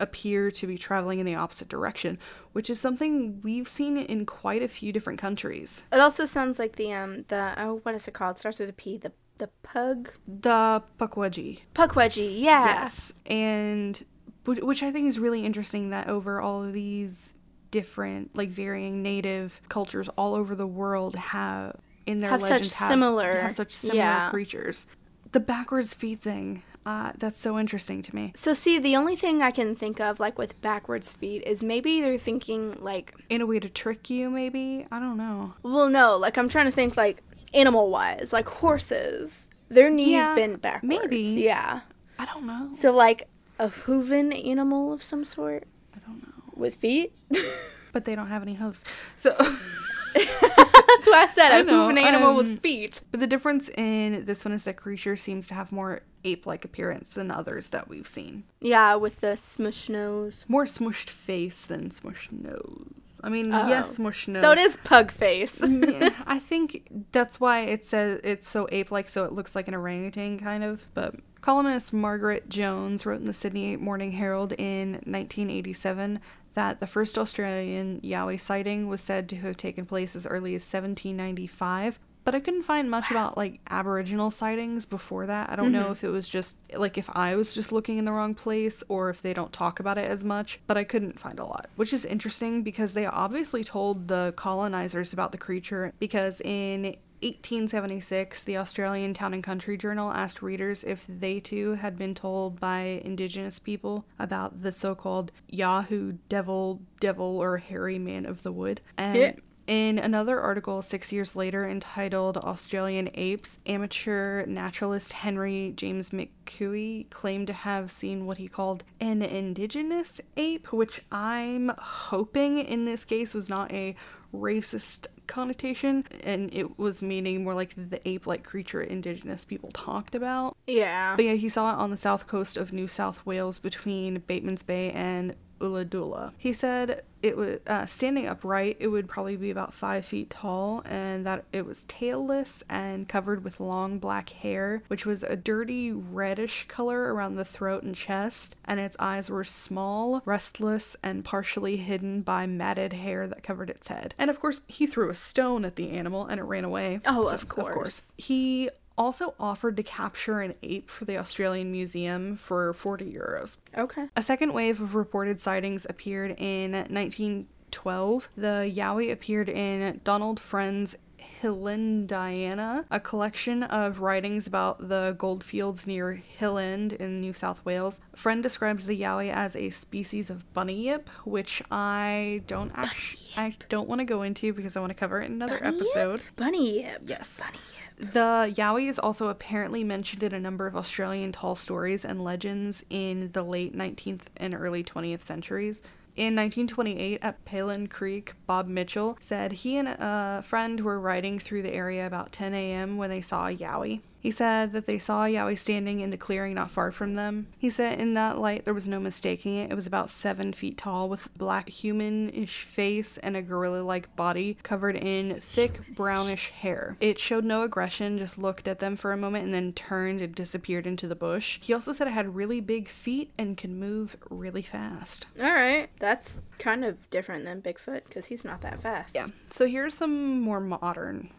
appear 0.00 0.50
to 0.50 0.66
be 0.66 0.76
traveling 0.78 1.18
in 1.18 1.26
the 1.26 1.34
opposite 1.34 1.68
direction, 1.68 2.18
which 2.52 2.70
is 2.70 2.80
something 2.80 3.40
we've 3.42 3.68
seen 3.68 3.96
in 3.96 4.26
quite 4.26 4.62
a 4.62 4.68
few 4.68 4.92
different 4.92 5.18
countries. 5.20 5.82
It 5.92 6.00
also 6.00 6.24
sounds 6.24 6.58
like 6.58 6.76
the 6.76 6.92
um 6.92 7.24
the 7.28 7.54
oh 7.58 7.80
what 7.82 7.94
is 7.94 8.06
it 8.08 8.14
called? 8.14 8.36
It 8.36 8.38
starts 8.38 8.58
with 8.58 8.68
a 8.68 8.72
P. 8.72 8.96
The 8.96 9.12
the 9.38 9.48
pug 9.62 10.10
The 10.26 10.82
Pukwudgie. 10.98 11.60
Pukwudgie. 11.74 12.40
Yeah. 12.40 12.64
Yes. 12.82 13.12
And 13.26 14.04
which 14.46 14.82
I 14.82 14.92
think 14.92 15.08
is 15.08 15.18
really 15.18 15.44
interesting 15.44 15.90
that 15.90 16.08
over 16.08 16.40
all 16.40 16.62
of 16.62 16.72
these 16.72 17.32
different 17.70 18.34
like 18.34 18.48
varying 18.48 19.02
native 19.02 19.60
cultures 19.68 20.08
all 20.16 20.34
over 20.34 20.54
the 20.54 20.66
world 20.66 21.16
have 21.16 21.76
in 22.06 22.20
their 22.20 22.30
Have 22.30 22.40
such 22.40 22.72
have, 22.74 22.88
similar- 22.88 23.40
have 23.40 23.52
such 23.52 23.72
similar 23.72 23.98
yeah. 23.98 24.30
creatures. 24.30 24.86
The 25.32 25.40
backwards 25.40 25.92
feet 25.92 26.20
thing, 26.22 26.62
uh, 26.86 27.10
that's 27.18 27.38
so 27.38 27.58
interesting 27.58 28.00
to 28.02 28.14
me. 28.14 28.32
So 28.34 28.54
see, 28.54 28.78
the 28.78 28.94
only 28.96 29.16
thing 29.16 29.42
I 29.42 29.50
can 29.50 29.74
think 29.76 30.00
of 30.00 30.18
like 30.20 30.38
with 30.38 30.58
backwards 30.62 31.12
feet 31.12 31.42
is 31.44 31.62
maybe 31.62 32.00
they're 32.00 32.16
thinking 32.16 32.76
like, 32.80 33.12
In 33.28 33.40
a 33.42 33.46
way 33.46 33.58
to 33.60 33.68
trick 33.68 34.08
you, 34.08 34.30
maybe? 34.30 34.86
I 34.90 34.98
don't 35.00 35.16
know. 35.18 35.54
well, 35.62 35.88
no, 35.88 36.16
like 36.16 36.38
I'm 36.38 36.48
trying 36.48 36.66
to 36.66 36.72
think 36.72 36.96
like 36.96 37.22
animal 37.52 37.90
wise, 37.90 38.32
like 38.32 38.48
horses, 38.48 39.48
their 39.68 39.90
knees 39.90 40.08
Yeah, 40.10 40.34
bend 40.34 40.62
backwards. 40.62 40.84
maybe. 40.88 41.20
Yeah. 41.22 41.80
I 42.18 42.24
don't 42.24 42.46
know. 42.46 42.70
So 42.72 42.92
like 42.92 43.28
a 43.58 43.68
hooven 43.68 44.32
animal 44.32 44.92
of 44.92 45.02
some 45.02 45.24
sort 45.24 45.64
I 45.94 45.98
don't 46.06 46.22
know. 46.22 46.44
with 46.54 46.76
feet. 46.76 47.12
But 47.92 48.04
they 48.04 48.14
don't 48.14 48.28
have 48.28 48.42
any 48.42 48.52
hooves. 48.54 48.84
So 49.16 49.34
That's 50.40 51.06
why 51.06 51.26
I 51.28 51.30
said 51.34 51.52
I 51.52 51.58
a 51.58 51.62
know, 51.64 51.82
hooven 51.82 51.98
animal 51.98 52.30
um, 52.30 52.36
with 52.36 52.60
feet. 52.62 53.02
But 53.10 53.20
the 53.20 53.26
difference 53.26 53.68
in 53.70 54.24
this 54.24 54.44
one 54.44 54.52
is 54.54 54.64
that 54.64 54.76
creature 54.76 55.16
seems 55.16 55.46
to 55.48 55.54
have 55.54 55.70
more 55.72 56.02
ape-like 56.24 56.64
appearance 56.64 57.10
than 57.10 57.30
others 57.30 57.68
that 57.68 57.88
we've 57.88 58.06
seen. 58.06 58.44
Yeah, 58.60 58.94
with 58.96 59.20
the 59.20 59.28
smushed 59.36 59.88
nose. 59.88 60.44
More 60.48 60.64
smushed 60.64 61.10
face 61.10 61.60
than 61.62 61.90
smushed 61.90 62.32
nose. 62.32 62.86
I 63.22 63.28
mean, 63.28 63.52
Oh. 63.52 63.68
yes, 63.68 63.96
smushed 63.96 64.28
nose. 64.28 64.40
So 64.40 64.52
it 64.52 64.58
is 64.58 64.76
pug 64.84 65.10
face. 65.10 65.60
Yeah, 65.60 66.10
I 66.26 66.38
think 66.38 66.88
that's 67.12 67.40
why 67.40 67.60
it 67.60 67.84
says 67.84 68.20
it's 68.24 68.48
so 68.48 68.68
ape-like, 68.70 69.08
so 69.08 69.24
it 69.24 69.32
looks 69.32 69.54
like 69.54 69.68
an 69.68 69.74
orangutan 69.74 70.38
kind 70.38 70.62
of. 70.64 70.82
But 70.94 71.14
columnist 71.40 71.92
Margaret 71.92 72.48
Jones 72.48 73.06
wrote 73.06 73.20
in 73.20 73.26
the 73.26 73.32
Sydney 73.32 73.76
Morning 73.76 74.12
Herald 74.12 74.52
in 74.54 74.92
1987 75.04 76.20
that 76.56 76.80
the 76.80 76.86
first 76.86 77.18
Australian 77.18 78.00
Yowie 78.00 78.40
sighting 78.40 78.88
was 78.88 79.02
said 79.02 79.28
to 79.28 79.36
have 79.36 79.56
taken 79.56 79.86
place 79.86 80.16
as 80.16 80.26
early 80.26 80.54
as 80.54 80.62
1795. 80.62 82.00
But 82.24 82.34
I 82.34 82.40
couldn't 82.40 82.64
find 82.64 82.90
much 82.90 83.08
about 83.12 83.36
like 83.36 83.60
Aboriginal 83.70 84.32
sightings 84.32 84.84
before 84.84 85.26
that. 85.26 85.48
I 85.48 85.54
don't 85.54 85.70
know 85.70 85.84
mm-hmm. 85.84 85.92
if 85.92 86.02
it 86.02 86.08
was 86.08 86.28
just 86.28 86.56
like 86.74 86.98
if 86.98 87.08
I 87.14 87.36
was 87.36 87.52
just 87.52 87.70
looking 87.70 87.98
in 87.98 88.04
the 88.04 88.10
wrong 88.10 88.34
place 88.34 88.82
or 88.88 89.10
if 89.10 89.22
they 89.22 89.32
don't 89.32 89.52
talk 89.52 89.78
about 89.78 89.96
it 89.96 90.10
as 90.10 90.24
much, 90.24 90.58
but 90.66 90.76
I 90.76 90.82
couldn't 90.82 91.20
find 91.20 91.38
a 91.38 91.44
lot. 91.44 91.68
Which 91.76 91.92
is 91.92 92.04
interesting 92.04 92.64
because 92.64 92.94
they 92.94 93.06
obviously 93.06 93.62
told 93.62 94.08
the 94.08 94.34
colonizers 94.36 95.12
about 95.12 95.30
the 95.30 95.38
creature 95.38 95.92
because 96.00 96.40
in 96.40 96.96
1876, 97.26 98.42
the 98.44 98.56
Australian 98.56 99.12
Town 99.12 99.34
and 99.34 99.42
Country 99.42 99.76
Journal 99.76 100.12
asked 100.12 100.42
readers 100.42 100.84
if 100.84 101.04
they 101.08 101.40
too 101.40 101.74
had 101.74 101.98
been 101.98 102.14
told 102.14 102.60
by 102.60 103.00
Indigenous 103.04 103.58
people 103.58 104.04
about 104.18 104.62
the 104.62 104.72
so 104.72 104.94
called 104.94 105.32
Yahoo 105.48 106.12
Devil, 106.28 106.80
Devil, 107.00 107.38
or 107.38 107.58
Hairy 107.58 107.98
Man 107.98 108.26
of 108.26 108.42
the 108.42 108.52
Wood. 108.52 108.80
And 108.96 109.16
Yeah. 109.18 109.32
in 109.66 109.98
another 109.98 110.40
article 110.40 110.80
six 110.82 111.10
years 111.12 111.34
later 111.34 111.68
entitled 111.68 112.36
Australian 112.36 113.10
Apes, 113.14 113.58
amateur 113.66 114.46
naturalist 114.46 115.12
Henry 115.12 115.72
James 115.76 116.10
McCooey 116.10 117.10
claimed 117.10 117.48
to 117.48 117.52
have 117.52 117.90
seen 117.90 118.26
what 118.26 118.38
he 118.38 118.46
called 118.48 118.84
an 119.00 119.22
indigenous 119.22 120.20
ape, 120.36 120.72
which 120.72 121.02
I'm 121.10 121.72
hoping 121.78 122.58
in 122.58 122.84
this 122.84 123.04
case 123.04 123.34
was 123.34 123.48
not 123.48 123.72
a 123.72 123.96
racist 124.36 125.06
connotation 125.26 126.04
and 126.22 126.52
it 126.54 126.78
was 126.78 127.02
meaning 127.02 127.42
more 127.42 127.54
like 127.54 127.74
the 127.76 128.00
ape 128.08 128.26
like 128.26 128.44
creature 128.44 128.80
indigenous 128.80 129.44
people 129.44 129.70
talked 129.72 130.14
about. 130.14 130.56
yeah. 130.66 131.16
But 131.16 131.24
yeah, 131.24 131.34
he 131.34 131.48
saw 131.48 131.72
it 131.72 131.78
on 131.78 131.90
the 131.90 131.96
south 131.96 132.26
coast 132.26 132.56
of 132.56 132.72
New 132.72 132.86
South 132.88 133.24
Wales 133.26 133.58
between 133.58 134.22
Bateman's 134.26 134.62
Bay 134.62 134.92
and 134.92 135.34
Ulladulla. 135.60 136.32
He 136.36 136.52
said 136.52 137.02
it 137.26 137.36
was 137.36 137.58
uh, 137.66 137.86
standing 137.86 138.26
upright, 138.26 138.76
it 138.80 138.88
would 138.88 139.08
probably 139.08 139.36
be 139.36 139.50
about 139.50 139.74
five 139.74 140.04
feet 140.04 140.30
tall, 140.30 140.82
and 140.86 141.26
that 141.26 141.44
it 141.52 141.66
was 141.66 141.84
tailless 141.88 142.62
and 142.70 143.08
covered 143.08 143.44
with 143.44 143.60
long 143.60 143.98
black 143.98 144.30
hair, 144.30 144.82
which 144.88 145.04
was 145.04 145.22
a 145.22 145.36
dirty 145.36 145.92
reddish 145.92 146.66
color 146.68 147.12
around 147.14 147.36
the 147.36 147.44
throat 147.44 147.82
and 147.82 147.94
chest, 147.94 148.56
and 148.64 148.80
its 148.80 148.96
eyes 148.98 149.28
were 149.28 149.44
small, 149.44 150.22
restless, 150.24 150.96
and 151.02 151.24
partially 151.24 151.76
hidden 151.76 152.22
by 152.22 152.46
matted 152.46 152.92
hair 152.92 153.26
that 153.26 153.42
covered 153.42 153.70
its 153.70 153.88
head. 153.88 154.14
And 154.18 154.30
of 154.30 154.40
course, 154.40 154.60
he 154.66 154.86
threw 154.86 155.10
a 155.10 155.14
stone 155.14 155.64
at 155.64 155.76
the 155.76 155.90
animal 155.90 156.26
and 156.26 156.40
it 156.40 156.44
ran 156.44 156.64
away. 156.64 157.00
Oh, 157.06 157.26
So, 157.26 157.32
of 157.34 157.48
course. 157.48 158.12
He 158.16 158.70
also 158.98 159.34
offered 159.38 159.76
to 159.76 159.82
capture 159.82 160.40
an 160.40 160.54
ape 160.62 160.90
for 160.90 161.04
the 161.04 161.18
Australian 161.18 161.70
Museum 161.72 162.36
for 162.36 162.72
40 162.72 163.04
euros. 163.12 163.56
Okay. 163.76 164.06
A 164.16 164.22
second 164.22 164.52
wave 164.52 164.80
of 164.80 164.94
reported 164.94 165.38
sightings 165.40 165.86
appeared 165.88 166.34
in 166.38 166.72
1912. 166.72 168.28
The 168.36 168.72
Yowie 168.74 169.12
appeared 169.12 169.48
in 169.48 170.00
Donald 170.04 170.40
Friend's 170.40 170.96
Hillendiana, 171.42 172.84
a 172.90 172.98
collection 173.00 173.62
of 173.64 174.00
writings 174.00 174.46
about 174.46 174.88
the 174.88 175.14
goldfields 175.18 175.86
near 175.86 176.12
Hill 176.12 176.56
End 176.58 176.92
in 176.94 177.20
New 177.20 177.32
South 177.32 177.64
Wales. 177.64 178.00
Friend 178.14 178.42
describes 178.42 178.86
the 178.86 178.98
Yowie 179.00 179.32
as 179.32 179.54
a 179.54 179.70
species 179.70 180.30
of 180.30 180.50
bunyip, 180.54 181.08
which 181.24 181.62
I 181.70 182.42
don't 182.46 182.72
actually 182.74 183.20
I 183.36 183.54
don't 183.68 183.88
want 183.88 183.98
to 184.00 184.04
go 184.04 184.22
into 184.22 184.52
because 184.54 184.76
I 184.76 184.80
want 184.80 184.90
to 184.90 184.94
cover 184.94 185.20
it 185.20 185.26
in 185.26 185.32
another 185.32 185.58
Bunyip? 185.58 185.82
episode. 185.82 186.22
Bunyip. 186.36 187.00
Yes. 187.04 187.38
Bunny 187.38 187.58
yip. 187.74 187.75
The 187.98 188.52
Yowie 188.54 188.88
is 188.88 188.98
also 188.98 189.28
apparently 189.28 189.82
mentioned 189.82 190.22
in 190.22 190.34
a 190.34 190.40
number 190.40 190.66
of 190.66 190.76
Australian 190.76 191.32
tall 191.32 191.56
stories 191.56 192.04
and 192.04 192.22
legends 192.22 192.84
in 192.90 193.30
the 193.32 193.42
late 193.42 193.74
19th 193.74 194.22
and 194.36 194.54
early 194.54 194.84
20th 194.84 195.22
centuries. 195.22 195.80
In 196.14 196.34
1928, 196.34 197.18
at 197.22 197.44
Palin 197.44 197.88
Creek, 197.88 198.34
Bob 198.46 198.68
Mitchell 198.68 199.18
said 199.20 199.52
he 199.52 199.76
and 199.76 199.88
a 199.88 200.42
friend 200.46 200.80
were 200.80 200.98
riding 200.98 201.38
through 201.38 201.62
the 201.62 201.74
area 201.74 202.06
about 202.06 202.32
10 202.32 202.54
a.m. 202.54 202.96
when 202.96 203.10
they 203.10 203.20
saw 203.20 203.48
a 203.48 203.56
Yowie. 203.56 204.00
He 204.26 204.32
said 204.32 204.72
that 204.72 204.86
they 204.86 204.98
saw 204.98 205.22
Yowie 205.22 205.56
standing 205.56 206.00
in 206.00 206.10
the 206.10 206.16
clearing 206.16 206.54
not 206.54 206.72
far 206.72 206.90
from 206.90 207.14
them. 207.14 207.46
He 207.58 207.70
said 207.70 208.00
in 208.00 208.14
that 208.14 208.38
light 208.38 208.64
there 208.64 208.74
was 208.74 208.88
no 208.88 208.98
mistaking 208.98 209.54
it. 209.54 209.70
It 209.70 209.76
was 209.76 209.86
about 209.86 210.10
seven 210.10 210.52
feet 210.52 210.76
tall 210.76 211.08
with 211.08 211.28
black 211.38 211.68
human-ish 211.68 212.64
face 212.64 213.18
and 213.18 213.36
a 213.36 213.42
gorilla-like 213.42 214.16
body 214.16 214.58
covered 214.64 214.96
in 214.96 215.38
thick 215.40 215.94
brownish 215.94 216.48
hair. 216.48 216.96
It 217.00 217.20
showed 217.20 217.44
no 217.44 217.62
aggression, 217.62 218.18
just 218.18 218.36
looked 218.36 218.66
at 218.66 218.80
them 218.80 218.96
for 218.96 219.12
a 219.12 219.16
moment 219.16 219.44
and 219.44 219.54
then 219.54 219.72
turned 219.74 220.20
and 220.20 220.34
disappeared 220.34 220.88
into 220.88 221.06
the 221.06 221.14
bush. 221.14 221.60
He 221.62 221.72
also 221.72 221.92
said 221.92 222.08
it 222.08 222.10
had 222.10 222.34
really 222.34 222.60
big 222.60 222.88
feet 222.88 223.30
and 223.38 223.56
could 223.56 223.70
move 223.70 224.16
really 224.28 224.62
fast. 224.62 225.26
All 225.40 225.54
right. 225.54 225.88
That's 226.00 226.40
kind 226.58 226.84
of 226.84 227.08
different 227.10 227.44
than 227.44 227.62
Bigfoot 227.62 228.06
because 228.08 228.26
he's 228.26 228.44
not 228.44 228.62
that 228.62 228.80
fast. 228.80 229.14
Yeah. 229.14 229.28
So 229.50 229.68
here's 229.68 229.94
some 229.94 230.40
more 230.40 230.58
modern 230.58 231.30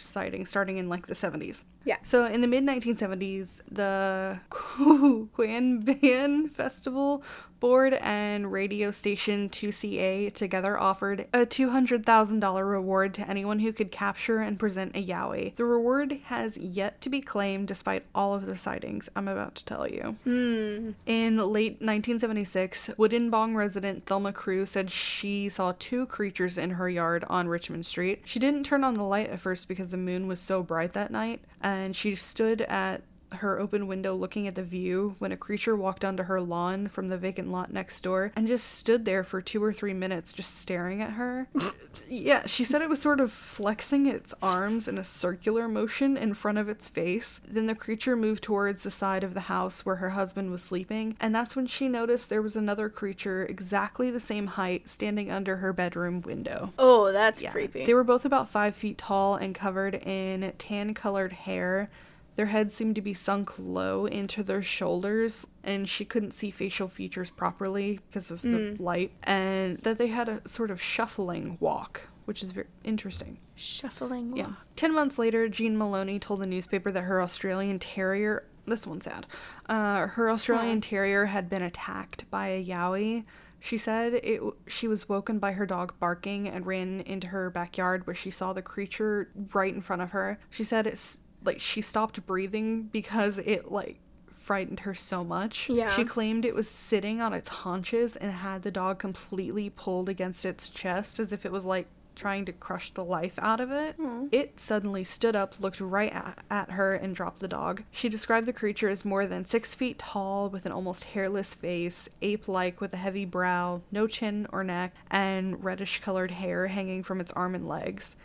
sightings 0.00 0.48
starting 0.48 0.78
in 0.78 0.88
like 0.88 1.06
the 1.06 1.14
70s. 1.14 1.62
Yeah. 1.84 1.96
So 2.02 2.24
in 2.24 2.40
the 2.40 2.46
mid 2.46 2.64
1970s, 2.64 3.60
the 3.70 4.38
Queanbeyan 4.50 6.50
Festival 6.50 7.22
Board 7.64 7.94
and 7.94 8.52
radio 8.52 8.90
station 8.90 9.48
2CA 9.48 10.30
together 10.34 10.78
offered 10.78 11.26
a 11.32 11.46
$200,000 11.46 12.70
reward 12.70 13.14
to 13.14 13.26
anyone 13.26 13.60
who 13.60 13.72
could 13.72 13.90
capture 13.90 14.40
and 14.40 14.58
present 14.58 14.94
a 14.94 15.02
Yowie. 15.02 15.56
The 15.56 15.64
reward 15.64 16.20
has 16.24 16.58
yet 16.58 17.00
to 17.00 17.08
be 17.08 17.22
claimed 17.22 17.68
despite 17.68 18.04
all 18.14 18.34
of 18.34 18.44
the 18.44 18.58
sightings 18.58 19.08
I'm 19.16 19.28
about 19.28 19.54
to 19.54 19.64
tell 19.64 19.88
you. 19.88 20.14
Hmm. 20.24 20.90
In 21.06 21.38
late 21.38 21.80
1976, 21.80 22.90
Woodenbong 22.98 23.54
resident 23.54 24.04
Thelma 24.04 24.34
Crew 24.34 24.66
said 24.66 24.90
she 24.90 25.48
saw 25.48 25.72
two 25.78 26.04
creatures 26.04 26.58
in 26.58 26.68
her 26.68 26.90
yard 26.90 27.24
on 27.30 27.48
Richmond 27.48 27.86
Street. 27.86 28.20
She 28.26 28.38
didn't 28.38 28.64
turn 28.64 28.84
on 28.84 28.92
the 28.92 29.04
light 29.04 29.30
at 29.30 29.40
first 29.40 29.68
because 29.68 29.88
the 29.88 29.96
moon 29.96 30.26
was 30.26 30.38
so 30.38 30.62
bright 30.62 30.92
that 30.92 31.10
night, 31.10 31.40
and 31.62 31.96
she 31.96 32.14
stood 32.14 32.60
at 32.60 33.00
her 33.36 33.58
open 33.60 33.86
window 33.86 34.14
looking 34.14 34.46
at 34.48 34.54
the 34.54 34.62
view 34.62 35.16
when 35.18 35.32
a 35.32 35.36
creature 35.36 35.76
walked 35.76 36.04
onto 36.04 36.22
her 36.24 36.40
lawn 36.40 36.88
from 36.88 37.08
the 37.08 37.18
vacant 37.18 37.50
lot 37.50 37.72
next 37.72 38.00
door 38.02 38.32
and 38.36 38.46
just 38.48 38.66
stood 38.78 39.04
there 39.04 39.24
for 39.24 39.40
two 39.40 39.62
or 39.62 39.72
three 39.72 39.92
minutes 39.94 40.32
just 40.32 40.58
staring 40.60 41.00
at 41.02 41.10
her. 41.10 41.48
yeah, 42.08 42.46
she 42.46 42.64
said 42.64 42.82
it 42.82 42.88
was 42.88 43.00
sort 43.00 43.20
of 43.20 43.32
flexing 43.32 44.06
its 44.06 44.32
arms 44.42 44.88
in 44.88 44.98
a 44.98 45.04
circular 45.04 45.68
motion 45.68 46.16
in 46.16 46.34
front 46.34 46.58
of 46.58 46.68
its 46.68 46.88
face. 46.88 47.40
Then 47.46 47.66
the 47.66 47.74
creature 47.74 48.16
moved 48.16 48.42
towards 48.42 48.82
the 48.82 48.90
side 48.90 49.24
of 49.24 49.34
the 49.34 49.40
house 49.40 49.84
where 49.84 49.96
her 49.96 50.10
husband 50.10 50.50
was 50.50 50.62
sleeping, 50.62 51.16
and 51.20 51.34
that's 51.34 51.56
when 51.56 51.66
she 51.66 51.88
noticed 51.88 52.28
there 52.28 52.42
was 52.42 52.56
another 52.56 52.88
creature 52.88 53.44
exactly 53.46 54.10
the 54.10 54.20
same 54.20 54.46
height 54.46 54.88
standing 54.88 55.30
under 55.30 55.56
her 55.56 55.72
bedroom 55.72 56.20
window. 56.22 56.72
Oh, 56.78 57.12
that's 57.12 57.42
Yeah. 57.42 57.52
creepy. 57.52 57.84
They 57.84 57.94
were 57.94 58.04
both 58.04 58.24
about 58.24 58.48
five 58.48 58.74
feet 58.74 58.98
tall 58.98 59.34
and 59.36 59.54
covered 59.54 59.94
in 59.94 60.52
tan 60.58 60.94
colored 60.94 61.32
hair. 61.32 61.88
Their 62.36 62.46
heads 62.46 62.74
seemed 62.74 62.96
to 62.96 63.00
be 63.00 63.14
sunk 63.14 63.52
low 63.58 64.06
into 64.06 64.42
their 64.42 64.62
shoulders, 64.62 65.46
and 65.62 65.88
she 65.88 66.04
couldn't 66.04 66.32
see 66.32 66.50
facial 66.50 66.88
features 66.88 67.30
properly 67.30 68.00
because 68.08 68.30
of 68.30 68.42
the 68.42 68.76
light, 68.78 69.12
and 69.22 69.78
that 69.78 69.98
they 69.98 70.08
had 70.08 70.28
a 70.28 70.46
sort 70.48 70.70
of 70.72 70.82
shuffling 70.82 71.56
walk, 71.60 72.02
which 72.24 72.42
is 72.42 72.50
very 72.50 72.66
interesting. 72.82 73.38
Shuffling. 73.54 74.36
Yeah. 74.36 74.52
Ten 74.74 74.92
months 74.92 75.16
later, 75.16 75.48
Jean 75.48 75.78
Maloney 75.78 76.18
told 76.18 76.40
the 76.40 76.46
newspaper 76.46 76.90
that 76.90 77.02
her 77.02 77.22
Australian 77.22 77.78
Terrier. 77.78 78.44
This 78.66 78.86
one's 78.86 79.04
sad. 79.04 79.26
Uh, 79.66 80.06
her 80.08 80.28
Australian 80.30 80.80
Terrier 80.80 81.26
had 81.26 81.48
been 81.48 81.62
attacked 81.62 82.28
by 82.30 82.48
a 82.48 82.64
Yowie. 82.64 83.24
She 83.60 83.78
said 83.78 84.14
it. 84.14 84.40
She 84.66 84.88
was 84.88 85.08
woken 85.08 85.38
by 85.38 85.52
her 85.52 85.66
dog 85.66 85.94
barking 86.00 86.48
and 86.48 86.66
ran 86.66 87.00
into 87.02 87.28
her 87.28 87.48
backyard 87.48 88.06
where 88.06 88.14
she 88.14 88.30
saw 88.30 88.52
the 88.52 88.60
creature 88.60 89.30
right 89.52 89.72
in 89.72 89.80
front 89.80 90.02
of 90.02 90.10
her. 90.10 90.38
She 90.50 90.64
said 90.64 90.86
it's 90.86 91.18
like 91.44 91.60
she 91.60 91.80
stopped 91.80 92.24
breathing 92.26 92.84
because 92.84 93.38
it 93.38 93.70
like 93.70 93.98
frightened 94.44 94.80
her 94.80 94.94
so 94.94 95.24
much. 95.24 95.68
Yeah. 95.70 95.94
She 95.94 96.04
claimed 96.04 96.44
it 96.44 96.54
was 96.54 96.68
sitting 96.68 97.20
on 97.20 97.32
its 97.32 97.48
haunches 97.48 98.16
and 98.16 98.30
had 98.30 98.62
the 98.62 98.70
dog 98.70 98.98
completely 98.98 99.70
pulled 99.70 100.08
against 100.08 100.44
its 100.44 100.68
chest 100.68 101.18
as 101.18 101.32
if 101.32 101.46
it 101.46 101.52
was 101.52 101.64
like 101.64 101.86
trying 102.14 102.44
to 102.46 102.52
crush 102.52 102.92
the 102.92 103.04
life 103.04 103.38
out 103.38 103.60
of 103.60 103.70
it. 103.70 103.96
Hmm. 103.96 104.26
It 104.32 104.60
suddenly 104.60 105.04
stood 105.04 105.36
up, 105.36 105.60
looked 105.60 105.80
right 105.80 106.12
at, 106.12 106.38
at 106.50 106.70
her, 106.72 106.94
and 106.94 107.14
dropped 107.14 107.40
the 107.40 107.48
dog. 107.48 107.82
She 107.90 108.08
described 108.08 108.46
the 108.46 108.52
creature 108.52 108.88
as 108.88 109.04
more 109.04 109.26
than 109.26 109.44
six 109.44 109.74
feet 109.74 109.98
tall, 109.98 110.48
with 110.50 110.66
an 110.66 110.72
almost 110.72 111.04
hairless 111.04 111.54
face, 111.54 112.08
ape 112.22 112.48
like 112.48 112.80
with 112.80 112.94
a 112.94 112.98
heavy 112.98 113.24
brow, 113.24 113.82
no 113.90 114.06
chin 114.06 114.46
or 114.52 114.64
neck, 114.64 114.94
and 115.10 115.62
reddish 115.64 116.00
colored 116.00 116.30
hair 116.30 116.66
hanging 116.68 117.02
from 117.02 117.20
its 117.20 117.32
arm 117.32 117.54
and 117.54 117.68
legs. 117.68 118.16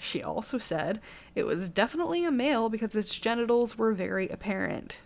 She 0.00 0.22
also 0.22 0.58
said 0.58 1.00
it 1.34 1.44
was 1.44 1.68
definitely 1.68 2.24
a 2.24 2.30
male 2.30 2.68
because 2.68 2.94
its 2.94 3.14
genitals 3.14 3.76
were 3.76 3.92
very 3.92 4.28
apparent. 4.28 4.98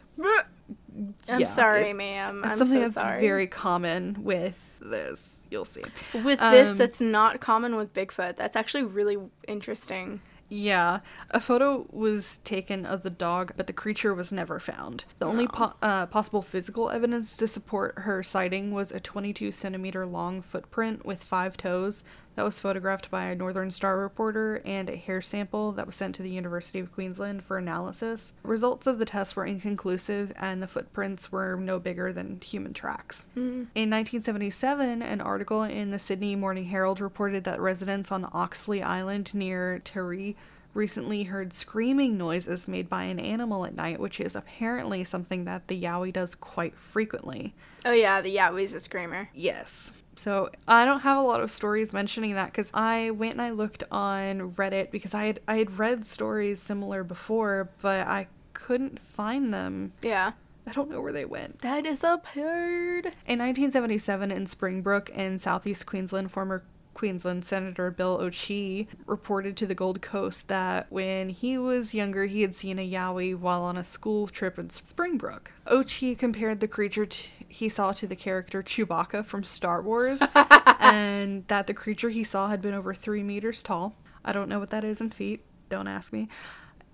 I'm 1.28 1.40
Yeah, 1.40 1.46
sorry, 1.46 1.90
it- 1.90 1.96
ma'am. 1.96 2.42
I'm 2.44 2.58
something 2.58 2.76
so 2.76 2.80
that's 2.80 2.94
sorry. 2.94 3.20
very 3.20 3.46
common 3.46 4.22
with 4.22 4.78
this. 4.80 5.38
You'll 5.50 5.64
see. 5.64 5.84
With 6.14 6.38
this, 6.40 6.70
Um, 6.70 6.78
that's 6.78 7.00
not 7.00 7.40
common 7.40 7.76
with 7.76 7.92
Bigfoot. 7.94 8.36
That's 8.36 8.56
actually 8.56 8.84
really 8.84 9.18
interesting. 9.46 10.20
Yeah, 10.48 11.00
a 11.30 11.40
photo 11.40 11.86
was 11.90 12.38
taken 12.44 12.84
of 12.84 13.02
the 13.04 13.10
dog, 13.10 13.52
but 13.56 13.66
the 13.66 13.72
creature 13.72 14.12
was 14.14 14.30
never 14.30 14.60
found. 14.60 15.04
The 15.18 15.24
only 15.26 15.46
po- 15.48 15.72
uh, 15.80 16.04
possible 16.06 16.42
physical 16.42 16.90
evidence 16.90 17.36
to 17.38 17.48
support 17.48 17.94
her 18.00 18.22
sighting 18.22 18.70
was 18.70 18.92
a 18.92 19.00
22 19.00 19.50
centimeter 19.50 20.04
long 20.04 20.42
footprint 20.42 21.06
with 21.06 21.24
five 21.24 21.56
toes 21.56 22.04
that 22.34 22.44
was 22.44 22.58
photographed 22.58 23.10
by 23.10 23.26
a 23.26 23.34
Northern 23.34 23.70
Star 23.70 23.98
reporter 23.98 24.62
and 24.64 24.88
a 24.88 24.96
hair 24.96 25.20
sample 25.20 25.72
that 25.72 25.86
was 25.86 25.96
sent 25.96 26.14
to 26.16 26.22
the 26.22 26.30
University 26.30 26.78
of 26.78 26.92
Queensland 26.92 27.44
for 27.44 27.58
analysis. 27.58 28.32
Results 28.42 28.86
of 28.86 28.98
the 28.98 29.04
test 29.04 29.36
were 29.36 29.44
inconclusive, 29.44 30.32
and 30.36 30.62
the 30.62 30.66
footprints 30.66 31.30
were 31.30 31.56
no 31.56 31.78
bigger 31.78 32.12
than 32.12 32.40
human 32.40 32.72
tracks. 32.72 33.24
Mm. 33.36 33.68
In 33.74 33.90
1977, 33.90 35.02
an 35.02 35.20
article 35.20 35.62
in 35.62 35.90
the 35.90 35.98
Sydney 35.98 36.36
Morning 36.36 36.64
Herald 36.64 37.00
reported 37.00 37.44
that 37.44 37.60
residents 37.60 38.10
on 38.10 38.28
Oxley 38.32 38.82
Island 38.82 39.34
near 39.34 39.80
Taree 39.84 40.36
recently 40.74 41.24
heard 41.24 41.52
screaming 41.52 42.16
noises 42.16 42.66
made 42.66 42.88
by 42.88 43.04
an 43.04 43.20
animal 43.20 43.66
at 43.66 43.74
night, 43.74 44.00
which 44.00 44.20
is 44.20 44.34
apparently 44.34 45.04
something 45.04 45.44
that 45.44 45.68
the 45.68 45.80
Yowie 45.80 46.12
does 46.12 46.34
quite 46.34 46.76
frequently. 46.76 47.54
Oh 47.84 47.92
yeah, 47.92 48.20
the 48.20 48.34
Yowie's 48.34 48.74
a 48.74 48.80
screamer. 48.80 49.28
Yes. 49.34 49.92
So 50.22 50.50
I 50.68 50.84
don't 50.84 51.00
have 51.00 51.18
a 51.18 51.22
lot 51.22 51.40
of 51.40 51.50
stories 51.50 51.92
mentioning 51.92 52.34
that 52.34 52.52
because 52.52 52.70
I 52.72 53.10
went 53.10 53.32
and 53.32 53.42
I 53.42 53.50
looked 53.50 53.82
on 53.90 54.52
Reddit 54.52 54.92
because 54.92 55.14
I 55.14 55.24
had 55.24 55.40
I 55.48 55.56
had 55.56 55.80
read 55.80 56.06
stories 56.06 56.62
similar 56.62 57.02
before, 57.02 57.70
but 57.80 58.06
I 58.06 58.28
couldn't 58.52 59.00
find 59.00 59.52
them. 59.52 59.94
Yeah. 60.00 60.32
I 60.64 60.70
don't 60.70 60.88
know 60.88 61.00
where 61.00 61.12
they 61.12 61.24
went. 61.24 61.58
That 61.62 61.84
is 61.86 62.04
absurd. 62.04 63.06
In 63.26 63.40
1977, 63.40 64.30
in 64.30 64.46
Springbrook 64.46 65.10
in 65.10 65.40
southeast 65.40 65.86
Queensland, 65.86 66.30
former 66.30 66.62
Queensland 66.94 67.44
Senator 67.44 67.90
Bill 67.90 68.18
O'Chee 68.20 68.88
reported 69.06 69.56
to 69.56 69.66
the 69.66 69.74
Gold 69.74 70.02
Coast 70.02 70.48
that 70.48 70.86
when 70.90 71.28
he 71.28 71.58
was 71.58 71.94
younger, 71.94 72.26
he 72.26 72.42
had 72.42 72.54
seen 72.54 72.78
a 72.78 72.88
Yowie 72.88 73.36
while 73.36 73.62
on 73.62 73.76
a 73.76 73.84
school 73.84 74.28
trip 74.28 74.58
in 74.58 74.70
Springbrook. 74.70 75.50
O'Chee 75.66 76.14
compared 76.14 76.60
the 76.60 76.68
creature 76.68 77.06
t- 77.06 77.28
he 77.48 77.68
saw 77.68 77.92
to 77.92 78.06
the 78.06 78.16
character 78.16 78.62
Chewbacca 78.62 79.24
from 79.24 79.44
Star 79.44 79.82
Wars, 79.82 80.20
and 80.80 81.46
that 81.48 81.66
the 81.66 81.74
creature 81.74 82.10
he 82.10 82.24
saw 82.24 82.48
had 82.48 82.62
been 82.62 82.74
over 82.74 82.94
three 82.94 83.22
meters 83.22 83.62
tall. 83.62 83.94
I 84.24 84.32
don't 84.32 84.48
know 84.48 84.58
what 84.58 84.70
that 84.70 84.84
is 84.84 85.00
in 85.00 85.10
feet. 85.10 85.42
Don't 85.68 85.88
ask 85.88 86.12
me. 86.12 86.28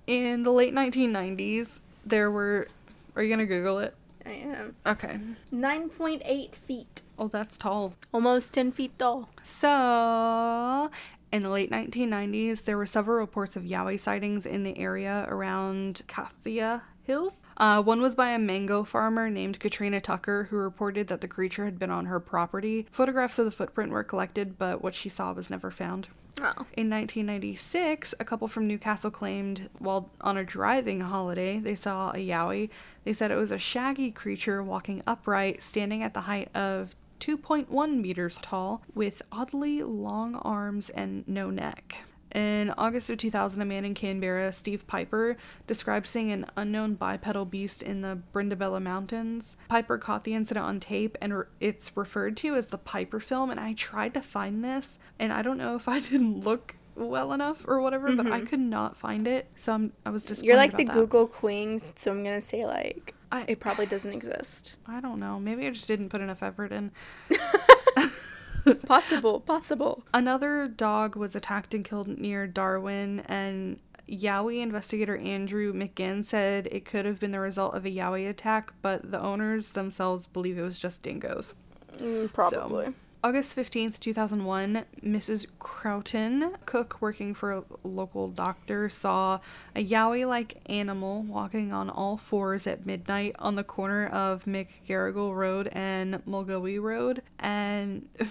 In 0.06 0.42
the 0.42 0.52
late 0.52 0.74
1990s, 0.74 1.80
there 2.06 2.30
were. 2.30 2.68
Are 3.14 3.22
you 3.22 3.30
gonna 3.30 3.46
Google 3.46 3.80
it? 3.80 3.94
I 4.24 4.30
am. 4.30 4.76
Okay. 4.86 5.18
9.8 5.52 6.54
feet. 6.54 7.02
Oh, 7.18 7.28
that's 7.28 7.58
tall. 7.58 7.94
Almost 8.12 8.52
10 8.52 8.70
feet 8.72 8.96
tall. 8.98 9.28
So, 9.42 10.90
in 11.32 11.42
the 11.42 11.48
late 11.48 11.70
1990s, 11.70 12.64
there 12.64 12.76
were 12.76 12.86
several 12.86 13.18
reports 13.18 13.56
of 13.56 13.64
Yowie 13.64 13.98
sightings 13.98 14.46
in 14.46 14.62
the 14.62 14.78
area 14.78 15.26
around 15.28 16.02
Kathia 16.06 16.82
Hill. 17.02 17.34
Uh, 17.56 17.82
one 17.82 18.00
was 18.00 18.14
by 18.14 18.30
a 18.30 18.38
mango 18.38 18.84
farmer 18.84 19.28
named 19.28 19.58
Katrina 19.58 20.00
Tucker, 20.00 20.46
who 20.48 20.56
reported 20.56 21.08
that 21.08 21.20
the 21.20 21.26
creature 21.26 21.64
had 21.64 21.78
been 21.78 21.90
on 21.90 22.06
her 22.06 22.20
property. 22.20 22.86
Photographs 22.92 23.38
of 23.40 23.46
the 23.46 23.50
footprint 23.50 23.90
were 23.90 24.04
collected, 24.04 24.56
but 24.56 24.80
what 24.80 24.94
she 24.94 25.08
saw 25.08 25.32
was 25.32 25.50
never 25.50 25.72
found. 25.72 26.06
Oh. 26.40 26.54
In 26.76 26.88
1996, 26.88 28.14
a 28.20 28.24
couple 28.24 28.46
from 28.46 28.68
Newcastle 28.68 29.10
claimed 29.10 29.68
while 29.80 30.08
on 30.20 30.36
a 30.36 30.44
driving 30.44 31.00
holiday 31.00 31.58
they 31.58 31.74
saw 31.74 32.10
a 32.10 32.24
yowie. 32.24 32.70
They 33.02 33.12
said 33.12 33.32
it 33.32 33.36
was 33.36 33.50
a 33.50 33.58
shaggy 33.58 34.12
creature 34.12 34.62
walking 34.62 35.02
upright, 35.04 35.64
standing 35.64 36.04
at 36.04 36.14
the 36.14 36.20
height 36.20 36.54
of 36.54 36.94
2.1 37.20 38.00
meters 38.00 38.38
tall, 38.42 38.82
with 38.94 39.22
oddly 39.30 39.82
long 39.82 40.36
arms 40.36 40.90
and 40.90 41.26
no 41.26 41.50
neck. 41.50 41.98
In 42.34 42.74
August 42.76 43.08
of 43.08 43.16
2000, 43.16 43.62
a 43.62 43.64
man 43.64 43.84
in 43.84 43.94
Canberra, 43.94 44.52
Steve 44.52 44.86
Piper, 44.86 45.36
described 45.66 46.06
seeing 46.06 46.30
an 46.30 46.46
unknown 46.56 46.94
bipedal 46.94 47.46
beast 47.46 47.82
in 47.82 48.02
the 48.02 48.18
Brindabella 48.34 48.82
Mountains. 48.82 49.56
Piper 49.68 49.96
caught 49.96 50.24
the 50.24 50.34
incident 50.34 50.66
on 50.66 50.78
tape, 50.78 51.16
and 51.22 51.38
re- 51.38 51.44
it's 51.60 51.96
referred 51.96 52.36
to 52.38 52.54
as 52.54 52.68
the 52.68 52.78
Piper 52.78 53.18
film. 53.18 53.50
And 53.50 53.58
I 53.58 53.72
tried 53.72 54.12
to 54.14 54.20
find 54.20 54.62
this, 54.62 54.98
and 55.18 55.32
I 55.32 55.40
don't 55.40 55.56
know 55.56 55.74
if 55.74 55.88
I 55.88 56.00
didn't 56.00 56.40
look 56.44 56.76
well 56.94 57.32
enough 57.32 57.66
or 57.66 57.80
whatever, 57.80 58.14
but 58.14 58.26
I 58.26 58.38
mm-hmm. 58.38 58.46
could 58.46 58.60
not 58.60 58.96
find 58.96 59.26
it. 59.26 59.48
So 59.56 59.72
I'm, 59.72 59.92
I 60.04 60.10
was 60.10 60.22
disappointed. 60.22 60.46
You're 60.46 60.56
like 60.56 60.76
the 60.76 60.84
that. 60.84 60.94
Google 60.94 61.26
queen, 61.26 61.80
so 61.96 62.10
I'm 62.10 62.22
gonna 62.24 62.40
say 62.40 62.66
like 62.66 63.14
I- 63.30 63.44
it 63.48 63.60
probably 63.60 63.86
doesn't 63.86 64.12
exist. 64.12 64.76
I 64.86 65.00
don't 65.00 65.20
know. 65.20 65.38
Maybe 65.38 65.66
I 65.66 65.70
just 65.70 65.88
didn't 65.88 66.08
put 66.08 66.20
enough 66.20 66.42
effort 66.42 66.72
in. 66.72 66.90
Possible, 68.86 69.40
possible. 69.40 70.02
Another 70.12 70.68
dog 70.68 71.16
was 71.16 71.34
attacked 71.34 71.72
and 71.72 71.84
killed 71.84 72.06
near 72.18 72.46
Darwin, 72.46 73.20
and 73.20 73.78
Yowie 74.08 74.60
investigator 74.60 75.16
Andrew 75.16 75.72
McGinn 75.72 76.24
said 76.24 76.66
it 76.70 76.84
could 76.84 77.06
have 77.06 77.18
been 77.18 77.30
the 77.30 77.40
result 77.40 77.74
of 77.74 77.86
a 77.86 77.90
Yowie 77.90 78.28
attack, 78.28 78.72
but 78.82 79.10
the 79.10 79.22
owners 79.22 79.70
themselves 79.70 80.26
believe 80.26 80.58
it 80.58 80.62
was 80.62 80.78
just 80.78 81.02
dingoes. 81.02 81.54
Mm, 81.96 82.30
probably. 82.32 82.88
August 83.24 83.56
15th, 83.56 83.98
2001, 83.98 84.84
Mrs. 85.04 85.46
Croughton, 85.58 86.52
cook 86.66 86.98
working 87.00 87.34
for 87.34 87.50
a 87.50 87.64
local 87.82 88.28
doctor, 88.28 88.88
saw 88.88 89.40
a 89.74 89.84
yowie 89.84 90.26
like 90.26 90.60
animal 90.66 91.22
walking 91.24 91.72
on 91.72 91.90
all 91.90 92.16
fours 92.16 92.68
at 92.68 92.86
midnight 92.86 93.34
on 93.40 93.56
the 93.56 93.64
corner 93.64 94.06
of 94.06 94.44
McGarrigle 94.44 95.34
Road 95.34 95.68
and 95.72 96.24
Mulgowie 96.26 96.78
Road. 96.78 97.22
And. 97.40 98.08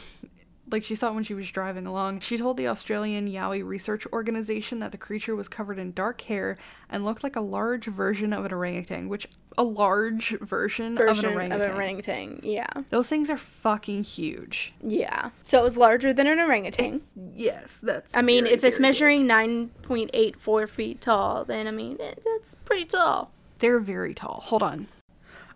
Like 0.70 0.84
she 0.84 0.96
saw 0.96 1.10
it 1.12 1.16
when 1.16 1.24
she 1.24 1.34
was 1.34 1.50
driving 1.50 1.88
along. 1.88 2.20
She 2.20 2.38
told 2.38 2.58
the 2.58 2.68
Australian 2.68 3.28
Yowie 3.30 3.66
Research 3.66 4.06
Organization 4.12 4.80
that 4.80 4.92
the 4.92 4.98
creature 4.98 5.34
was 5.36 5.48
covered 5.48 5.80
in 5.80 5.94
dark 5.94 6.20
hair 6.22 6.58
and 6.90 7.06
looked 7.06 7.24
like 7.24 7.38
a 7.38 7.42
large 7.42 7.86
version 7.86 8.34
of 8.34 8.44
an 8.46 8.52
orangutan, 8.52 9.08
which 9.08 9.28
a 9.58 9.64
large 9.64 10.38
version, 10.42 10.94
of 10.94 11.00
an 11.00 11.08
Version 11.08 11.26
of 11.26 11.36
orangutan. 11.36 11.70
an 11.70 11.76
orangutan. 11.76 12.40
Yeah. 12.44 12.68
Those 12.90 13.08
things 13.08 13.30
are 13.30 13.38
fucking 13.38 14.04
huge. 14.04 14.74
Yeah. 14.82 15.30
So 15.46 15.60
it 15.60 15.64
was 15.64 15.78
larger 15.78 16.14
than 16.14 16.28
an 16.28 16.38
orangutan. 16.40 17.02
Yes, 17.34 17.80
that's. 17.82 18.14
I 18.16 18.22
mean, 18.22 18.46
if 18.46 18.64
it's 18.66 18.80
measuring 18.80 19.26
9.84 19.26 20.70
feet 20.70 21.02
tall, 21.02 21.46
then 21.46 21.68
I 21.68 21.72
mean, 21.72 21.98
it, 22.00 22.22
that's 22.26 22.56
pretty 22.66 22.86
tall. 22.86 23.32
They're 23.60 23.80
very 23.80 24.14
tall. 24.14 24.42
Hold 24.46 24.64
on. 24.64 24.88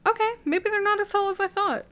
Okay, 0.07 0.32
maybe 0.45 0.70
they're 0.70 0.82
not 0.82 0.99
as 0.99 1.09
tall 1.09 1.30
as 1.30 1.39
I 1.39 1.47
thought. 1.47 1.86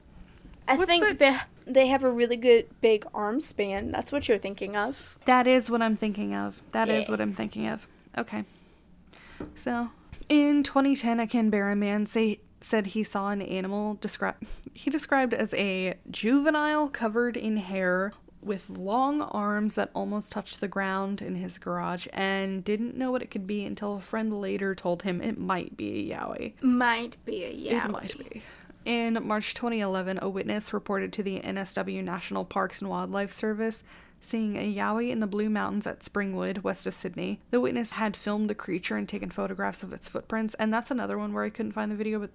I 0.66 0.76
What's 0.76 0.88
think 0.88 1.06
the- 1.06 1.14
they, 1.14 1.36
they 1.70 1.86
have 1.88 2.04
a 2.04 2.10
really 2.10 2.36
good 2.36 2.66
big 2.80 3.06
arm 3.14 3.40
span. 3.40 3.90
That's 3.90 4.12
what 4.12 4.28
you're 4.28 4.38
thinking 4.38 4.76
of. 4.76 5.16
That 5.24 5.46
is 5.46 5.70
what 5.70 5.82
I'm 5.82 5.96
thinking 5.96 6.34
of. 6.34 6.62
That 6.72 6.88
is 6.88 7.04
Yeah. 7.04 7.10
what 7.10 7.20
I'm 7.20 7.34
thinking 7.34 7.66
of. 7.66 7.86
Okay. 8.18 8.44
So, 9.56 9.90
in 10.28 10.62
2010, 10.62 11.20
a 11.20 11.26
Canberra 11.26 11.74
man 11.76 12.06
say, 12.06 12.40
said 12.60 12.88
he 12.88 13.02
saw 13.02 13.30
an 13.30 13.40
animal 13.42 13.94
described 14.00 14.44
he 14.74 14.90
described 14.90 15.34
as 15.34 15.52
a 15.54 15.94
juvenile 16.10 16.88
covered 16.88 17.36
in 17.36 17.56
hair 17.56 18.12
with 18.42 18.70
long 18.70 19.20
arms 19.20 19.74
that 19.74 19.90
almost 19.94 20.30
touched 20.32 20.60
the 20.60 20.68
ground 20.68 21.20
in 21.20 21.34
his 21.34 21.58
garage 21.58 22.06
and 22.12 22.62
didn't 22.64 22.96
know 22.96 23.10
what 23.10 23.20
it 23.22 23.30
could 23.30 23.46
be 23.46 23.64
until 23.64 23.96
a 23.96 24.00
friend 24.00 24.40
later 24.40 24.74
told 24.74 25.02
him 25.02 25.20
it 25.20 25.38
might 25.38 25.76
be 25.76 26.10
a 26.10 26.16
yowie. 26.16 26.52
Might 26.62 27.16
be 27.24 27.44
a 27.44 27.50
yowie. 27.52 27.84
It 27.84 27.90
might 27.90 28.18
be. 28.18 28.42
In 28.84 29.18
March 29.26 29.54
2011, 29.54 30.18
a 30.22 30.28
witness 30.28 30.72
reported 30.72 31.12
to 31.12 31.22
the 31.22 31.40
NSW 31.40 32.02
National 32.02 32.44
Parks 32.44 32.80
and 32.80 32.90
Wildlife 32.90 33.32
Service 33.32 33.82
seeing 34.22 34.56
a 34.56 34.74
yowie 34.74 35.10
in 35.10 35.20
the 35.20 35.26
Blue 35.26 35.48
Mountains 35.48 35.86
at 35.86 36.00
Springwood, 36.00 36.62
west 36.62 36.86
of 36.86 36.94
Sydney. 36.94 37.40
The 37.50 37.60
witness 37.60 37.92
had 37.92 38.16
filmed 38.16 38.50
the 38.50 38.54
creature 38.54 38.96
and 38.96 39.08
taken 39.08 39.30
photographs 39.30 39.82
of 39.82 39.92
its 39.92 40.08
footprints, 40.08 40.54
and 40.54 40.72
that's 40.72 40.90
another 40.90 41.18
one 41.18 41.32
where 41.32 41.44
I 41.44 41.50
couldn't 41.50 41.72
find 41.72 41.90
the 41.90 41.96
video, 41.96 42.18
but 42.18 42.30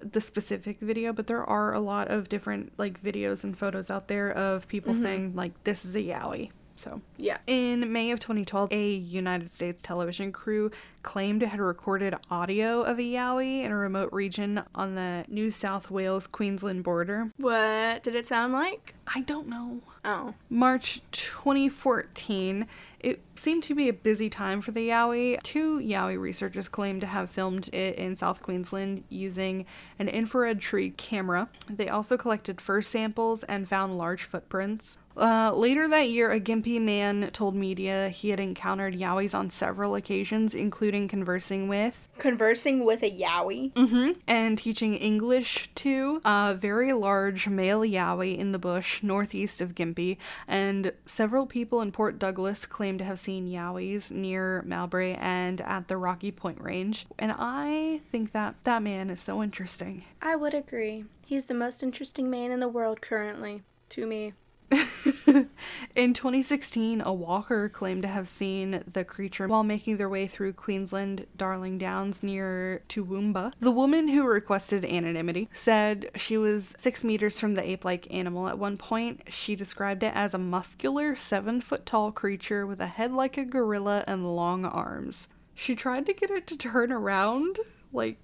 the 0.00 0.20
specific 0.20 0.80
video, 0.80 1.12
but 1.12 1.26
there 1.26 1.44
are 1.44 1.72
a 1.72 1.80
lot 1.80 2.08
of 2.08 2.28
different 2.28 2.72
like 2.76 3.02
videos 3.02 3.44
and 3.44 3.56
photos 3.56 3.90
out 3.90 4.08
there 4.08 4.30
of 4.30 4.66
people 4.68 4.94
mm-hmm. 4.94 5.02
saying 5.02 5.32
like 5.34 5.64
this 5.64 5.84
is 5.84 5.94
a 5.94 6.00
yowie. 6.00 6.50
So 6.76 7.00
Yeah. 7.18 7.38
in 7.46 7.92
May 7.92 8.10
of 8.10 8.20
2012, 8.20 8.72
a 8.72 8.90
United 8.94 9.54
States 9.54 9.80
television 9.82 10.32
crew 10.32 10.70
claimed 11.02 11.42
it 11.42 11.48
had 11.48 11.60
recorded 11.60 12.14
audio 12.30 12.82
of 12.82 12.98
a 12.98 13.02
yowie 13.02 13.62
in 13.64 13.72
a 13.72 13.76
remote 13.76 14.12
region 14.12 14.62
on 14.74 14.94
the 14.94 15.24
New 15.28 15.50
South 15.50 15.90
Wales 15.90 16.26
Queensland 16.26 16.84
border. 16.84 17.30
What 17.36 18.02
did 18.02 18.14
it 18.14 18.26
sound 18.26 18.52
like? 18.52 18.94
I 19.06 19.20
don't 19.22 19.48
know. 19.48 19.80
Oh. 20.04 20.34
March 20.48 21.02
2014, 21.12 22.66
it 23.00 23.20
seemed 23.36 23.62
to 23.64 23.74
be 23.74 23.88
a 23.88 23.92
busy 23.92 24.28
time 24.30 24.60
for 24.60 24.70
the 24.70 24.88
Yowie. 24.88 25.42
Two 25.42 25.78
Yowie 25.80 26.18
researchers 26.20 26.68
claimed 26.68 27.00
to 27.00 27.06
have 27.08 27.30
filmed 27.30 27.68
it 27.74 27.96
in 27.96 28.14
South 28.16 28.42
Queensland 28.42 29.02
using 29.08 29.66
an 29.98 30.08
infrared 30.08 30.60
tree 30.60 30.90
camera. 30.90 31.48
They 31.68 31.88
also 31.88 32.16
collected 32.16 32.60
fur 32.60 32.80
samples 32.82 33.42
and 33.44 33.68
found 33.68 33.98
large 33.98 34.22
footprints. 34.24 34.98
Uh, 35.16 35.52
later 35.54 35.88
that 35.88 36.10
year, 36.10 36.30
a 36.30 36.40
Gympie 36.40 36.80
man 36.80 37.30
told 37.32 37.54
media 37.54 38.08
he 38.08 38.30
had 38.30 38.40
encountered 38.40 38.94
Yowies 38.94 39.34
on 39.34 39.50
several 39.50 39.94
occasions, 39.94 40.54
including 40.54 41.08
conversing 41.08 41.68
with 41.68 42.08
Conversing 42.18 42.84
with 42.84 43.02
a 43.02 43.10
yowie. 43.10 43.72
Mm-hmm. 43.72 44.12
And 44.26 44.56
teaching 44.56 44.94
English 44.94 45.70
to 45.76 46.20
a 46.24 46.54
very 46.54 46.92
large 46.92 47.48
male 47.48 47.80
yowie 47.80 48.38
in 48.38 48.52
the 48.52 48.58
bush 48.58 49.02
northeast 49.02 49.60
of 49.60 49.74
Gympie. 49.74 50.18
And 50.46 50.92
several 51.06 51.46
people 51.46 51.80
in 51.80 51.92
Port 51.92 52.18
Douglas 52.18 52.66
claim 52.66 52.98
to 52.98 53.04
have 53.04 53.20
seen 53.20 53.48
yowies 53.48 54.10
near 54.10 54.62
Mowbray 54.62 55.14
and 55.14 55.60
at 55.62 55.88
the 55.88 55.96
Rocky 55.96 56.30
Point 56.30 56.60
Range. 56.60 57.06
And 57.18 57.34
I 57.36 58.00
think 58.10 58.32
that 58.32 58.54
that 58.64 58.82
man 58.82 59.10
is 59.10 59.20
so 59.20 59.42
interesting. 59.42 60.04
I 60.20 60.36
would 60.36 60.54
agree. 60.54 61.04
He's 61.26 61.46
the 61.46 61.54
most 61.54 61.82
interesting 61.82 62.30
man 62.30 62.50
in 62.50 62.60
the 62.60 62.68
world 62.68 63.00
currently, 63.00 63.62
to 63.90 64.06
me. 64.06 64.34
In 65.94 66.14
2016, 66.14 67.02
a 67.04 67.12
walker 67.12 67.68
claimed 67.68 68.02
to 68.02 68.08
have 68.08 68.28
seen 68.28 68.82
the 68.90 69.04
creature 69.04 69.46
while 69.46 69.62
making 69.62 69.98
their 69.98 70.08
way 70.08 70.26
through 70.26 70.54
Queensland 70.54 71.26
Darling 71.36 71.78
Downs 71.78 72.22
near 72.22 72.82
Toowoomba. 72.88 73.52
The 73.60 73.70
woman 73.70 74.08
who 74.08 74.24
requested 74.24 74.84
anonymity 74.84 75.48
said 75.52 76.10
she 76.16 76.38
was 76.38 76.74
six 76.78 77.04
meters 77.04 77.38
from 77.38 77.54
the 77.54 77.68
ape 77.68 77.84
like 77.84 78.12
animal. 78.12 78.48
At 78.48 78.58
one 78.58 78.78
point, 78.78 79.22
she 79.28 79.54
described 79.54 80.02
it 80.02 80.12
as 80.14 80.32
a 80.32 80.38
muscular, 80.38 81.14
seven 81.14 81.60
foot 81.60 81.84
tall 81.84 82.10
creature 82.10 82.66
with 82.66 82.80
a 82.80 82.86
head 82.86 83.12
like 83.12 83.36
a 83.36 83.44
gorilla 83.44 84.04
and 84.06 84.34
long 84.34 84.64
arms. 84.64 85.28
She 85.54 85.76
tried 85.76 86.06
to 86.06 86.14
get 86.14 86.30
it 86.30 86.46
to 86.46 86.56
turn 86.56 86.90
around, 86.90 87.58
like, 87.92 88.16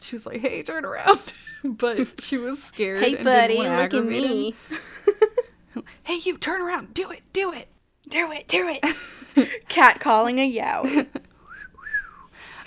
she 0.00 0.16
was 0.16 0.26
like, 0.26 0.40
hey, 0.40 0.62
turn 0.62 0.84
around. 0.84 1.32
but 1.64 2.20
she 2.22 2.36
was 2.36 2.62
scared. 2.62 3.02
Hey, 3.02 3.14
and 3.14 3.24
buddy, 3.24 3.58
look 3.58 3.94
at 3.94 4.04
me. 4.04 4.54
Hey, 6.04 6.16
you, 6.22 6.38
turn 6.38 6.60
around. 6.60 6.94
Do 6.94 7.10
it. 7.10 7.22
Do 7.32 7.52
it. 7.52 7.68
Do 8.08 8.30
it, 8.30 8.46
do 8.46 8.68
it. 8.68 9.64
Cat 9.68 10.00
calling 10.00 10.38
a 10.38 10.50
yowie. 10.50 11.06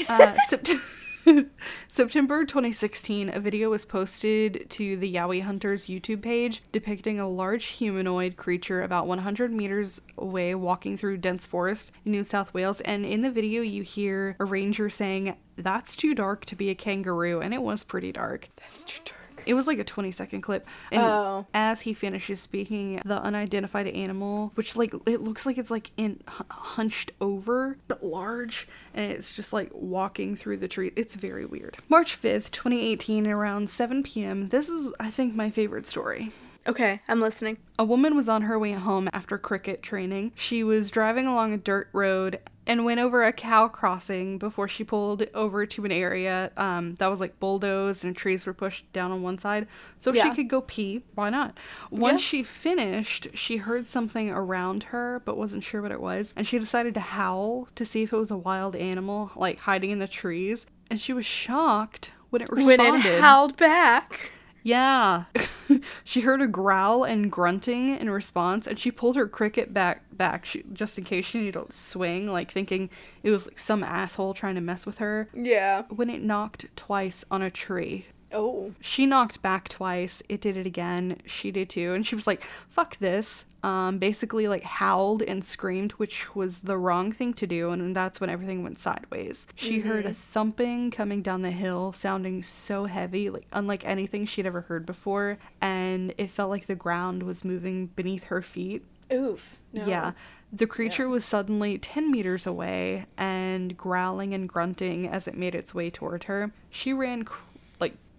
Uh, 0.07 0.33
Sept- 0.49 0.79
September 1.89 2.45
2016, 2.45 3.29
a 3.35 3.39
video 3.41 3.69
was 3.69 3.83
posted 3.83 4.65
to 4.69 4.95
the 4.95 5.13
Yowie 5.13 5.41
Hunters 5.41 5.87
YouTube 5.87 6.21
page 6.21 6.63
depicting 6.71 7.19
a 7.19 7.27
large 7.27 7.65
humanoid 7.65 8.37
creature 8.37 8.81
about 8.81 9.07
100 9.07 9.51
meters 9.51 9.99
away 10.17 10.55
walking 10.55 10.95
through 10.95 11.17
dense 11.17 11.45
forest 11.45 11.91
in 12.05 12.13
New 12.13 12.23
South 12.23 12.53
Wales. 12.53 12.79
And 12.81 13.05
in 13.05 13.21
the 13.21 13.29
video, 13.29 13.61
you 13.61 13.83
hear 13.83 14.37
a 14.39 14.45
ranger 14.45 14.89
saying, 14.89 15.35
That's 15.57 15.97
too 15.97 16.15
dark 16.15 16.45
to 16.45 16.55
be 16.55 16.69
a 16.69 16.75
kangaroo. 16.75 17.41
And 17.41 17.53
it 17.53 17.61
was 17.61 17.83
pretty 17.83 18.13
dark. 18.13 18.47
That's 18.55 18.85
too 18.85 19.01
dark. 19.03 19.17
It 19.49 19.55
was 19.55 19.65
like 19.65 19.79
a 19.79 19.83
20 19.83 20.11
second 20.11 20.41
clip. 20.41 20.65
And 20.91 21.01
Oh. 21.01 21.47
as 21.55 21.81
he 21.81 21.93
finishes 21.93 22.39
speaking, 22.39 23.01
the 23.03 23.19
unidentified 23.21 23.87
animal, 23.87 24.51
which 24.53 24.75
like 24.75 24.93
it 25.07 25.21
looks 25.21 25.45
like 25.47 25.57
it's 25.57 25.71
like 25.71 25.89
in 25.97 26.21
hunched 26.49 27.11
over, 27.19 27.77
but 27.87 28.03
large, 28.03 28.67
and 28.93 29.11
it's 29.11 29.35
just 29.35 29.51
like 29.51 29.71
walking 29.73 30.35
through 30.35 30.57
the 30.57 30.67
tree. 30.67 30.91
It's 30.95 31.15
very 31.15 31.45
weird. 31.45 31.77
March 31.89 32.21
5th, 32.21 32.51
2018, 32.51 33.25
around 33.25 33.69
7 33.71 34.03
p.m. 34.03 34.49
This 34.49 34.69
is 34.69 34.93
I 34.99 35.09
think 35.09 35.33
my 35.33 35.49
favorite 35.49 35.87
story. 35.87 36.31
Okay, 36.69 37.01
I'm 37.07 37.19
listening. 37.19 37.57
A 37.79 37.83
woman 37.83 38.15
was 38.15 38.29
on 38.29 38.43
her 38.43 38.59
way 38.59 38.73
home 38.73 39.09
after 39.11 39.37
cricket 39.39 39.81
training. 39.81 40.33
She 40.35 40.63
was 40.63 40.91
driving 40.91 41.25
along 41.25 41.51
a 41.53 41.57
dirt 41.57 41.89
road 41.93 42.39
and 42.67 42.85
went 42.85 42.99
over 42.99 43.23
a 43.23 43.33
cow 43.33 43.67
crossing 43.67 44.37
before 44.37 44.67
she 44.67 44.83
pulled 44.83 45.25
over 45.33 45.65
to 45.65 45.83
an 45.85 45.91
area 45.91 46.51
um, 46.57 46.93
that 46.95 47.07
was 47.07 47.19
like 47.19 47.39
bulldozed 47.39 48.05
and 48.05 48.15
trees 48.15 48.45
were 48.45 48.53
pushed 48.53 48.91
down 48.93 49.09
on 49.09 49.23
one 49.23 49.39
side 49.39 49.65
so 49.97 50.13
Yeah. 50.13 50.25
she 50.29 50.35
could 50.35 50.47
go 50.49 50.61
pee. 50.61 51.03
Why 51.15 51.31
not? 51.31 51.57
Once 51.89 52.21
Yeah. 52.21 52.27
she 52.27 52.43
finished, 52.43 53.29
she 53.33 53.57
heard 53.57 53.87
something 53.87 54.29
around 54.29 54.83
her 54.83 55.23
but 55.25 55.35
wasn't 55.37 55.63
sure 55.63 55.81
what 55.81 55.91
it 55.91 55.99
was, 56.01 56.31
and 56.37 56.45
she 56.45 56.59
decided 56.59 56.93
to 56.93 56.99
howl 56.99 57.67
to 57.73 57.83
see 57.83 58.03
if 58.03 58.13
it 58.13 58.17
was 58.17 58.29
a 58.29 58.37
wild 58.37 58.75
animal 58.75 59.31
like 59.35 59.57
hiding 59.61 59.89
in 59.89 59.97
the 59.97 60.07
trees. 60.07 60.67
And 60.91 61.01
she 61.01 61.13
was 61.13 61.25
shocked 61.25 62.11
when 62.29 62.43
it 62.43 62.49
responded. 62.51 62.77
When 63.03 63.05
it 63.07 63.21
howled 63.21 63.57
back. 63.57 64.31
Yeah. 64.63 65.25
she 66.03 66.21
heard 66.21 66.41
a 66.41 66.47
growl 66.47 67.03
and 67.03 67.31
grunting 67.31 67.97
in 67.97 68.09
response, 68.09 68.67
and 68.67 68.77
she 68.77 68.91
pulled 68.91 69.15
her 69.15 69.27
cricket 69.27 69.73
back 69.73 70.03
back 70.11 70.45
she, 70.45 70.63
just 70.73 70.97
in 70.97 71.03
case 71.03 71.25
she 71.25 71.39
needed 71.39 71.53
to 71.53 71.67
swing, 71.71 72.27
like 72.27 72.51
thinking 72.51 72.89
it 73.23 73.31
was 73.31 73.45
like 73.45 73.59
some 73.59 73.83
asshole 73.83 74.33
trying 74.33 74.55
to 74.55 74.61
mess 74.61 74.85
with 74.85 74.97
her. 74.97 75.29
Yeah. 75.33 75.83
When 75.89 76.09
it 76.09 76.21
knocked 76.21 76.65
twice 76.75 77.23
on 77.31 77.41
a 77.41 77.49
tree. 77.49 78.05
Oh. 78.31 78.73
She 78.81 79.05
knocked 79.05 79.41
back 79.41 79.69
twice. 79.69 80.21
It 80.29 80.41
did 80.41 80.57
it 80.57 80.65
again. 80.65 81.21
She 81.25 81.51
did 81.51 81.69
too. 81.69 81.93
And 81.93 82.05
she 82.05 82.15
was 82.15 82.27
like, 82.27 82.43
fuck 82.69 82.97
this. 82.99 83.45
Um, 83.61 83.97
basically, 83.97 84.47
like, 84.47 84.63
howled 84.63 85.21
and 85.21 85.43
screamed, 85.43 85.91
which 85.93 86.33
was 86.33 86.59
the 86.59 86.77
wrong 86.77 87.11
thing 87.11 87.33
to 87.33 87.47
do. 87.47 87.71
And 87.71 87.95
that's 87.95 88.21
when 88.21 88.29
everything 88.29 88.63
went 88.63 88.79
sideways. 88.79 89.47
She 89.55 89.79
heard 89.79 90.05
a 90.05 90.13
thumping 90.13 90.91
coming 90.91 91.21
down 91.21 91.41
the 91.41 91.51
hill, 91.51 91.91
sounding 91.91 92.41
so 92.41 92.85
heavy, 92.85 93.29
like, 93.29 93.47
unlike 93.51 93.83
anything 93.85 94.25
she'd 94.25 94.45
ever 94.45 94.61
heard 94.61 94.85
before. 94.85 95.37
And 95.59 96.13
it 96.17 96.29
felt 96.29 96.49
like 96.49 96.67
the 96.67 96.75
ground 96.75 97.23
was 97.23 97.43
moving 97.43 97.87
beneath 97.87 98.25
her 98.25 98.41
feet. 98.41 98.85
Oof. 99.11 99.57
No. 99.73 99.85
Yeah. 99.85 100.11
The 100.51 100.65
creature 100.65 101.07
was 101.07 101.25
suddenly 101.25 101.77
10 101.77 102.09
meters 102.09 102.47
away 102.47 103.05
and 103.17 103.77
growling 103.77 104.33
and 104.33 104.49
grunting 104.49 105.07
as 105.07 105.27
it 105.27 105.37
made 105.37 105.53
its 105.53 105.75
way 105.75 105.91
toward 105.91 106.23
her. 106.23 106.51
She 106.71 106.91
ran, 106.91 107.27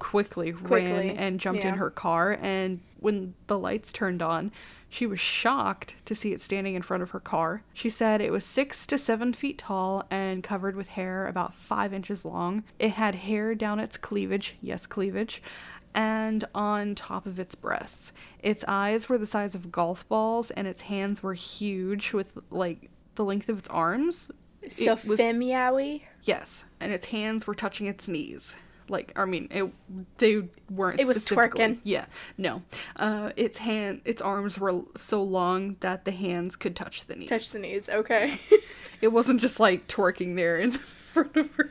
quickly, 0.01 0.51
Quickly, 0.51 0.83
ran 0.83 1.17
and 1.17 1.39
jumped 1.39 1.63
yeah. 1.63 1.69
in 1.69 1.75
her 1.77 1.91
car. 1.91 2.37
And 2.43 2.81
when 2.99 3.35
the 3.47 3.59
lights 3.59 3.93
turned 3.93 4.21
on, 4.21 4.51
she 4.89 5.07
was 5.07 5.21
shocked 5.21 5.95
to 6.07 6.17
see 6.17 6.33
it 6.33 6.41
standing 6.41 6.75
in 6.75 6.83
front 6.83 7.05
of 7.05 7.11
her 7.11 7.21
car. 7.21 7.63
She 7.73 7.89
said 7.89 8.21
it 8.21 8.33
was 8.33 8.45
six 8.45 8.85
to 8.87 8.99
seven 8.99 9.33
feet 9.33 9.59
tall 9.59 10.05
and 10.11 10.43
covered 10.43 10.75
with 10.75 10.89
hair 10.89 11.29
about 11.29 11.55
five 11.55 11.95
inches 11.95 12.25
long. 12.25 12.65
It 12.81 12.91
had 12.91 13.15
hair 13.15 13.55
down 13.55 13.79
its 13.79 13.97
cleavage, 13.97 14.57
yes, 14.61 14.87
cleavage, 14.87 15.41
and 15.95 16.45
on 16.55 16.97
top 16.97 17.27
of 17.27 17.39
its 17.39 17.55
breasts. 17.55 18.13
Its 18.43 18.65
eyes 18.67 19.09
were 19.09 19.19
the 19.19 19.27
size 19.27 19.55
of 19.55 19.71
golf 19.71 20.09
balls, 20.09 20.51
and 20.51 20.67
its 20.67 20.83
hands 20.83 21.23
were 21.23 21.35
huge 21.35 22.13
with 22.13 22.33
like 22.51 22.91
the 23.15 23.25
length 23.25 23.49
of 23.49 23.59
its 23.59 23.69
arms. 23.69 24.31
So 24.69 24.83
It 24.85 25.05
was-. 25.05 25.19
Yes, 26.23 26.65
and 26.81 26.93
its 26.93 27.07
hands 27.07 27.47
were 27.47 27.55
touching 27.55 27.87
its 27.87 28.09
knees. 28.09 28.55
Like, 28.91 29.13
I 29.17 29.25
mean, 29.25 29.49
it 29.51 29.73
they 30.19 30.43
weren't. 30.69 31.01
It 31.01 31.07
was 31.07 31.19
twerking. 31.19 31.79
Yeah, 31.85 32.07
no. 32.37 32.63
Uh, 32.97 33.31
its 33.37 33.59
hand, 33.59 34.03
its 34.05 34.21
arms 34.21 34.59
were 34.59 34.83
so 34.97 35.23
long 35.23 35.77
that 35.81 36.05
the 36.05 36.11
hands 36.11 36.57
could 36.57 36.75
touch 36.75 37.07
the 37.07 37.15
knees. 37.17 37.29
Touch 37.29 37.51
the 37.51 37.59
knees. 37.61 37.89
Okay. 37.89 38.41
It 39.01 39.09
wasn't 39.09 39.41
just 39.41 39.59
like 39.59 39.87
twerking 39.89 40.37
there 40.37 40.59
in 40.59 40.73
front 41.13 41.35
of 41.37 41.51
her. 41.55 41.71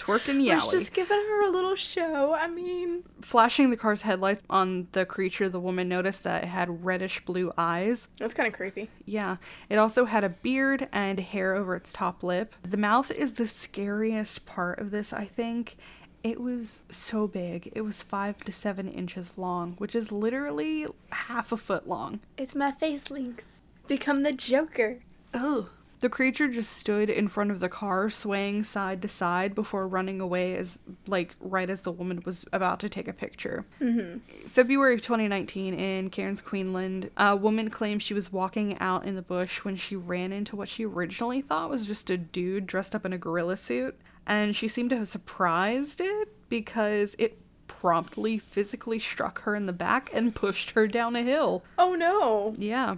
Twerking 0.00 0.46
Let's 0.46 0.66
yowie. 0.66 0.70
just 0.70 0.92
giving 0.94 1.18
her 1.18 1.42
a 1.46 1.50
little 1.50 1.76
show. 1.76 2.32
I 2.34 2.48
mean, 2.48 3.04
Flashing 3.20 3.70
the 3.70 3.76
car's 3.76 4.02
headlights 4.02 4.42
on 4.48 4.88
the 4.92 5.04
creature, 5.04 5.48
the 5.48 5.60
woman 5.60 5.88
noticed 5.88 6.24
that 6.24 6.44
it 6.44 6.46
had 6.48 6.84
reddish 6.84 7.24
blue 7.24 7.52
eyes. 7.58 8.08
that's 8.18 8.32
kind 8.34 8.46
of 8.48 8.54
creepy. 8.54 8.88
Yeah. 9.04 9.36
It 9.68 9.76
also 9.76 10.06
had 10.06 10.24
a 10.24 10.28
beard 10.30 10.88
and 10.92 11.20
hair 11.20 11.54
over 11.54 11.76
its 11.76 11.92
top 11.92 12.22
lip. 12.22 12.54
The 12.62 12.76
mouth 12.76 13.10
is 13.10 13.34
the 13.34 13.46
scariest 13.46 14.46
part 14.46 14.78
of 14.78 14.90
this, 14.90 15.12
I 15.12 15.26
think. 15.26 15.76
It 16.22 16.40
was 16.40 16.82
so 16.90 17.26
big. 17.26 17.72
It 17.74 17.80
was 17.82 18.02
five 18.02 18.38
to 18.44 18.52
seven 18.52 18.88
inches 18.88 19.34
long, 19.36 19.74
which 19.78 19.94
is 19.94 20.10
literally 20.12 20.86
half 21.10 21.50
a 21.52 21.56
foot 21.56 21.88
long. 21.88 22.20
It's 22.36 22.54
my 22.54 22.72
face 22.72 23.10
length. 23.10 23.44
Become 23.86 24.22
the 24.22 24.32
Joker. 24.32 24.98
Ugh. 25.34 25.68
The 26.00 26.08
creature 26.08 26.48
just 26.48 26.72
stood 26.72 27.10
in 27.10 27.28
front 27.28 27.50
of 27.50 27.60
the 27.60 27.68
car, 27.68 28.08
swaying 28.08 28.62
side 28.62 29.02
to 29.02 29.08
side 29.08 29.54
before 29.54 29.86
running 29.86 30.18
away 30.20 30.56
as 30.56 30.78
like 31.06 31.36
right 31.40 31.68
as 31.68 31.82
the 31.82 31.92
woman 31.92 32.22
was 32.24 32.46
about 32.54 32.80
to 32.80 32.88
take 32.88 33.06
a 33.06 33.12
picture. 33.12 33.66
Mm-hmm. 33.82 34.48
February 34.48 34.94
of 34.94 35.02
2019 35.02 35.74
in 35.74 36.08
Cairns, 36.08 36.40
Queensland, 36.40 37.10
a 37.18 37.36
woman 37.36 37.68
claimed 37.68 38.02
she 38.02 38.14
was 38.14 38.32
walking 38.32 38.78
out 38.78 39.04
in 39.04 39.14
the 39.14 39.22
bush 39.22 39.62
when 39.62 39.76
she 39.76 39.94
ran 39.94 40.32
into 40.32 40.56
what 40.56 40.70
she 40.70 40.86
originally 40.86 41.42
thought 41.42 41.68
was 41.68 41.84
just 41.84 42.08
a 42.08 42.16
dude 42.16 42.66
dressed 42.66 42.94
up 42.94 43.04
in 43.04 43.12
a 43.12 43.18
gorilla 43.18 43.58
suit, 43.58 43.94
and 44.26 44.56
she 44.56 44.68
seemed 44.68 44.90
to 44.90 44.96
have 44.96 45.08
surprised 45.08 46.00
it 46.00 46.28
because 46.48 47.14
it 47.18 47.36
promptly 47.66 48.38
physically 48.38 48.98
struck 48.98 49.42
her 49.42 49.54
in 49.54 49.66
the 49.66 49.72
back 49.72 50.10
and 50.14 50.34
pushed 50.34 50.70
her 50.70 50.88
down 50.88 51.14
a 51.14 51.22
hill. 51.22 51.62
Oh 51.78 51.94
no. 51.94 52.54
Yeah. 52.56 52.96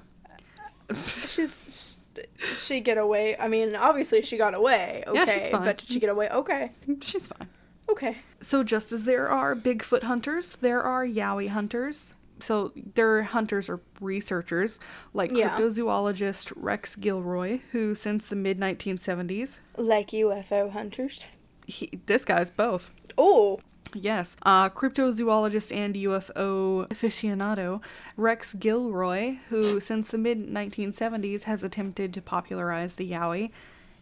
She's. 1.28 1.98
She 2.60 2.80
get 2.80 2.98
away. 2.98 3.36
I 3.38 3.48
mean, 3.48 3.74
obviously 3.76 4.22
she 4.22 4.36
got 4.36 4.54
away. 4.54 5.04
Okay, 5.06 5.18
Yeah, 5.18 5.38
she's 5.38 5.48
fine. 5.48 5.64
but 5.64 5.78
did 5.78 5.88
she 5.88 6.00
get 6.00 6.10
away? 6.10 6.28
Okay, 6.30 6.70
She's 7.00 7.26
fine. 7.26 7.48
okay. 7.90 8.18
So 8.40 8.62
just 8.64 8.92
as 8.92 9.04
there 9.04 9.28
are 9.28 9.54
Bigfoot 9.54 10.02
hunters, 10.04 10.56
there 10.60 10.82
are 10.82 11.06
Yowie 11.06 11.48
hunters. 11.48 12.14
So 12.40 12.72
they're 12.94 13.22
hunters 13.22 13.68
or 13.68 13.80
researchers, 14.00 14.78
like 15.14 15.30
Yeah. 15.30 15.56
cryptozoologist 15.56 16.52
Rex 16.56 16.96
Gilroy, 16.96 17.60
who 17.70 17.94
since 17.94 18.26
the 18.26 18.34
mid 18.36 18.58
1970s, 18.58 19.58
Like 19.76 20.08
UFO 20.10 20.70
hunters. 20.72 21.38
he, 21.66 22.00
this 22.06 22.24
guy's 22.24 22.50
both. 22.50 22.90
Oh, 23.16 23.60
Yes, 23.95 24.36
uh, 24.43 24.70
cryptozoologist 24.70 25.74
and 25.74 25.95
UFO 25.95 26.88
aficionado 26.88 27.82
Rex 28.16 28.55
Gilroy, 28.55 29.36
who 29.51 29.80
since 29.80 30.09
the 30.09 30.18
mid 30.18 30.49
1970s 30.49 31.43
has 31.43 31.62
attempted 31.62 32.14
to 32.14 32.22
popularize 32.22 32.95
the 32.95 33.11
Yowie. 33.11 33.51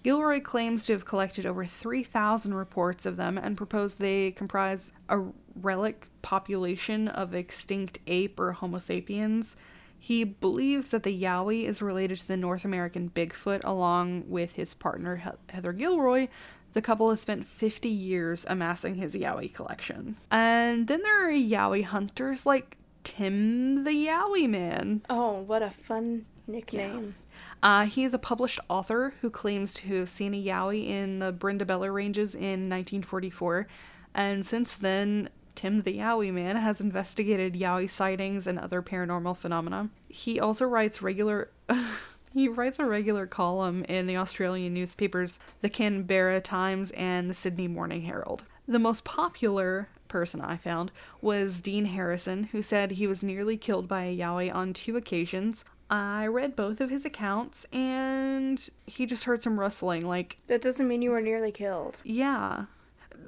Gilroy 0.03 0.41
claims 0.41 0.87
to 0.87 0.93
have 0.95 1.05
collected 1.05 1.45
over 1.45 1.67
3,000 1.67 2.55
reports 2.55 3.05
of 3.05 3.17
them 3.17 3.37
and 3.37 3.57
proposed 3.57 3.99
they 3.99 4.31
comprise 4.31 4.93
a 5.11 5.23
relic 5.61 6.09
population 6.23 7.09
of 7.09 7.35
extinct 7.35 7.99
ape 8.07 8.41
or 8.41 8.53
Homo 8.53 8.79
sapiens. 8.79 9.57
He 9.99 10.25
believes 10.25 10.91
that 10.91 11.03
the 11.03 11.23
Yowie 11.23 11.65
is 11.65 11.83
related 11.83 12.19
to 12.19 12.29
the 12.29 12.37
North 12.39 12.65
American 12.65 13.11
Bigfoot 13.11 13.61
along 13.65 14.25
with 14.31 14.53
his 14.53 14.73
partner 14.73 15.35
Heather 15.51 15.75
Gilroy. 15.75 16.29
The 16.73 16.83
couple 16.83 17.11
has 17.11 17.21
spent 17.21 17.47
50 17.47 17.89
years 17.89 18.45
amassing 18.49 18.95
his 18.95 19.15
Yowie 19.15 19.53
collection. 19.53 20.17
And 20.31 20.87
then 20.87 21.03
there 21.03 21.29
are 21.29 21.33
Yowie 21.33 21.85
hunters 21.85 22.47
like 22.47 22.77
Tim 23.03 23.85
the 23.85 23.91
Yowie 23.91 24.49
Man. 24.49 25.03
oh, 25.11 25.41
what 25.41 25.63
a 25.63 25.71
fun 25.71 26.27
nickname. 26.47 27.15
Uh, 27.63 27.85
he 27.85 28.05
is 28.05 28.15
a 28.15 28.19
published 28.19 28.61
author 28.69 29.15
who 29.21 29.31
claims 29.31 29.75
to 29.75 29.99
have 29.99 30.09
seen 30.09 30.35
a 30.35 30.43
Yowie 30.43 30.89
in 30.89 31.19
the 31.19 31.33
Brindabella 31.33 31.93
Ranges 31.93 32.35
in 32.35 32.69
1944. 32.69 33.67
And 34.15 34.45
since 34.47 34.75
then, 34.75 35.29
Tim 35.55 35.83
the 35.83 35.99
Yowie 35.99 36.33
Man 36.33 36.57
has 36.57 36.81
investigated 36.81 37.55
Yowie 37.55 37.91
sightings 37.91 38.47
and 38.47 38.59
other 38.59 38.81
paranormal 38.81 39.37
phenomena. 39.37 39.91
He 40.09 40.41
also 40.41 40.65
writes 40.65 41.03
regular. 41.03 41.51
He 42.33 42.49
writes 42.49 42.79
a 42.79 42.85
regular 42.85 43.27
column 43.27 43.85
in 43.85 44.07
the 44.07 44.17
Australian 44.17 44.73
newspapers, 44.75 45.39
the 45.63 45.69
Canberra 45.69 46.41
Times 46.41 46.91
and 46.93 47.29
the 47.29 47.35
Sydney 47.35 47.67
Morning 47.69 48.03
Herald. 48.03 48.45
The 48.69 48.79
most 48.79 49.05
popular 49.05 49.89
person 50.07 50.41
I 50.41 50.57
found 50.57 50.93
was 51.21 51.61
Dean 51.61 51.87
Harrison, 51.87 52.45
who 52.45 52.63
said 52.63 52.93
he 52.93 53.07
was 53.07 53.23
nearly 53.23 53.57
killed 53.57 53.89
by 53.89 54.05
a 54.05 54.17
Yowie 54.17 54.55
on 54.55 54.73
two 54.73 54.97
occasions. 54.97 55.65
I 55.91 56.27
read 56.29 56.55
both 56.55 56.81
of 56.81 56.89
his 56.91 57.05
accounts 57.05 57.67
and 57.73 58.69
he 58.87 59.07
just 59.07 59.25
heard 59.25 59.43
some 59.43 59.59
rustling, 59.59 60.07
like, 60.07 60.39
That 60.47 60.63
doesn't 60.63 60.87
mean 60.87 61.03
you 61.03 61.11
were 61.11 61.21
nearly 61.21 61.51
killed. 61.51 61.99
yeah. 62.05 62.67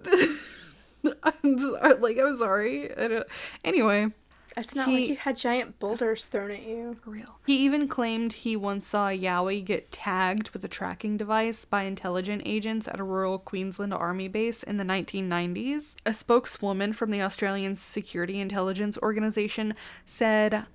I'm 1.25 1.59
sorry, 1.59 1.95
like, 1.97 2.19
I'm 2.19 2.39
sorry. 2.39 2.97
I 2.97 3.09
don't... 3.09 3.27
Anyway, 3.65 4.07
It's 4.57 4.75
not 4.75 4.89
He- 4.89 4.95
like 5.01 5.09
you 5.09 5.17
had 5.17 5.37
giant 5.37 5.79
boulders 5.79 6.27
thrown 6.27 6.51
at 6.51 6.63
you. 6.63 6.97
For 7.03 7.11
real. 7.11 7.39
He 7.47 7.59
even 7.59 7.89
claimed 7.89 8.33
he 8.35 8.57
once 8.57 8.87
saw 8.87 9.09
a 9.09 9.19
Yowie 9.19 9.65
get 9.65 9.91
tagged 9.91 10.51
with 10.51 10.65
a 10.65 10.69
tracking 10.69 11.17
device 11.17 11.65
by 11.65 11.85
intelligent 11.85 12.43
agents 12.45 12.87
at 12.87 13.01
a 13.01 13.05
rural 13.05 13.39
Queensland 13.39 13.95
army 13.95 14.29
base 14.29 14.63
in 14.63 14.77
the 14.77 14.85
1990s. 14.85 15.95
A 16.05 16.13
spokeswoman 16.13 16.93
from 16.93 17.11
the 17.11 17.23
Australian 17.23 17.77
Security 17.77 18.41
Intelligence 18.41 18.99
Organization 18.99 19.75
said 20.05 20.67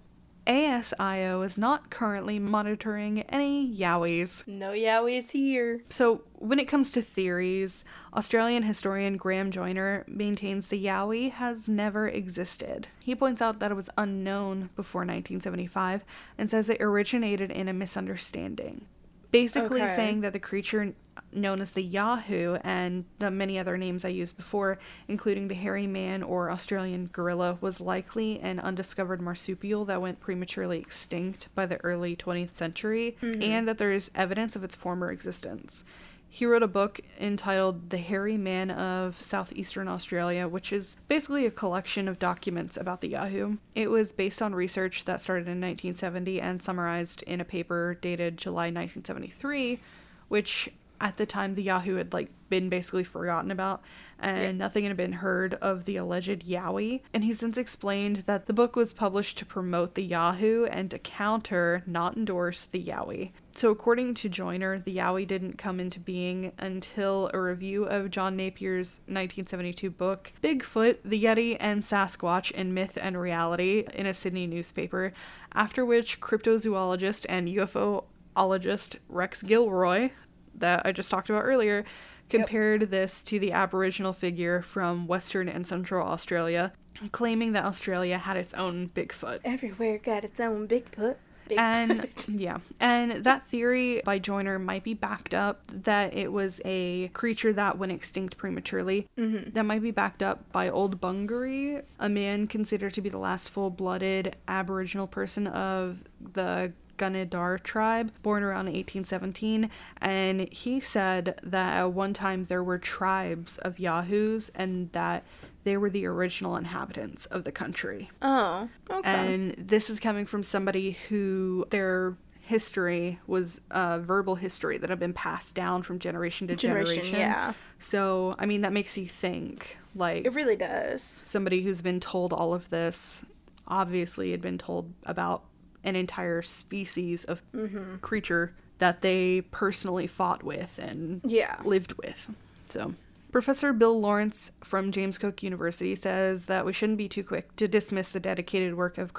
ASIO 0.48 1.46
is 1.46 1.58
not 1.58 1.90
currently 1.90 2.40
monitoring 2.40 3.22
any 3.24 3.68
Yowies. 3.76 4.48
No 4.48 4.72
Yowies 4.72 5.32
here. 5.32 5.82
So, 5.90 6.22
when 6.36 6.58
it 6.60 6.68
comes 6.68 6.92
to 6.94 7.02
theories, 7.02 7.84
Australian 8.14 8.64
historian 8.64 9.18
Graham 9.18 9.52
Joyner 9.52 10.06
maintains 10.08 10.68
the 10.68 10.84
Yowie 10.84 11.32
has 11.32 11.68
never 11.68 12.08
existed. 12.08 12.88
He 13.00 13.14
points 13.16 13.42
out 13.42 13.60
that 13.60 13.72
it 13.72 13.76
was 13.76 13.90
unknown 13.98 14.70
before 14.76 15.02
1975 15.02 16.04
and 16.38 16.50
says 16.50 16.70
it 16.70 16.82
originated 16.82 17.52
in 17.52 17.68
a 17.68 17.74
misunderstanding. 17.74 18.86
Basically, 19.32 19.82
Okay. 19.82 19.96
saying 19.96 20.22
that 20.22 20.32
the 20.34 20.40
creature 20.40 20.94
known 21.38 21.62
as 21.62 21.72
the 21.72 21.84
Yahoo 21.84 22.56
and 22.64 23.06
the 23.20 23.32
many 23.32 23.58
other 23.60 23.78
names 23.78 24.04
I 24.04 24.10
used 24.10 24.38
before, 24.38 24.78
including 25.08 25.48
the 25.48 25.56
hairy 25.56 25.88
man 25.88 26.24
or 26.24 26.52
Australian 26.52 27.10
gorilla, 27.12 27.58
was 27.62 27.80
likely 27.80 28.40
an 28.40 28.60
undiscovered 28.60 29.22
marsupial 29.22 29.86
that 29.86 30.02
went 30.02 30.20
prematurely 30.20 30.80
extinct 30.80 31.48
by 31.56 31.66
the 31.66 31.78
early 31.84 32.16
20th 32.16 32.56
century, 32.56 33.18
mm-hmm. 33.22 33.42
and 33.42 33.68
that 33.68 33.78
there 33.78 33.92
is 33.92 34.12
evidence 34.16 34.56
of 34.56 34.64
its 34.64 34.76
former 34.76 35.12
existence. 35.12 35.84
He 36.30 36.46
wrote 36.46 36.64
a 36.64 36.68
book 36.68 37.00
entitled 37.20 37.90
The 37.90 37.98
Hairy 37.98 38.38
Man 38.38 38.70
of 38.70 39.24
Southeastern 39.24 39.88
Australia, 39.88 40.48
which 40.48 40.74
is 40.74 40.98
basically 41.08 41.46
a 41.46 41.52
collection 41.52 42.08
of 42.08 42.20
documents 42.20 42.78
about 42.78 43.02
the 43.02 43.10
Yahoo. 43.10 43.58
It 43.76 43.90
was 43.90 44.12
based 44.12 44.42
on 44.42 44.54
research 44.54 45.06
that 45.06 45.22
started 45.22 45.48
in 45.48 45.62
1970 45.62 46.42
and 46.42 46.62
summarized 46.62 47.24
in 47.24 47.42
a 47.42 47.46
paper 47.46 47.98
dated 48.02 48.38
July 48.38 48.66
1973, 48.66 49.80
which 50.28 50.70
at 51.00 51.18
the 51.18 51.26
time 51.26 51.54
the 51.54 51.64
Yahoo 51.64 51.96
had 51.96 52.14
like 52.14 52.30
been 52.50 52.70
basically 52.70 53.04
forgotten 53.04 53.52
about 53.52 53.82
and 54.20 54.58
nothing 54.58 54.84
had 54.86 54.98
been 54.98 55.14
heard 55.14 55.54
of 55.56 55.86
the 55.86 55.98
alleged 55.98 56.46
Yowie. 56.48 57.02
And 57.14 57.24
he 57.24 57.34
since 57.34 57.58
explained 57.58 58.18
that 58.26 58.48
the 58.48 58.54
book 58.54 58.76
was 58.76 58.94
published 58.94 59.38
to 59.38 59.46
promote 59.46 59.96
the 59.96 60.04
Yahoo 60.04 60.66
and 60.66 60.90
to 60.92 61.00
counter, 61.00 61.84
not 61.86 62.18
endorse, 62.18 62.68
the 62.72 62.84
Yowie. 62.84 63.32
So, 63.52 63.70
according 63.70 64.14
to 64.16 64.30
Joyner, 64.30 64.80
the 64.80 64.98
Yowie 64.98 65.28
didn't 65.28 65.58
come 65.58 65.80
into 65.80 66.00
being 66.00 66.52
until 66.60 67.30
a 67.34 67.42
review 67.42 67.86
of 67.86 68.12
John 68.12 68.38
Napier's 68.38 69.00
1972 69.08 69.90
book, 69.90 70.32
Bigfoot, 70.44 70.98
the 71.04 71.24
Yeti, 71.24 71.58
and 71.60 71.84
Sasquatch 71.84 72.52
in 72.52 72.74
Myth 72.74 72.98
and 73.02 73.20
Reality, 73.20 73.86
in 73.94 74.06
a 74.06 74.14
Sydney 74.14 74.46
newspaper, 74.46 75.14
after 75.54 75.86
which 75.86 76.22
cryptozoologist 76.22 77.26
and 77.30 77.48
UFOologist 77.48 78.98
Rex 79.10 79.42
Gilroy, 79.42 80.12
that 80.58 80.86
I 80.86 80.92
just 80.92 81.10
talked 81.10 81.30
about 81.30 81.44
earlier, 81.44 81.86
compared 82.30 82.92
this 82.92 83.24
to 83.24 83.40
the 83.40 83.52
Aboriginal 83.52 84.14
figure 84.14 84.62
from 84.62 85.08
Western 85.08 85.48
and 85.50 85.66
Central 85.66 86.08
Australia, 86.08 86.74
claiming 87.12 87.54
that 87.54 87.66
Australia 87.66 88.18
had 88.18 88.38
its 88.38 88.54
own 88.54 88.90
Bigfoot. 88.90 89.40
Everywhere 89.44 89.98
got 89.98 90.24
its 90.24 90.40
own 90.40 90.68
Bigfoot. 90.68 91.16
And 91.56 92.10
yeah, 92.28 92.58
and 92.80 93.24
that 93.24 93.48
theory 93.48 94.02
by 94.04 94.20
Joyner 94.20 94.60
might 94.60 94.84
be 94.84 94.94
backed 94.94 95.34
up 95.34 95.62
that 95.72 96.14
it 96.14 96.32
was 96.32 96.60
a 96.66 97.10
creature 97.10 97.54
that 97.54 97.78
went 97.78 97.92
extinct 97.92 98.38
prematurely. 98.38 99.08
Mm-hmm. 99.18 99.52
That 99.52 99.64
might 99.64 99.82
be 99.82 99.92
backed 99.92 100.22
up 100.22 100.52
by 100.52 100.70
Old 100.70 101.00
Bungaree, 101.00 101.84
a 102.00 102.10
man 102.10 102.48
considered 102.48 102.94
to 102.96 103.02
be 103.02 103.10
the 103.10 103.18
last 103.18 103.50
full 103.50 103.70
blooded 103.70 104.36
Aboriginal 104.48 105.08
person 105.08 105.48
of 105.48 106.04
the 106.34 106.74
Gunnedah 106.98 107.64
tribe, 107.64 108.12
born 108.24 108.44
around 108.44 108.66
1817, 108.66 109.70
and 110.02 110.52
he 110.52 110.80
said 110.80 111.40
that 111.44 111.78
at 111.78 111.94
one 111.94 112.14
time 112.14 112.46
there 112.46 112.64
were 112.64 112.78
tribes 112.78 113.58
of 113.60 113.80
Yahoos 113.80 114.52
and 114.56 114.92
that 114.92 115.24
they 115.64 115.78
were 115.78 115.90
the 115.90 116.06
original 116.06 116.56
inhabitants 116.56 117.26
of 117.28 117.44
the 117.44 117.52
country. 117.52 118.10
oh, 118.22 118.70
okay. 118.90 119.34
And 119.34 119.56
this 119.58 119.90
is 119.90 120.00
coming 120.00 120.26
from 120.26 120.44
somebody 120.44 120.98
who 121.10 121.66
their 121.72 122.16
history 122.40 123.20
was 123.28 123.60
uh, 123.72 124.00
verbal 124.00 124.36
history 124.36 124.78
that 124.78 124.90
had 124.90 125.00
been 125.00 125.14
passed 125.14 125.54
down 125.54 125.84
from 125.84 126.00
generation 126.00 126.48
to 126.48 126.56
generation. 126.56 127.04
Generation, 127.04 127.20
yeah. 127.20 127.54
So, 127.80 128.36
I 128.40 128.46
mean, 128.46 128.62
that 128.62 128.72
makes 128.72 128.98
you 128.98 129.08
think 129.08 129.78
like 129.94 130.26
it 130.26 130.34
really 130.34 130.56
does. 130.56 131.22
somebody 131.26 131.62
who's 131.62 131.82
been 131.82 132.00
told 132.00 132.32
all 132.32 132.54
of 132.54 132.70
this 132.70 133.22
obviously 133.68 134.32
had 134.32 134.42
been 134.42 134.58
told 134.58 134.94
about 135.06 135.44
an 135.88 135.96
entire 135.96 136.42
species 136.42 137.24
of 137.24 137.42
Mm-hmm. 137.56 137.98
creature 138.02 138.54
that 138.80 139.02
they 139.02 139.42
personally 139.52 140.06
fought 140.06 140.44
with 140.44 140.78
and 140.78 141.22
Yeah. 141.24 141.60
lived 141.64 141.94
with. 141.94 142.30
So, 142.70 142.94
Professor 143.32 143.74
Bill 143.74 144.00
Laurance 144.00 144.52
from 144.64 144.92
James 144.92 145.18
Cook 145.18 145.42
University 145.44 145.96
says 145.96 146.46
that 146.46 146.66
we 146.66 146.74
shouldn't 146.74 146.98
be 146.98 147.10
too 147.10 147.24
quick 147.24 147.56
to 147.56 147.68
dismiss 147.68 148.12
the 148.12 148.20
dedicated 148.20 148.76
work 148.76 148.98
of 148.98 149.14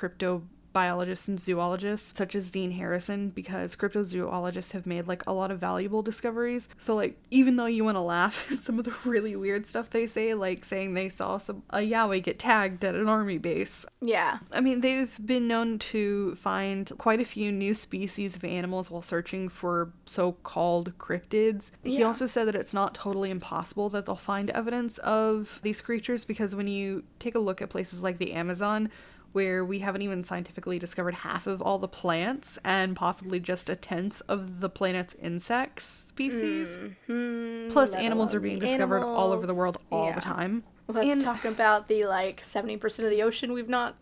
cryptobiologists 0.78 1.28
and 1.28 1.40
zoologists 1.40 2.12
such 2.16 2.34
as 2.34 2.50
Dean 2.50 2.70
Harrison 2.72 3.30
because 3.30 3.76
cryptozoologists 3.76 4.72
have 4.72 4.86
made 4.86 5.06
like 5.06 5.22
a 5.26 5.32
lot 5.32 5.50
of 5.50 5.58
valuable 5.58 6.02
discoveries. 6.02 6.68
So 6.78 6.94
like 6.94 7.18
even 7.30 7.56
though 7.56 7.66
you 7.66 7.84
want 7.84 7.96
to 7.96 8.00
laugh 8.00 8.44
at 8.52 8.60
some 8.60 8.78
of 8.78 8.84
the 8.84 8.94
really 9.04 9.36
weird 9.36 9.66
stuff 9.66 9.90
they 9.90 10.06
say 10.06 10.34
like 10.34 10.64
saying 10.64 10.94
they 10.94 11.08
saw 11.08 11.38
some 11.38 11.62
a 11.70 11.78
Yowie 11.78 12.22
get 12.22 12.38
tagged 12.38 12.84
at 12.84 12.94
an 12.94 13.08
army 13.08 13.38
base, 13.38 13.84
Yeah. 14.00 14.38
I 14.52 14.60
mean, 14.60 14.80
they've 14.80 15.16
been 15.24 15.48
known 15.48 15.78
to 15.78 16.34
find 16.36 16.90
quite 16.98 17.20
a 17.20 17.24
few 17.24 17.52
new 17.52 17.74
species 17.74 18.36
of 18.36 18.44
animals 18.44 18.90
while 18.90 19.02
searching 19.02 19.48
for 19.48 19.92
so 20.06 20.32
called 20.32 20.96
cryptids. 20.98 21.70
He 21.82 22.02
also 22.02 22.26
said 22.26 22.46
that 22.46 22.54
it's 22.54 22.74
not 22.74 22.94
totally 22.94 23.30
impossible 23.30 23.88
that 23.90 24.06
they'll 24.06 24.16
find 24.16 24.50
evidence 24.50 24.98
of 24.98 25.60
these 25.62 25.80
creatures 25.80 26.24
because 26.24 26.54
when 26.54 26.66
you 26.68 27.04
take 27.18 27.34
a 27.34 27.38
look 27.38 27.62
at 27.62 27.70
places 27.70 28.02
like 28.02 28.18
the 28.18 28.32
Amazon, 28.32 28.90
where 29.32 29.64
we 29.64 29.78
haven't 29.80 30.02
even 30.02 30.24
scientifically 30.24 30.78
discovered 30.78 31.14
half 31.14 31.46
of 31.46 31.60
all 31.62 31.78
the 31.78 31.88
plants 31.88 32.58
and 32.64 32.96
possibly 32.96 33.38
just 33.40 33.68
a 33.68 33.76
tenth 33.76 34.22
of 34.28 34.60
the 34.60 34.68
planet's 34.70 35.14
insects 35.20 36.06
species. 36.08 36.68
Hmm, 37.06 37.68
Plus, 37.68 37.92
let 37.92 38.02
animals 38.02 38.34
are 38.34 38.40
being 38.40 38.58
discovered 38.58 39.04
all 39.04 39.32
over 39.32 39.46
the 39.46 39.54
world 39.54 39.78
all 39.92 40.06
Yeah. 40.06 40.14
the 40.14 40.20
time. 40.20 40.64
Let's 40.88 41.06
And- 41.12 41.22
talk 41.22 41.44
about 41.44 41.88
the 41.88 42.06
like 42.06 42.42
70% 42.42 43.04
of 43.04 43.10
the 43.10 43.22
ocean 43.22 43.52
we've 43.52 43.68
not 43.68 43.94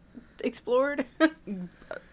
explored. 0.45 1.05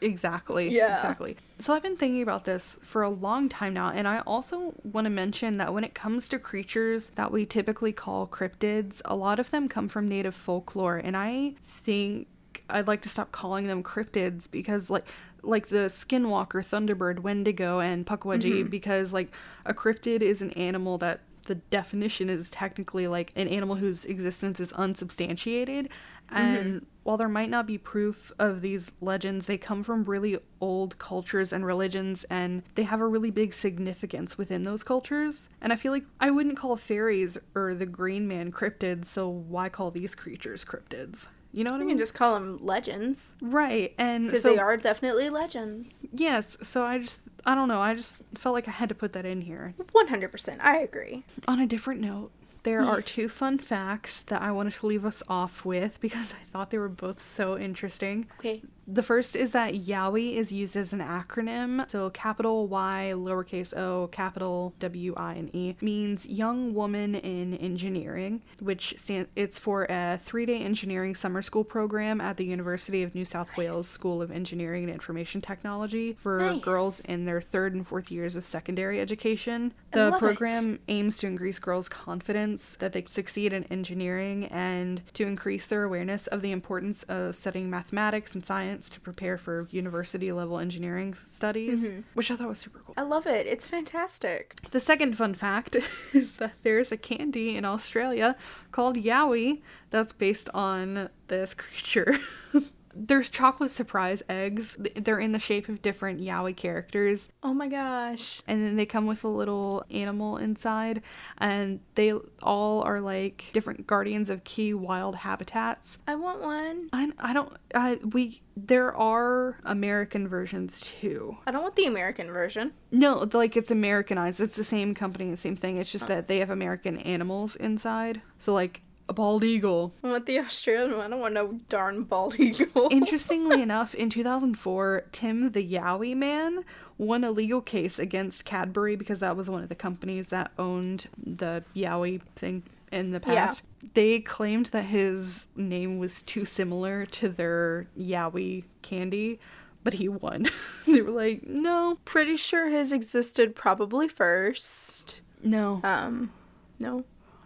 Exactly. 0.01 0.69
Yeah. 0.69 0.95
Exactly. 0.97 1.35
So 1.59 1.73
I've 1.73 1.81
been 1.81 1.97
thinking 1.97 2.21
about 2.21 2.45
this 2.45 2.77
for 2.83 3.01
a 3.01 3.09
long 3.09 3.49
time 3.49 3.73
now, 3.73 3.89
and 3.89 4.07
I 4.07 4.19
also 4.19 4.73
want 4.83 5.05
to 5.05 5.09
mention 5.09 5.57
that 5.57 5.73
when 5.73 5.83
it 5.83 5.95
comes 5.95 6.29
to 6.29 6.37
creatures 6.39 7.11
that 7.15 7.31
we 7.31 7.45
typically 7.45 7.91
call 7.91 8.27
cryptids, 8.27 9.01
a 9.05 9.15
lot 9.15 9.39
of 9.39 9.49
them 9.49 9.67
come 9.67 9.87
from 9.89 10.07
native 10.07 10.35
folklore, 10.35 10.97
and 10.97 11.15
I 11.17 11.55
think 11.65 12.27
I'd 12.69 12.87
like 12.87 13.01
to 13.03 13.09
stop 13.09 13.31
calling 13.31 13.67
them 13.67 13.83
cryptids 13.83 14.49
because 14.49 14.89
like 14.89 15.07
like 15.41 15.67
the 15.67 15.89
skinwalker, 15.89 16.63
thunderbird, 16.63 17.19
wendigo, 17.19 17.79
and 17.79 18.05
pukwudgie, 18.05 18.61
mm-hmm. 18.61 18.69
because 18.69 19.11
like 19.13 19.31
a 19.65 19.73
cryptid 19.73 20.21
is 20.21 20.41
an 20.41 20.51
animal 20.51 20.97
that 20.99 21.19
the 21.45 21.55
definition 21.55 22.29
is 22.29 22.49
technically 22.49 23.07
like 23.07 23.33
an 23.35 23.47
animal 23.47 23.75
whose 23.75 24.05
existence 24.05 24.59
is 24.59 24.71
unsubstantiated. 24.73 25.89
Mm-hmm. 26.31 26.37
And 26.37 26.85
while 27.03 27.17
there 27.17 27.27
might 27.27 27.49
not 27.49 27.67
be 27.67 27.77
proof 27.77 28.31
of 28.39 28.61
these 28.61 28.91
legends, 29.01 29.45
they 29.45 29.57
come 29.57 29.83
from 29.83 30.05
really 30.05 30.37
old 30.61 30.97
cultures 30.97 31.51
and 31.51 31.65
religions, 31.65 32.23
and 32.29 32.63
they 32.75 32.83
have 32.83 33.01
a 33.01 33.07
really 33.07 33.29
big 33.29 33.53
significance 33.53 34.37
within 34.37 34.63
those 34.63 34.83
cultures. 34.83 35.49
And 35.61 35.73
I 35.73 35.75
feel 35.75 35.91
like 35.91 36.05
I 36.21 36.31
wouldn't 36.31 36.57
call 36.57 36.77
fairies 36.77 37.37
or 37.55 37.75
the 37.75 37.85
green 37.85 38.27
man 38.27 38.51
cryptids, 38.51 39.05
so 39.05 39.27
why 39.27 39.67
call 39.67 39.91
these 39.91 40.15
creatures 40.15 40.63
cryptids? 40.63 41.27
You 41.53 41.63
know 41.63 41.69
what 41.69 41.77
I 41.77 41.79
you 41.81 41.85
mean? 41.85 41.97
can 41.97 41.99
just 41.99 42.15
call 42.15 42.33
them 42.33 42.57
legends 42.61 43.35
right. 43.41 43.93
And 43.97 44.25
because 44.27 44.41
so, 44.41 44.53
they 44.53 44.59
are 44.59 44.75
definitely 44.75 45.29
legends. 45.29 46.03
Yes. 46.11 46.57
So 46.63 46.81
I 46.83 46.97
just, 46.97 47.21
I 47.45 47.53
don't 47.53 47.67
know. 47.67 47.79
I 47.79 47.93
just 47.93 48.17
felt 48.35 48.53
like 48.53 48.67
I 48.67 48.71
had 48.71 48.89
to 48.89 48.95
put 48.95 49.13
that 49.13 49.25
in 49.25 49.41
here. 49.41 49.75
100%. 49.79 50.57
I 50.59 50.77
agree. 50.79 51.23
On 51.47 51.59
a 51.59 51.67
different 51.67 52.01
note, 52.01 52.31
there 52.63 52.81
are 52.81 53.01
two 53.01 53.29
fun 53.29 53.59
facts 53.59 54.21
that 54.27 54.41
I 54.41 54.51
wanted 54.51 54.73
to 54.75 54.87
leave 54.87 55.05
us 55.05 55.21
off 55.27 55.63
with 55.63 55.99
because 56.01 56.33
I 56.33 56.51
thought 56.51 56.71
they 56.71 56.77
were 56.77 56.89
both 56.89 57.23
so 57.35 57.57
interesting. 57.57 58.27
Okay. 58.39 58.61
The 58.85 59.03
first 59.03 59.35
is 59.35 59.53
that 59.53 59.73
Yowie 59.73 60.35
is 60.35 60.51
used 60.51 60.75
as 60.75 60.93
an 60.93 60.99
acronym. 60.99 61.89
So 61.89 62.09
capital 62.09 62.67
Y, 62.67 63.13
lowercase 63.15 63.75
o, 63.75 64.07
capital 64.07 64.73
W 64.79 65.13
I 65.15 65.33
and 65.35 65.55
E 65.55 65.75
means 65.81 66.25
young 66.25 66.73
woman 66.73 67.15
in 67.15 67.53
engineering, 67.55 68.41
which 68.59 68.93
stand 68.97 69.27
it's 69.35 69.57
for 69.57 69.85
a 69.85 70.19
three-day 70.21 70.59
engineering 70.59 71.15
summer 71.15 71.41
school 71.41 71.63
program 71.63 72.19
at 72.19 72.37
the 72.37 72.45
University 72.45 73.03
of 73.03 73.15
New 73.15 73.25
South 73.25 73.49
Wales 73.55 73.87
School 73.87 74.21
of 74.21 74.31
Engineering 74.31 74.83
and 74.83 74.93
Information 74.93 75.41
Technology 75.41 76.17
for 76.19 76.39
Nice. 76.39 76.61
girls 76.61 76.99
in 77.01 77.25
their 77.25 77.41
third 77.41 77.73
and 77.73 77.87
fourth 77.87 78.11
years 78.11 78.35
of 78.35 78.43
secondary 78.43 78.99
education. 78.99 79.73
The 79.91 80.09
love 80.09 80.15
it. 80.15 80.19
program 80.19 80.79
aims 80.87 81.17
to 81.19 81.27
increase 81.27 81.59
girls' 81.59 81.87
confidence 81.87 82.75
that 82.77 82.93
they 82.93 83.05
succeed 83.05 83.53
in 83.53 83.63
engineering 83.65 84.45
and 84.45 85.01
to 85.13 85.25
increase 85.25 85.67
their 85.67 85.83
awareness 85.83 86.27
of 86.27 86.41
the 86.41 86.51
importance 86.51 87.03
of 87.03 87.35
studying 87.35 87.69
mathematics 87.69 88.35
and 88.35 88.45
science 88.45 88.72
to 88.81 88.99
prepare 88.99 89.37
for 89.37 89.67
university 89.71 90.31
level 90.31 90.59
engineering 90.59 91.15
studies, 91.25 91.81
Mm-hmm. 91.83 92.01
which 92.13 92.29
I 92.31 92.35
thought 92.35 92.47
was 92.49 92.59
super 92.59 92.79
cool. 92.85 92.93
I 92.97 93.01
love 93.03 93.25
it. 93.27 93.47
It's 93.47 93.67
fantastic. 93.67 94.55
The 94.71 94.79
second 94.79 95.17
fun 95.17 95.33
fact 95.33 95.75
is 96.13 96.37
that 96.37 96.53
there's 96.63 96.91
a 96.91 96.97
candy 96.97 97.55
in 97.55 97.65
Australia 97.65 98.35
called 98.71 98.95
Yowie 98.97 99.61
that's 99.89 100.13
based 100.13 100.49
on 100.53 101.09
this 101.27 101.53
creature. 101.53 102.17
There's 102.95 103.29
chocolate 103.29 103.71
surprise 103.71 104.21
eggs. 104.29 104.77
They're 104.95 105.19
in 105.19 105.31
the 105.31 105.39
shape 105.39 105.67
of 105.69 105.81
different 105.81 106.19
Yowie 106.21 106.55
characters 106.55 107.29
Oh 107.41 107.53
my 107.53 107.67
gosh. 107.67 108.41
and 108.47 108.63
then 108.63 108.75
they 108.75 108.85
come 108.85 109.05
with 109.07 109.23
a 109.23 109.27
little 109.27 109.83
animal 109.91 110.37
inside 110.37 111.01
and 111.37 111.79
they 111.95 112.13
all 112.41 112.81
are 112.83 113.01
like 113.01 113.45
different 113.53 113.87
guardians 113.87 114.29
of 114.29 114.43
key 114.43 114.73
wild 114.73 115.15
habitats 115.15 115.97
I 116.07 116.15
want 116.15 116.41
one. 116.41 116.89
i, 116.93 117.11
I 117.19 117.33
don't 117.33 117.51
I, 117.75 117.99
we 118.11 118.41
there 118.55 118.95
are 118.95 119.57
american 119.63 120.27
versions 120.27 120.81
too 120.81 121.37
I 121.47 121.51
don't 121.51 121.63
want 121.63 121.75
the 121.75 121.85
American 121.85 122.27
version. 122.31 122.73
no 122.91 123.27
like 123.33 123.57
it's 123.57 123.71
americanized 123.71 124.39
it's 124.39 124.55
the 124.55 124.63
same 124.63 124.93
company 124.93 125.29
the 125.31 125.37
same 125.37 125.55
thing 125.55 125.77
it's 125.77 125.91
just 125.91 126.05
oh. 126.05 126.07
that 126.09 126.27
they 126.27 126.39
have 126.39 126.49
american 126.51 126.97
animals 126.99 127.55
inside 127.55 128.21
so 128.39 128.53
like 128.53 128.81
a 129.09 129.13
bald 129.13 129.43
eagle 129.43 129.93
I 130.03 130.07
want 130.11 130.25
the 130.25 130.39
Australian 130.39 130.91
one. 130.97 131.01
I 131.05 131.09
don't 131.09 131.19
want 131.19 131.33
no 131.33 131.59
darn 131.69 132.03
bald 132.03 132.39
eagle. 132.39 132.87
Interestingly 132.91 133.61
enough, 133.61 133.93
in 133.93 134.09
2004, 134.09 135.05
Tim 135.11 135.51
the 135.51 135.67
Yowie 135.73 136.15
Man 136.15 136.63
won 136.97 137.23
a 137.23 137.31
legal 137.31 137.61
case 137.61 137.99
against 137.99 138.45
Cadbury 138.45 138.95
because 138.95 139.19
that 139.19 139.35
was 139.35 139.49
one 139.49 139.61
of 139.63 139.69
the 139.69 139.75
companies 139.75 140.29
that 140.29 140.51
owned 140.57 141.07
the 141.17 141.63
Yowie 141.75 142.21
thing 142.35 142.63
in 142.91 143.11
the 143.11 143.21
Yeah. 143.27 143.47
past. 143.47 143.63
They 143.93 144.19
claimed 144.21 144.67
that 144.67 144.83
his 144.85 145.47
name 145.57 145.97
was 145.99 146.21
too 146.21 146.45
similar 146.45 147.05
to 147.07 147.27
their 147.27 147.87
Yowie 147.99 148.63
candy, 148.81 149.39
but 149.83 149.95
he 149.95 150.07
won. 150.07 150.47
they 150.87 151.01
were 151.01 151.11
like, 151.11 151.45
no, 151.45 151.97
Pretty 152.05 152.37
sure 152.37 152.69
his 152.69 152.93
existed 152.93 153.53
probably 153.55 154.07
first. 154.07 155.19
no, 155.43 155.81
Um, 155.83 156.31
no. 156.79 157.03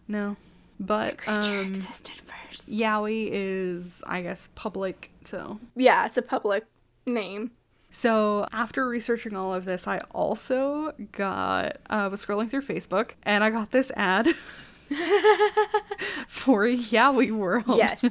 no. 0.07 0.35
But 0.79 1.17
Creature 1.17 1.59
um, 1.59 1.73
existed 1.73 2.13
first. 2.25 2.69
Yowie 2.69 3.29
is, 3.31 4.03
I 4.05 4.21
guess, 4.21 4.49
public, 4.55 5.11
so 5.25 5.59
Yeah, 5.75 6.05
it's 6.05 6.17
a 6.17 6.21
public 6.21 6.65
name. 7.05 7.51
So 7.91 8.45
after 8.51 8.87
researching 8.87 9.35
all 9.35 9.53
of 9.53 9.65
this, 9.65 9.87
I 9.87 9.99
also 10.11 10.93
got 11.13 11.77
uh, 11.89 12.09
was 12.11 12.23
scrolling 12.23 12.51
through 12.51 12.63
Facebook 12.63 13.11
and 13.23 13.43
I 13.43 13.49
got 13.49 13.71
this 13.71 13.91
ad 13.95 14.27
for 16.27 16.65
Yowie 16.65 17.31
World. 17.31 17.77
Yes. 17.77 18.03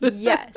yes. 0.00 0.56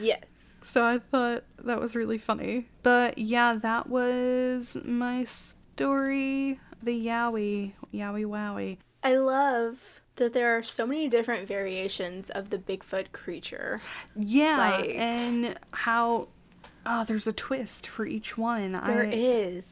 Yes. 0.00 0.24
So 0.64 0.84
I 0.84 0.98
thought 0.98 1.44
that 1.64 1.80
was 1.80 1.94
really 1.94 2.18
funny. 2.18 2.68
But 2.82 3.18
yeah, 3.18 3.54
that 3.54 3.88
was 3.88 4.76
my 4.84 5.24
story. 5.24 6.60
The 6.82 7.06
Yowie, 7.06 7.72
Yowie 7.92 8.26
Wowie. 8.26 8.78
I 9.02 9.16
love 9.16 9.97
that 10.18 10.32
there 10.34 10.56
are 10.56 10.62
so 10.62 10.86
many 10.86 11.08
different 11.08 11.48
variations 11.48 12.30
of 12.30 12.50
the 12.50 12.58
Bigfoot 12.58 13.12
creature. 13.12 13.80
Yeah, 14.14 14.58
Like- 14.58 14.94
and 14.94 15.58
how 15.72 16.28
oh, 16.86 17.04
there's 17.04 17.26
a 17.26 17.32
twist 17.32 17.86
for 17.86 18.06
each 18.06 18.38
one. 18.38 18.72
There 18.72 19.06
I, 19.06 19.12
is, 19.12 19.66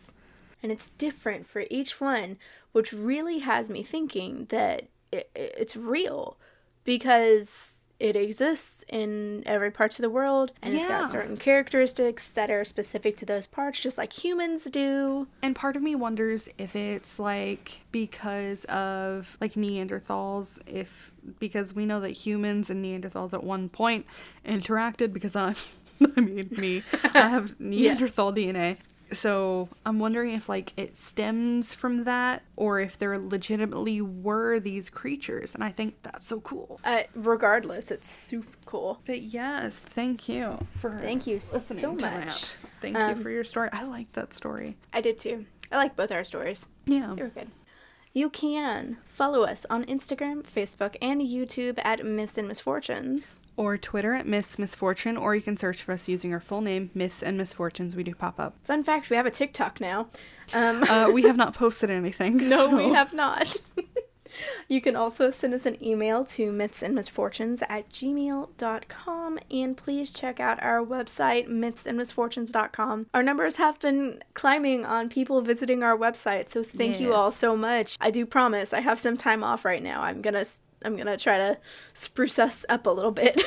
And 0.63 0.73
it's 0.73 0.91
different 0.99 1.47
for 1.47 1.65
each 1.71 2.01
one, 2.01 2.39
which 2.73 2.93
really 2.93 3.39
has 3.41 3.71
me 3.71 3.83
thinking 3.83 4.47
that 4.51 4.89
it, 5.13 5.31
it's 5.35 5.77
real 5.77 6.37
because 6.85 7.76
it 7.99 8.17
exists 8.17 8.85
in 8.89 9.43
every 9.47 9.71
part 9.71 9.99
of 9.99 10.03
the 10.03 10.11
world 10.11 10.53
and 10.63 10.75
it's 10.75 10.85
got 10.85 11.11
certain 11.11 11.37
characteristics 11.37 12.29
that 12.29 12.51
are 12.51 12.65
specific 12.65 13.17
to 13.19 13.27
those 13.27 13.47
parts, 13.47 13.81
just 13.81 13.97
like 13.97 14.13
humans 14.13 14.65
do. 14.65 15.27
And 15.43 15.57
part 15.57 15.77
of 15.77 15.83
me 15.83 15.95
wonders 15.95 16.49
if 16.59 16.77
it's 16.77 17.19
like 17.19 17.81
because 17.93 18.65
of 18.67 19.37
like 19.41 19.55
Neanderthals, 19.55 20.59
if 20.67 21.13
because 21.39 21.75
we 21.75 21.87
know 21.87 22.01
that 22.01 22.11
humans 22.11 22.69
and 22.71 22.85
Neanderthals 22.85 23.33
at 23.33 23.43
one 23.43 23.69
point 23.69 24.07
interacted 24.45 25.13
because 25.13 25.35
I'm 25.35 25.57
I 26.17 26.21
mean 26.21 26.49
me, 26.51 26.83
I 27.15 27.29
have 27.29 27.55
Neanderthal 27.61 28.33
DNA. 28.33 28.77
So 29.13 29.69
I'm 29.85 29.99
wondering 29.99 30.33
if 30.35 30.49
like 30.49 30.73
it 30.77 30.99
stems 30.99 31.73
from 31.73 32.05
that 32.05 32.43
or 32.57 32.81
if 32.81 32.99
there 32.99 33.17
legitimately 33.19 34.01
were 34.01 34.59
these 34.61 34.91
creatures 34.91 35.55
and 35.55 35.63
I 35.63 35.71
think 35.71 35.95
that's 36.03 36.27
so 36.27 36.41
cool. 36.41 36.81
Uh, 36.85 37.05
regardless, 37.15 37.91
it's 37.91 38.11
super 38.11 38.49
cool. 38.65 39.01
But 39.07 39.23
yes, 39.23 39.79
thank 39.79 40.29
you 40.29 40.59
for 40.81 40.99
Thank 41.01 41.27
you 41.27 41.37
listening 41.53 41.81
so 41.81 41.95
to 41.97 42.03
much. 42.05 42.25
that. 42.25 42.51
Thank 42.81 42.97
Um, 42.97 43.17
you 43.17 43.23
for 43.23 43.31
your 43.31 43.45
story. 43.45 43.69
I 43.73 43.85
like 43.85 44.13
that 44.15 44.35
story. 44.35 44.77
I 44.93 45.01
did 45.01 45.19
too. 45.19 45.47
I 45.71 45.77
like 45.77 45.97
both 45.97 46.13
our 46.13 46.25
stories. 46.25 46.67
Yeah. 46.87 47.13
They 47.15 47.23
were 47.23 47.29
good. 47.29 47.49
You 48.17 48.31
can 48.31 48.97
follow 49.05 49.43
us 49.43 49.67
on 49.69 49.85
Instagram, 49.85 50.43
Facebook, 50.43 50.97
and 51.03 51.21
YouTube 51.21 51.79
at 51.85 52.03
Myths 52.03 52.39
and 52.39 52.49
Misfortunes. 52.49 53.41
or 53.59 53.77
Twitter 53.77 54.15
at 54.15 54.27
Myths 54.27 54.59
Misfortune, 54.59 55.19
or 55.19 55.35
you 55.35 55.43
can 55.43 55.59
search 55.59 55.83
for 55.83 55.93
us 55.93 56.09
using 56.09 56.33
our 56.33 56.41
full 56.41 56.63
name, 56.63 56.89
Myths 56.95 57.23
and 57.23 57.37
Misfortunes. 57.37 57.95
We 57.95 58.03
do 58.05 58.15
pop 58.15 58.41
up. 58.41 58.55
Fun 58.65 58.83
fact, 58.85 59.11
we 59.11 59.17
have 59.17 59.27
a 59.27 59.31
TikTok 59.31 59.83
now. 59.83 60.09
Um, 60.55 60.83
Uh, 60.85 61.11
we 61.13 61.25
have 61.25 61.37
not 61.37 61.53
posted 61.63 61.91
anything. 61.91 62.39
no, 62.49 62.69
we 62.75 62.89
have 62.95 63.13
not. 63.13 63.59
you 64.69 64.81
can 64.81 64.97
also 64.97 65.31
send 65.31 65.55
us 65.55 65.67
an 65.67 65.83
email 65.85 66.25
to 66.25 66.51
mythsandmisfortunes 66.51 67.63
at 67.69 67.89
gmail.com 67.91 69.39
and 69.51 69.77
please 69.77 70.11
check 70.11 70.41
out 70.41 70.63
our 70.63 70.85
website, 70.85 71.49
mythsandmisfortunes.com. 71.49 73.07
Our 73.15 73.23
numbers 73.23 73.57
have 73.57 73.79
been 73.79 74.23
climbing 74.35 74.85
on 74.85 75.09
people 75.09 75.41
visiting 75.41 75.83
our 75.83 75.97
website, 75.97 76.51
so 76.51 76.63
thank 76.63 77.01
you 77.01 77.13
all 77.13 77.33
so 77.33 77.57
much. 77.57 77.97
I 78.01 78.11
do 78.11 78.27
promise 78.27 78.73
I 78.73 78.81
have 78.81 79.01
some 79.01 79.17
time 79.17 79.43
off 79.43 79.65
right 79.65 79.83
now. 79.83 80.03
I'm 80.03 80.23
gonna 80.23 80.45
I'm 80.85 80.97
gonna 80.97 81.17
try 81.17 81.39
to 81.39 81.59
spruce 81.95 82.39
us 82.39 82.65
up 82.69 82.87
a 82.87 82.91
little 82.91 83.11
bit. 83.11 83.43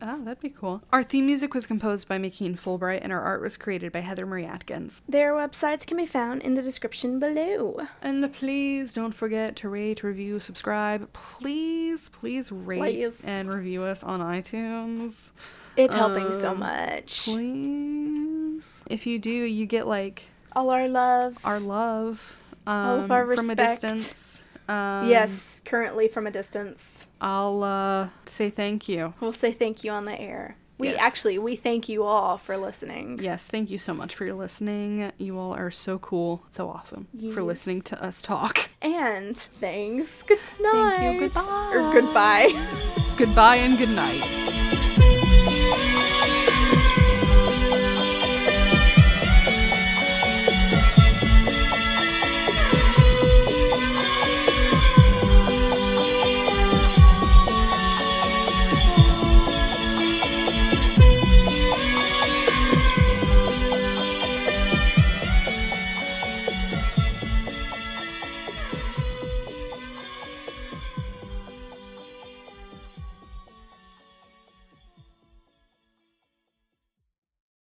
Oh, 0.00 0.20
that'd 0.24 0.40
be 0.40 0.48
cool. 0.48 0.82
Our 0.92 1.02
theme 1.02 1.26
music 1.26 1.54
was 1.54 1.66
composed 1.66 2.08
by 2.08 2.18
McKean 2.18 2.58
Fulbright, 2.58 3.00
and 3.02 3.12
our 3.12 3.20
art 3.20 3.40
was 3.42 3.56
created 3.56 3.92
by 3.92 4.00
Heather 4.00 4.24
Marie 4.26 4.46
Atkins. 4.46 5.02
Their 5.08 5.32
websites 5.34 5.86
can 5.86 5.96
be 5.98 6.06
found 6.06 6.42
in 6.42 6.54
the 6.54 6.62
description 6.62 7.18
below. 7.20 7.86
And 8.00 8.32
please 8.32 8.94
don't 8.94 9.14
forget 9.14 9.54
to 9.56 9.68
rate, 9.68 10.02
review, 10.02 10.40
subscribe. 10.40 11.12
Please, 11.12 12.08
please 12.08 12.50
rate 12.50 13.12
and 13.22 13.52
review 13.52 13.82
us 13.84 14.02
on 14.02 14.20
iTunes. 14.22 15.30
It's 15.76 15.94
helping 15.94 16.34
so 16.34 16.50
Um, 16.52 16.58
much. 16.60 17.24
Please. 17.24 18.62
If 18.86 19.06
you 19.06 19.18
do, 19.18 19.30
you 19.30 19.66
get 19.66 19.86
like 19.86 20.24
All 20.54 20.70
our 20.70 20.88
love. 20.88 21.38
our 21.44 21.60
love 21.60 22.36
um, 22.66 22.74
All 22.76 23.00
of 23.00 23.10
our 23.10 23.24
respect. 23.24 23.40
from 23.46 23.50
a 23.50 23.56
distance. 23.56 24.31
Um, 24.72 25.08
yes, 25.08 25.60
currently 25.64 26.08
from 26.08 26.26
a 26.26 26.30
distance. 26.30 27.06
I'll 27.20 27.62
uh, 27.62 28.08
say 28.26 28.50
thank 28.50 28.88
you. 28.88 29.14
We'll 29.20 29.32
say 29.32 29.52
thank 29.52 29.84
you 29.84 29.90
on 29.90 30.04
the 30.04 30.18
air. 30.20 30.56
We 30.78 30.88
Yes. 30.88 30.98
actually 31.00 31.38
we 31.38 31.54
thank 31.54 31.88
you 31.88 32.02
all 32.02 32.38
for 32.38 32.56
listening. 32.56 33.20
Yes, 33.22 33.44
thank 33.44 33.70
you 33.70 33.78
so 33.78 33.94
much 33.94 34.14
for 34.16 34.24
your 34.24 34.34
listening. 34.34 35.12
You 35.18 35.38
all 35.38 35.54
are 35.54 35.70
so 35.70 35.98
cool, 35.98 36.42
so 36.48 36.68
awesome 36.68 37.06
Yes. 37.12 37.34
for 37.34 37.42
listening 37.42 37.82
to 37.82 38.02
us 38.02 38.20
talk. 38.22 38.68
And 38.80 39.36
thanks. 39.36 40.22
Good 40.24 40.40
night. 40.60 41.18
goodbye. 41.20 41.70
Or 41.74 41.92
goodbye. 41.92 42.68
Goodbye 43.18 43.56
and 43.56 43.76
good 43.78 43.90
night. 43.90 45.11